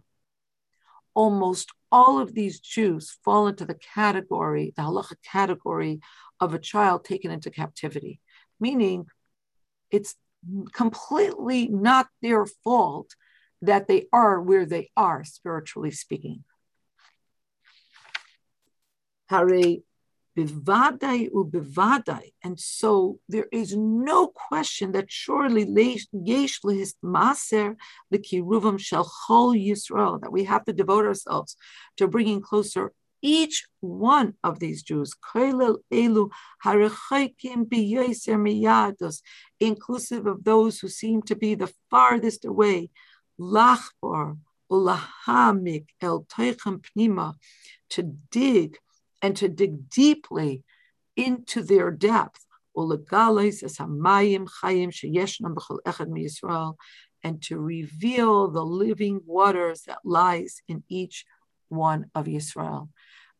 Almost 1.13 1.71
all 1.91 2.19
of 2.19 2.33
these 2.33 2.59
Jews 2.59 3.17
fall 3.23 3.47
into 3.47 3.65
the 3.65 3.75
category, 3.75 4.73
the 4.75 4.83
halacha 4.83 5.15
category 5.23 5.99
of 6.39 6.53
a 6.53 6.59
child 6.59 7.05
taken 7.05 7.31
into 7.31 7.49
captivity, 7.49 8.19
meaning 8.59 9.07
it's 9.91 10.15
completely 10.73 11.67
not 11.67 12.07
their 12.21 12.45
fault 12.45 13.15
that 13.61 13.87
they 13.87 14.07
are 14.11 14.41
where 14.41 14.65
they 14.65 14.89
are, 14.95 15.23
spiritually 15.23 15.91
speaking. 15.91 16.43
Hare 19.29 19.77
bivadai 20.37 21.29
ubivadai. 21.31 22.31
And 22.43 22.59
so 22.59 23.19
there 23.27 23.47
is 23.51 23.75
no 23.75 24.27
question 24.27 24.91
that 24.93 25.11
surely 25.11 25.63
yesh 25.65 26.59
lehist 26.63 26.95
maser 27.03 27.75
l'kiruvam 28.11 28.79
shel 28.79 29.05
chol 29.05 29.55
Yisrael, 29.55 30.21
that 30.21 30.31
we 30.31 30.45
have 30.45 30.65
to 30.65 30.73
devote 30.73 31.05
ourselves 31.05 31.55
to 31.97 32.07
bringing 32.07 32.41
closer 32.41 32.93
each 33.21 33.67
one 33.81 34.33
of 34.43 34.59
these 34.59 34.81
Jews, 34.81 35.13
inclusive 39.59 40.25
of 40.25 40.43
those 40.45 40.79
who 40.79 40.87
seem 40.87 41.21
to 41.23 41.35
be 41.35 41.55
the 41.55 41.73
farthest 41.89 42.45
away 42.45 42.89
lachbar 43.39 44.37
ulahamik 44.71 45.87
el 46.01 46.25
teichem 46.25 46.83
pnima, 46.83 47.35
to 47.89 48.03
dig 48.31 48.77
and 49.21 49.35
to 49.37 49.49
dig 49.49 49.89
deeply 49.89 50.63
into 51.15 51.63
their 51.63 51.91
depth. 51.91 52.45
And 57.21 57.41
to 57.41 57.59
reveal 57.59 58.47
the 58.47 58.63
living 58.63 59.21
waters 59.25 59.81
that 59.87 59.99
lies 60.05 60.61
in 60.67 60.83
each 60.87 61.25
one 61.67 62.05
of 62.15 62.27
Israel. 62.27 62.89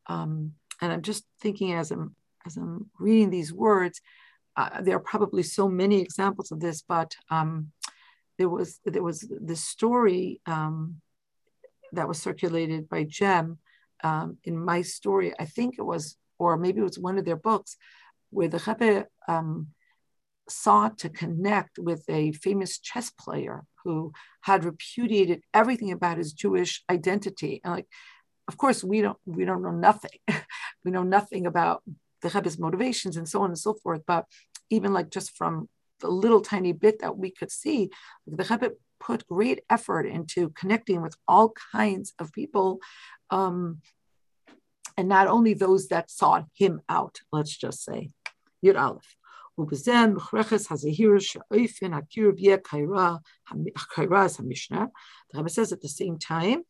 Um, 0.08 0.54
and 0.82 0.92
I'm 0.92 1.02
just 1.02 1.24
thinking 1.40 1.74
as 1.74 1.92
I'm 1.92 2.16
as 2.46 2.58
I'm 2.58 2.90
reading 3.00 3.30
these 3.30 3.54
words, 3.54 4.02
uh, 4.56 4.82
there 4.82 4.96
are 4.96 5.02
probably 5.02 5.44
so 5.44 5.70
many 5.70 6.02
examples 6.02 6.52
of 6.52 6.60
this, 6.60 6.82
but 6.82 7.16
um, 7.30 7.72
there 8.40 8.50
was 8.50 8.80
there 8.86 9.04
was 9.04 9.28
this 9.30 9.64
story 9.64 10.42
um, 10.48 11.02
that 11.92 12.08
was 12.08 12.22
circulated 12.22 12.90
by 12.90 13.04
Jem 13.04 13.60
um, 14.04 14.38
in 14.46 14.58
my 14.58 14.82
story. 14.82 15.34
I 15.38 15.46
think 15.46 15.76
it 15.78 15.84
was, 15.84 16.18
or 16.40 16.58
maybe 16.58 16.80
it 16.80 16.86
was 16.86 16.98
one 16.98 17.18
of 17.18 17.26
their 17.26 17.36
books, 17.36 17.76
where 18.32 18.48
the 18.48 18.64
Rebbe 18.66 19.08
um, 19.28 19.68
sought 20.48 20.98
to 21.00 21.10
connect 21.10 21.78
with 21.78 22.04
a 22.08 22.32
famous 22.32 22.80
chess 22.80 23.12
player 23.12 23.66
who 23.84 24.14
had 24.42 24.64
repudiated 24.64 25.44
everything 25.54 25.92
about 25.92 26.18
his 26.18 26.32
Jewish 26.32 26.84
identity. 26.90 27.60
And 27.64 27.74
like, 27.74 27.88
of 28.48 28.56
course, 28.58 28.86
we 28.86 29.02
don't 29.02 29.20
we 29.26 29.44
don't 29.44 29.62
know 29.62 29.72
nothing. 29.90 30.18
we 30.86 30.92
know 30.92 31.04
nothing 31.04 31.46
about 31.46 31.84
the 32.22 32.30
Rebbe's 32.30 32.58
motivations 32.58 33.18
and 33.18 33.28
so 33.28 33.42
on 33.42 33.50
and 33.50 33.60
so 33.60 33.74
forth. 33.74 34.04
But 34.08 34.24
even 34.70 34.94
like 34.94 35.10
just 35.10 35.36
from 35.36 35.68
the 36.00 36.10
little 36.10 36.42
tiny 36.42 36.74
bit 36.74 37.00
that 37.00 37.18
we 37.18 37.32
could 37.32 37.52
see, 37.52 37.90
the 38.26 38.44
Rebbe 38.44 38.72
put 39.00 39.28
great 39.28 39.62
effort 39.70 40.06
into 40.06 40.50
connecting 40.50 41.02
with 41.02 41.16
all 41.28 41.54
kinds 41.72 42.14
of 42.20 42.34
people, 42.34 42.80
um, 43.30 43.82
and 44.98 45.08
not 45.08 45.28
only 45.28 45.54
those 45.54 45.88
that 45.88 46.12
sought 46.12 46.46
him 46.54 46.82
out. 46.90 47.20
Let's 47.32 47.56
just 47.56 47.84
say, 47.84 48.12
Yud 48.64 48.80
Aleph. 48.80 49.16
The 49.58 49.66
Rebbe 49.66 49.76
says 55.50 55.74
at 55.74 55.82
the 55.82 55.90
same 55.90 56.18
time, 56.18 56.64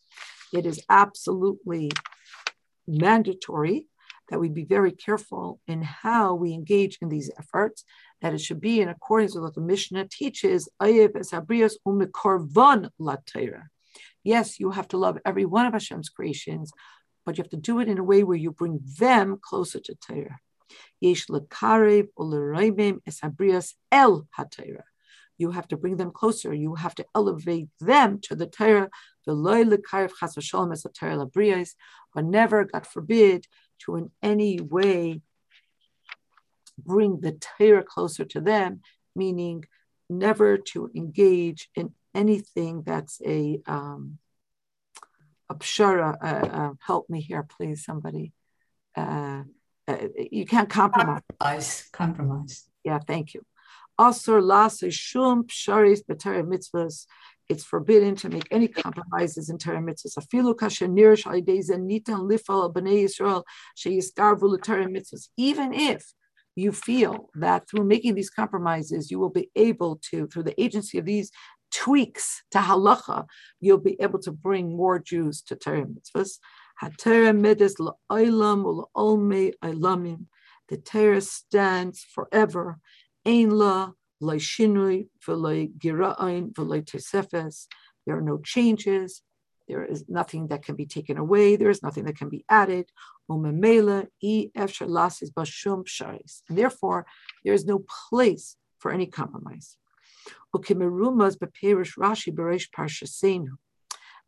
it 0.52 0.66
is 0.66 0.84
absolutely 0.90 1.92
mandatory 2.88 3.88
that 4.30 4.40
we 4.40 4.50
be 4.50 4.64
very 4.64 4.92
careful 4.92 5.60
in 5.68 5.82
how 5.82 6.36
we 6.36 6.54
engage 6.54 6.98
in 7.02 7.10
these 7.10 7.32
efforts, 7.38 7.84
that 8.22 8.34
it 8.34 8.42
should 8.42 8.60
be 8.60 8.82
in 8.82 8.90
accordance 8.90 9.34
with 9.34 9.44
what 9.44 9.56
the 9.56 9.62
Mishnah 9.62 10.08
teaches. 10.10 10.70
Yes, 14.24 14.60
you 14.60 14.72
have 14.72 14.88
to 14.90 14.98
love 14.98 15.18
every 15.26 15.46
one 15.46 15.66
of 15.66 15.74
Hashem's 15.74 16.10
creations, 16.10 16.72
but 17.26 17.38
you 17.38 17.44
have 17.44 17.52
to 17.52 17.58
do 17.58 17.80
it 17.80 17.88
in 17.88 17.98
a 17.98 18.04
way 18.04 18.24
where 18.24 18.38
you 18.38 18.52
bring 18.52 18.80
them 19.00 19.40
closer 19.42 19.80
to 19.80 19.96
Torah. 19.96 20.40
el 23.92 24.28
You 25.38 25.52
have 25.52 25.68
to 25.70 25.78
bring 25.78 25.96
them 25.96 26.12
closer. 26.12 26.54
You 26.54 26.76
have 26.76 26.96
to 26.96 27.06
elevate 27.16 27.70
them 27.80 28.20
to 28.24 28.36
the 28.36 28.46
Torah. 28.48 28.90
But 32.14 32.26
never, 32.26 32.66
God 32.66 32.88
forbid, 32.88 33.48
to 33.80 33.96
in 33.96 34.12
any 34.22 34.60
way 34.60 35.22
bring 36.84 37.22
the 37.22 37.34
Torah 37.34 37.84
closer 37.84 38.26
to 38.26 38.42
them, 38.42 38.82
meaning 39.16 39.66
never 40.10 40.58
to 40.58 40.90
engage 40.96 41.70
in 41.76 41.94
anything 42.16 42.84
that's 42.86 43.22
a 43.26 43.62
um, 43.68 44.18
a 45.50 45.56
pshara. 45.56 46.18
Uh, 46.22 46.48
uh, 46.48 46.74
help 46.80 47.10
me 47.10 47.22
here, 47.22 47.44
please, 47.44 47.84
somebody. 47.84 48.34
Uh, 48.96 49.44
uh 49.88 49.98
you 50.32 50.46
can't 50.46 50.70
compromise. 50.70 51.22
Compromise. 51.40 51.90
Compromise. 51.92 52.70
Yeah, 52.84 53.00
thank 53.00 53.34
you. 53.34 53.42
Also, 53.98 54.40
lasa 54.40 54.90
shum 54.90 55.44
psharis 55.44 56.02
b'tara 56.04 56.44
mitzvahs 56.44 57.06
it's 57.50 57.64
forbidden 57.64 58.16
to 58.16 58.30
make 58.30 58.48
any 58.52 58.68
compromises 58.68 59.50
in 59.50 59.58
Torah 59.58 59.82
mitzvahs. 59.82 60.18
Afilu 60.18 60.56
kasher 60.56 60.88
nirish 60.88 61.26
nitan 61.26 62.30
lifal 62.30 62.72
b'nei 62.72 63.04
Yisrael 63.04 63.44
sheyiskarvu 63.76 64.44
l'Torah 64.44 64.88
mitzvahs. 64.88 65.30
Even 65.36 65.74
if 65.74 66.14
you 66.56 66.72
feel 66.72 67.30
that 67.36 67.70
through 67.70 67.86
making 67.86 68.16
these 68.16 68.30
compromises, 68.30 69.12
you 69.12 69.20
will 69.20 69.30
be 69.30 69.50
able 69.56 70.00
to, 70.12 70.28
through 70.28 70.44
the 70.44 70.62
agency 70.62 70.98
of 70.98 71.06
these 71.06 71.32
tweaks 71.74 72.44
to 72.52 72.60
halacha, 72.60 73.26
you'll 73.60 73.78
be 73.78 73.96
able 74.00 74.20
to 74.20 74.32
bring 74.32 74.76
more 74.76 75.00
Jews 75.00 75.42
to 75.44 75.56
Torah 75.56 75.86
mitzvahs. 75.86 76.40
The 80.70 80.78
Torah 80.78 81.22
stands 81.22 82.04
forever. 82.04 82.80
Ein 83.26 83.50
there 88.06 88.18
are 88.18 88.22
no 88.22 88.38
changes. 88.44 89.22
There 89.70 89.86
is 89.86 90.04
nothing 90.10 90.48
that 90.48 90.64
can 90.66 90.76
be 90.76 90.88
taken 90.88 91.18
away. 91.18 91.56
There 91.56 91.70
is 91.70 91.84
nothing 91.84 92.04
that 92.06 92.18
can 92.18 92.28
be 92.28 92.44
added. 92.50 92.90
And 93.30 93.46
therefore, 96.50 97.06
there 97.44 97.54
is 97.54 97.66
no 97.66 97.86
place 98.10 98.58
for 98.80 98.92
any 98.92 99.06
compromise. 99.06 99.78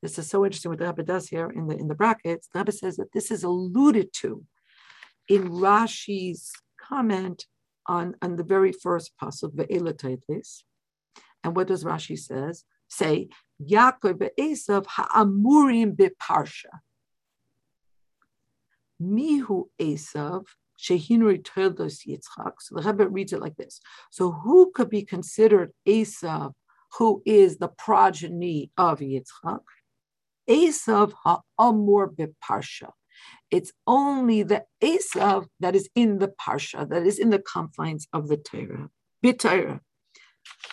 This 0.04 0.18
is 0.18 0.30
so 0.30 0.46
interesting 0.46 0.70
what 0.70 0.80
the 0.80 0.88
Rebbe 0.88 1.04
does 1.04 1.28
here 1.28 1.50
in 1.50 1.68
the 1.68 1.76
in 1.76 1.88
the 1.88 1.96
brackets. 1.96 2.48
The 2.48 2.60
Rebbe 2.60 2.72
says 2.72 2.98
that 2.98 3.12
this 3.14 3.32
is 3.32 3.44
alluded 3.44 4.14
to 4.22 4.46
in 5.28 5.50
Rashi's 5.50 6.52
comment 6.80 7.46
on, 7.88 8.16
on 8.22 8.36
the 8.36 8.44
very 8.44 8.72
first 8.72 9.12
pasuk, 9.22 9.56
ve'elataytes. 9.56 10.64
And 11.44 11.56
what 11.56 11.68
does 11.68 11.84
Rashi 11.84 12.18
says? 12.18 12.66
Say, 12.88 13.30
Yaakov 13.70 14.20
ve'esav 14.20 14.86
ha'amurim 14.88 15.96
beparsha. 15.96 16.80
Mihu 19.02 19.66
Esav 19.80 20.46
shehinuri 20.80 21.44
toldos 21.44 22.06
Yitzchak. 22.08 22.54
So 22.60 22.76
the 22.76 22.82
Rebbe 22.82 23.10
reads 23.10 23.34
it 23.34 23.42
like 23.42 23.58
this. 23.58 23.82
So 24.10 24.32
who 24.32 24.72
could 24.74 24.90
be 24.90 25.04
considered 25.04 25.72
Esav, 25.88 26.54
who 26.98 27.22
is 27.26 27.58
the 27.58 27.68
progeny 27.68 28.72
of 28.78 29.00
Yitzchak? 29.00 29.62
Esav 30.50 31.14
ha'amur 31.24 32.16
beparsha. 32.16 32.92
It's 33.50 33.72
only 33.86 34.44
the 34.44 34.64
Esav 34.82 35.48
that 35.60 35.76
is 35.76 35.90
in 35.96 36.20
the 36.20 36.30
parsha, 36.30 36.88
that 36.90 37.06
is 37.06 37.20
in 37.20 37.30
the 37.30 37.40
confines 37.40 38.08
of 38.14 38.28
the 38.28 38.38
Torah. 38.38 38.90
B'Torah. 39.24 39.82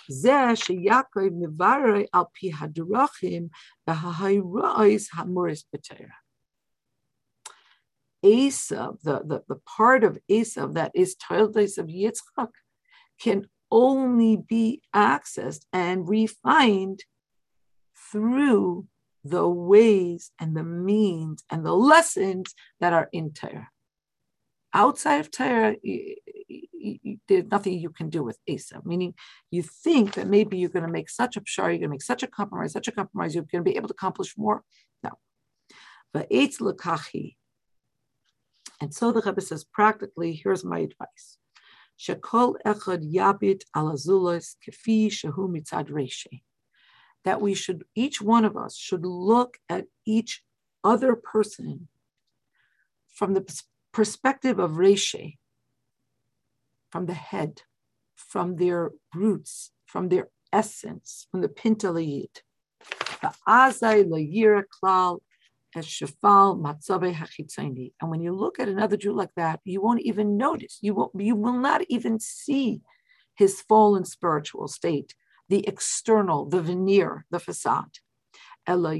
זה 0.09 0.55
שיעקב 0.55 1.30
מברך 1.41 2.05
על 2.13 2.23
פי 2.34 2.51
הדרכים 2.59 3.47
וההירויס 3.88 5.09
המורס 5.13 5.65
בתורה. 5.73 6.23
Esav, 8.23 9.01
the, 9.03 9.19
the, 9.25 9.43
the 9.49 9.59
part 9.65 10.03
of 10.05 10.17
Esav 10.31 10.75
that 10.75 10.91
is 10.95 11.15
Toildes 11.15 11.77
of 11.77 11.88
Yitzchak, 11.88 12.51
can 13.19 13.47
only 13.69 14.38
be 14.38 14.81
accessed 14.95 15.65
and 15.73 16.07
refined 16.07 17.03
through 18.11 18.88
the 19.23 19.47
ways 19.47 20.31
and 20.39 20.55
the 20.55 20.63
means 20.63 21.43
and 21.49 21.65
the 21.65 21.73
lessons 21.73 22.53
that 22.80 22.93
are 22.93 23.09
in 23.11 23.34
Torah. 23.34 23.69
Outside 24.73 25.19
of 25.19 25.31
Torah, 25.31 25.75
there's 27.28 27.50
nothing 27.50 27.78
you 27.78 27.90
can 27.90 28.09
do 28.09 28.22
with 28.22 28.38
Asa, 28.50 28.80
meaning 28.84 29.14
you 29.50 29.62
think 29.62 30.14
that 30.14 30.26
maybe 30.26 30.59
you're 30.59 30.70
going 30.70 30.86
to 30.86 30.92
make 30.92 31.10
such 31.10 31.36
a 31.36 31.40
pshar, 31.40 31.68
you're 31.68 31.78
going 31.78 31.82
to 31.82 31.88
make 31.88 32.02
such 32.02 32.22
a 32.22 32.26
compromise, 32.26 32.72
such 32.72 32.88
a 32.88 32.92
compromise, 32.92 33.34
you're 33.34 33.44
going 33.44 33.64
to 33.64 33.70
be 33.70 33.76
able 33.76 33.88
to 33.88 33.94
accomplish 33.94 34.36
more. 34.36 34.62
No. 35.02 35.10
But 36.12 36.30
Eitz 36.30 36.59
Lakachi. 36.60 37.36
And 38.80 38.94
so 38.94 39.10
the 39.10 39.20
Rebbe 39.20 39.40
says, 39.40 39.64
practically, 39.64 40.32
here's 40.32 40.64
my 40.64 40.78
advice. 40.78 41.38
Shekol 41.98 42.55
echad 42.64 43.12
yabit 43.12 43.62
alazulas 43.74 44.55
kefi 44.64 45.09
shehu 45.09 45.48
mitzad 45.48 45.90
reshe. 45.90 46.42
That 47.24 47.40
we 47.40 47.55
should, 47.55 47.84
each 47.96 48.22
one 48.22 48.44
of 48.44 48.56
us 48.56 48.76
should 48.76 49.05
look 49.05 49.59
at 49.68 49.86
each 50.06 50.42
other 50.84 51.16
person 51.16 51.88
from 53.09 53.34
the 53.34 53.44
perspective 53.92 54.60
of 54.60 54.72
reshe, 54.72 55.38
from 56.90 57.06
the 57.06 57.15
head, 57.15 57.62
from 58.16 58.56
their 58.56 58.93
roots, 59.15 59.70
from 59.86 60.09
their 60.09 60.28
essence, 60.52 61.27
from 61.31 61.40
the 61.40 61.48
pintalayid. 61.48 62.43
And 68.01 68.10
when 68.10 68.20
you 68.20 68.32
look 68.35 68.59
at 68.59 68.69
another 68.69 68.97
Jew 68.97 69.12
like 69.12 69.35
that, 69.36 69.60
you 69.65 69.82
won't 69.82 70.01
even 70.01 70.36
notice. 70.36 70.78
You 70.81 70.94
won't, 70.94 71.12
you 71.15 71.36
will 71.36 71.59
not 71.59 71.82
even 71.89 72.20
see 72.20 72.81
his 73.36 73.60
fallen 73.60 74.05
spiritual 74.05 74.69
state, 74.69 75.15
the 75.48 75.66
external, 75.69 76.47
the 76.48 76.62
veneer, 76.62 77.24
the 77.31 77.39
facade. 77.39 77.98
Ela 78.66 78.94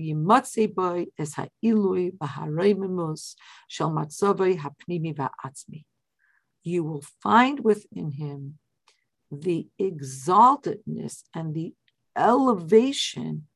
you 6.63 6.85
will 6.85 7.05
find 7.23 7.61
within 7.61 8.13
him 8.13 8.59
the 9.31 9.69
exaltedness 9.81 11.23
and 11.35 11.55
the 11.55 11.75
elevation 12.17 13.47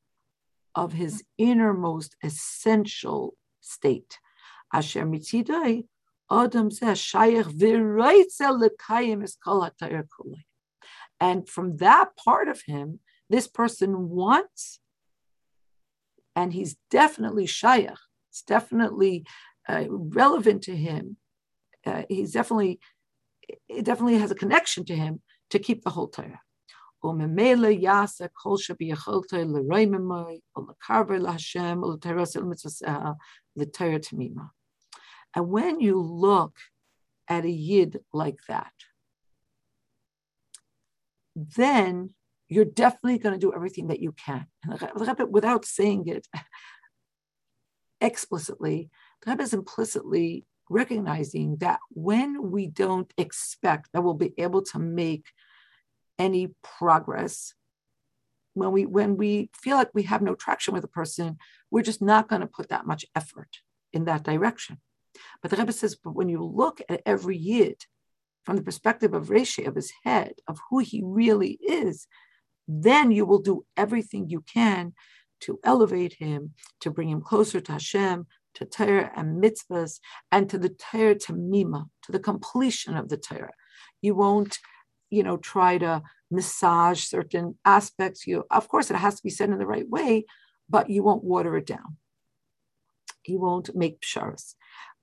of 0.75 0.93
his 0.93 1.23
innermost 1.37 2.15
essential 2.23 3.35
state. 3.61 4.19
Asher 4.73 5.05
mitzidai, 5.05 5.85
Adam 6.31 6.69
and 11.19 11.47
from 11.47 11.77
that 11.77 12.15
part 12.17 12.47
of 12.47 12.61
him, 12.65 12.99
this 13.29 13.47
person 13.47 14.09
wants, 14.09 14.79
and 16.35 16.53
he's 16.53 16.75
definitely 16.89 17.45
shayach. 17.45 17.97
It's 18.29 18.41
definitely 18.41 19.25
uh, 19.67 19.85
relevant 19.89 20.63
to 20.63 20.75
him. 20.75 21.17
Uh, 21.85 22.03
he's 22.09 22.31
definitely 22.31 22.79
it 23.67 23.85
definitely 23.85 24.17
has 24.17 24.31
a 24.31 24.35
connection 24.35 24.85
to 24.85 24.95
him 24.95 25.21
to 25.49 25.59
keep 25.59 25.83
the 25.83 25.89
whole 25.89 26.07
Torah. 26.07 26.39
And 35.35 35.49
when 35.49 35.79
you 35.79 35.99
look 35.99 36.55
at 37.27 37.45
a 37.45 37.49
yid 37.49 37.99
like 38.13 38.39
that, 38.47 38.71
then 41.35 42.13
you're 42.47 42.65
definitely 42.65 43.17
going 43.17 43.33
to 43.33 43.39
do 43.39 43.53
everything 43.53 43.87
that 43.87 43.99
you 43.99 44.13
can. 44.13 44.45
without 45.29 45.65
saying 45.65 46.07
it 46.07 46.27
explicitly, 48.01 48.89
the 49.23 49.31
Rebbe 49.31 49.43
is 49.43 49.53
implicitly 49.53 50.45
recognizing 50.69 51.57
that 51.57 51.79
when 51.91 52.51
we 52.51 52.67
don't 52.67 53.11
expect 53.17 53.89
that 53.93 54.01
we'll 54.01 54.13
be 54.13 54.33
able 54.37 54.61
to 54.63 54.79
make 54.79 55.25
any 56.17 56.53
progress, 56.63 57.53
when 58.53 58.71
we 58.71 58.85
when 58.85 59.17
we 59.17 59.49
feel 59.55 59.77
like 59.77 59.89
we 59.93 60.03
have 60.03 60.21
no 60.21 60.35
traction 60.35 60.73
with 60.73 60.83
a 60.83 60.89
person, 60.89 61.37
we're 61.71 61.81
just 61.81 62.01
not 62.01 62.27
going 62.27 62.41
to 62.41 62.47
put 62.47 62.69
that 62.69 62.85
much 62.85 63.05
effort 63.15 63.49
in 63.91 64.05
that 64.05 64.23
direction. 64.23 64.77
But 65.41 65.51
the 65.51 65.57
Rebbe 65.57 65.71
says, 65.71 65.95
but 65.95 66.15
when 66.15 66.29
you 66.29 66.43
look 66.43 66.81
at 66.89 67.01
every 67.05 67.37
yid 67.37 67.85
from 68.43 68.55
the 68.55 68.63
perspective 68.63 69.13
of 69.13 69.27
Reshe, 69.27 69.65
of 69.67 69.75
his 69.75 69.91
head, 70.03 70.33
of 70.47 70.59
who 70.69 70.79
he 70.79 71.01
really 71.03 71.59
is, 71.61 72.07
then 72.67 73.11
you 73.11 73.25
will 73.25 73.39
do 73.39 73.65
everything 73.77 74.29
you 74.29 74.41
can 74.41 74.93
to 75.41 75.59
elevate 75.63 76.13
him, 76.13 76.53
to 76.81 76.89
bring 76.89 77.09
him 77.09 77.21
closer 77.21 77.59
to 77.59 77.71
Hashem, 77.73 78.27
to 78.55 78.65
Torah 78.65 79.11
and 79.15 79.41
mitzvahs, 79.43 79.99
and 80.31 80.49
to 80.49 80.57
the 80.57 80.69
Torah 80.69 81.15
to 81.15 81.33
Mima, 81.33 81.87
to 82.03 82.11
the 82.11 82.19
completion 82.19 82.95
of 82.95 83.09
the 83.09 83.17
Torah. 83.17 83.53
You 84.01 84.15
won't, 84.15 84.59
you 85.09 85.23
know, 85.23 85.37
try 85.37 85.77
to 85.77 86.03
massage 86.29 87.03
certain 87.03 87.57
aspects. 87.65 88.27
You, 88.27 88.45
of 88.51 88.67
course, 88.67 88.89
it 88.91 88.97
has 88.97 89.15
to 89.15 89.23
be 89.23 89.29
said 89.29 89.49
in 89.49 89.59
the 89.59 89.65
right 89.65 89.87
way, 89.87 90.25
but 90.69 90.89
you 90.89 91.03
won't 91.03 91.23
water 91.23 91.55
it 91.57 91.65
down. 91.65 91.97
You 93.25 93.39
won't 93.39 93.75
make 93.75 94.01
psharas. 94.01 94.55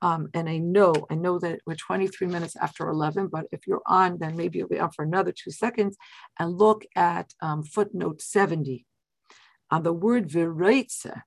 Um, 0.02 0.28
and 0.32 0.48
I 0.48 0.58
know, 0.58 0.94
I 1.10 1.14
know 1.14 1.38
that 1.40 1.60
we're 1.66 1.74
23 1.74 2.26
minutes 2.26 2.56
after 2.56 2.88
11, 2.88 3.28
but 3.28 3.46
if 3.52 3.66
you're 3.66 3.82
on, 3.86 4.18
then 4.18 4.36
maybe 4.36 4.58
you'll 4.58 4.68
be 4.68 4.78
on 4.78 4.90
for 4.90 5.04
another 5.04 5.32
two 5.32 5.50
seconds 5.50 5.96
and 6.38 6.56
look 6.56 6.84
at 6.96 7.34
um, 7.42 7.62
footnote 7.62 8.22
70 8.22 8.86
on 9.70 9.82
the 9.82 9.92
word 9.92 10.28
vireitze 10.28 11.22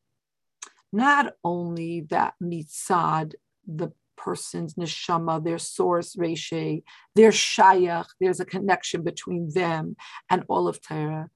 not 0.93 1.33
only 1.43 2.01
that 2.09 2.35
mitzad, 2.41 3.33
the 3.67 3.91
person's 4.15 4.75
neshama, 4.75 5.43
their 5.43 5.57
source, 5.57 6.15
reshe, 6.15 6.83
their 7.15 7.31
shayach, 7.31 8.05
there's 8.19 8.39
a 8.39 8.45
connection 8.45 9.03
between 9.03 9.51
them 9.53 9.95
and 10.29 10.43
all 10.47 10.67
of 10.67 10.81
Torah, 10.81 11.29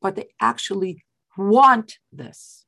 but 0.00 0.16
they 0.16 0.28
actually 0.40 1.04
want 1.36 1.98
this. 2.12 2.64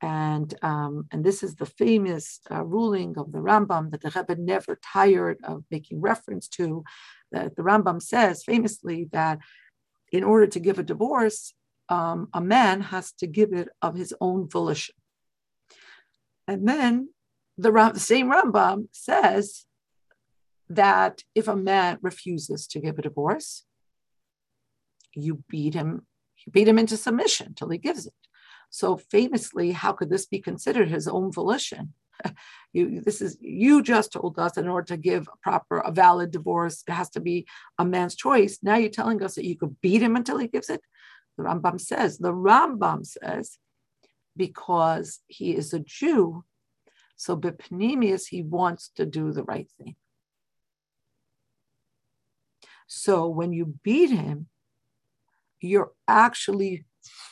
And, 0.00 0.54
um, 0.62 1.06
and 1.10 1.24
this 1.24 1.42
is 1.42 1.54
the 1.54 1.66
famous 1.66 2.40
uh, 2.50 2.62
ruling 2.62 3.16
of 3.16 3.32
the 3.32 3.38
Rambam 3.38 3.90
that 3.90 4.02
the 4.02 4.12
Rebbe 4.14 4.40
never 4.40 4.78
tired 4.92 5.38
of 5.44 5.64
making 5.70 6.02
reference 6.02 6.46
to. 6.48 6.84
That 7.32 7.56
the 7.56 7.62
Rambam 7.62 8.02
says 8.02 8.44
famously 8.44 9.08
that 9.12 9.38
in 10.12 10.22
order 10.22 10.46
to 10.46 10.60
give 10.60 10.78
a 10.78 10.82
divorce, 10.82 11.54
um, 11.88 12.28
a 12.34 12.40
man 12.40 12.82
has 12.82 13.12
to 13.12 13.26
give 13.26 13.52
it 13.54 13.68
of 13.80 13.94
his 13.94 14.14
own 14.20 14.48
volition. 14.48 14.94
And 16.46 16.68
then 16.68 17.10
the, 17.56 17.92
same 17.94 18.30
Rambam 18.30 18.88
says 18.92 19.66
that 20.68 21.22
if 21.34 21.48
a 21.48 21.56
man 21.56 21.98
refuses 22.02 22.66
to 22.68 22.80
give 22.80 22.98
a 22.98 23.02
divorce, 23.02 23.64
you 25.14 25.44
beat 25.48 25.74
him, 25.74 26.06
you 26.44 26.52
beat 26.52 26.68
him 26.68 26.78
into 26.78 26.96
submission 26.96 27.54
till 27.54 27.68
he 27.68 27.78
gives 27.78 28.06
it. 28.06 28.14
So 28.70 28.96
famously, 28.96 29.72
how 29.72 29.92
could 29.92 30.10
this 30.10 30.26
be 30.26 30.40
considered 30.40 30.88
his 30.88 31.06
own 31.06 31.30
volition? 31.30 31.94
you 32.72 33.00
this 33.00 33.20
is 33.20 33.36
you 33.40 33.82
just 33.82 34.12
told 34.12 34.38
us 34.38 34.56
in 34.56 34.68
order 34.68 34.86
to 34.86 34.96
give 34.96 35.28
a 35.28 35.36
proper 35.42 35.78
a 35.78 35.90
valid 35.90 36.30
divorce 36.30 36.84
it 36.86 36.92
has 36.92 37.10
to 37.10 37.20
be 37.20 37.46
a 37.78 37.84
man's 37.84 38.14
choice 38.14 38.58
now 38.62 38.76
you're 38.76 38.88
telling 38.88 39.22
us 39.22 39.34
that 39.34 39.44
you 39.44 39.56
could 39.56 39.80
beat 39.80 40.02
him 40.02 40.16
until 40.16 40.38
he 40.38 40.46
gives 40.46 40.70
it 40.70 40.80
the 41.36 41.42
rambam 41.42 41.80
says 41.80 42.18
the 42.18 42.32
rambam 42.32 43.04
says 43.04 43.58
because 44.36 45.20
he 45.26 45.54
is 45.54 45.72
a 45.72 45.80
Jew. 45.80 46.44
So 47.16 47.36
Bipnimius, 47.36 48.28
he 48.28 48.42
wants 48.42 48.90
to 48.96 49.06
do 49.06 49.32
the 49.32 49.44
right 49.44 49.70
thing. 49.78 49.96
So 52.86 53.28
when 53.28 53.52
you 53.52 53.74
beat 53.82 54.10
him, 54.10 54.48
you're 55.60 55.92
actually 56.06 56.84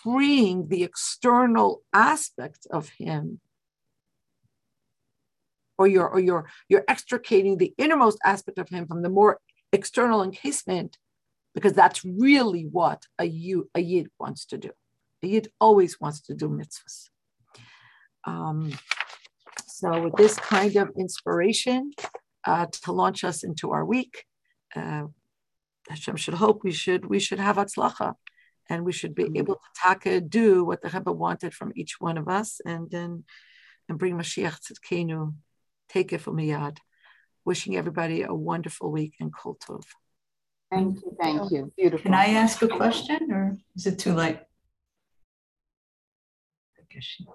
freeing 0.02 0.68
the 0.68 0.82
external 0.82 1.82
aspect 1.92 2.66
of 2.70 2.90
him 2.90 3.40
or 5.78 5.86
you're 5.86 6.08
or 6.08 6.20
you're 6.20 6.46
you're 6.68 6.84
extricating 6.88 7.56
the 7.56 7.74
innermost 7.78 8.18
aspect 8.24 8.58
of 8.58 8.68
him 8.68 8.86
from 8.86 9.02
the 9.02 9.08
more 9.08 9.40
external 9.72 10.22
encasement 10.22 10.98
because 11.54 11.72
that's 11.72 12.04
really 12.04 12.64
what 12.64 13.04
a, 13.20 13.24
a 13.74 13.80
yid 13.80 14.08
wants 14.18 14.44
to 14.46 14.58
do. 14.58 14.70
A 15.22 15.26
yid 15.28 15.48
always 15.60 16.00
wants 16.00 16.20
to 16.22 16.34
do 16.34 16.48
mitzvahs. 16.48 17.10
Um, 18.24 18.72
so 19.66 20.02
with 20.02 20.14
this 20.16 20.36
kind 20.36 20.76
of 20.76 20.90
inspiration 20.98 21.92
uh, 22.44 22.66
to 22.66 22.92
launch 22.92 23.24
us 23.24 23.42
into 23.44 23.70
our 23.72 23.84
week, 23.84 24.24
uh, 24.74 25.04
Hashem 25.88 26.16
should 26.16 26.34
hope 26.34 26.62
we 26.64 26.72
should 26.72 27.06
we 27.06 27.18
should 27.18 27.40
have 27.40 27.56
atzlacha, 27.56 28.14
and 28.68 28.84
we 28.84 28.92
should 28.92 29.14
be 29.14 29.24
mm-hmm. 29.24 29.36
able 29.36 29.54
to 29.54 29.68
taka 29.80 30.20
do 30.20 30.64
what 30.64 30.80
the 30.82 30.88
Rebbe 30.88 31.12
wanted 31.12 31.54
from 31.54 31.72
each 31.74 31.96
one 31.98 32.18
of 32.18 32.28
us, 32.28 32.60
and 32.64 32.90
then 32.90 33.24
and 33.88 33.98
bring 33.98 34.16
Mashiach 34.16 34.58
Tzidkenu, 34.60 35.34
take 35.88 36.12
it 36.12 36.20
from 36.20 36.36
Miyad. 36.36 36.78
Wishing 37.44 37.76
everybody 37.76 38.22
a 38.22 38.32
wonderful 38.32 38.92
week 38.92 39.14
and 39.18 39.32
kol 39.34 39.56
tov. 39.56 39.82
Thank 40.70 41.02
you, 41.02 41.16
thank 41.20 41.50
you. 41.50 41.72
Beautiful. 41.76 42.04
Can 42.04 42.14
I 42.14 42.26
ask 42.26 42.62
a 42.62 42.68
question, 42.68 43.32
or 43.32 43.56
is 43.74 43.86
it 43.86 43.98
too 43.98 44.14
late? 44.14 44.38
She. 47.00 47.26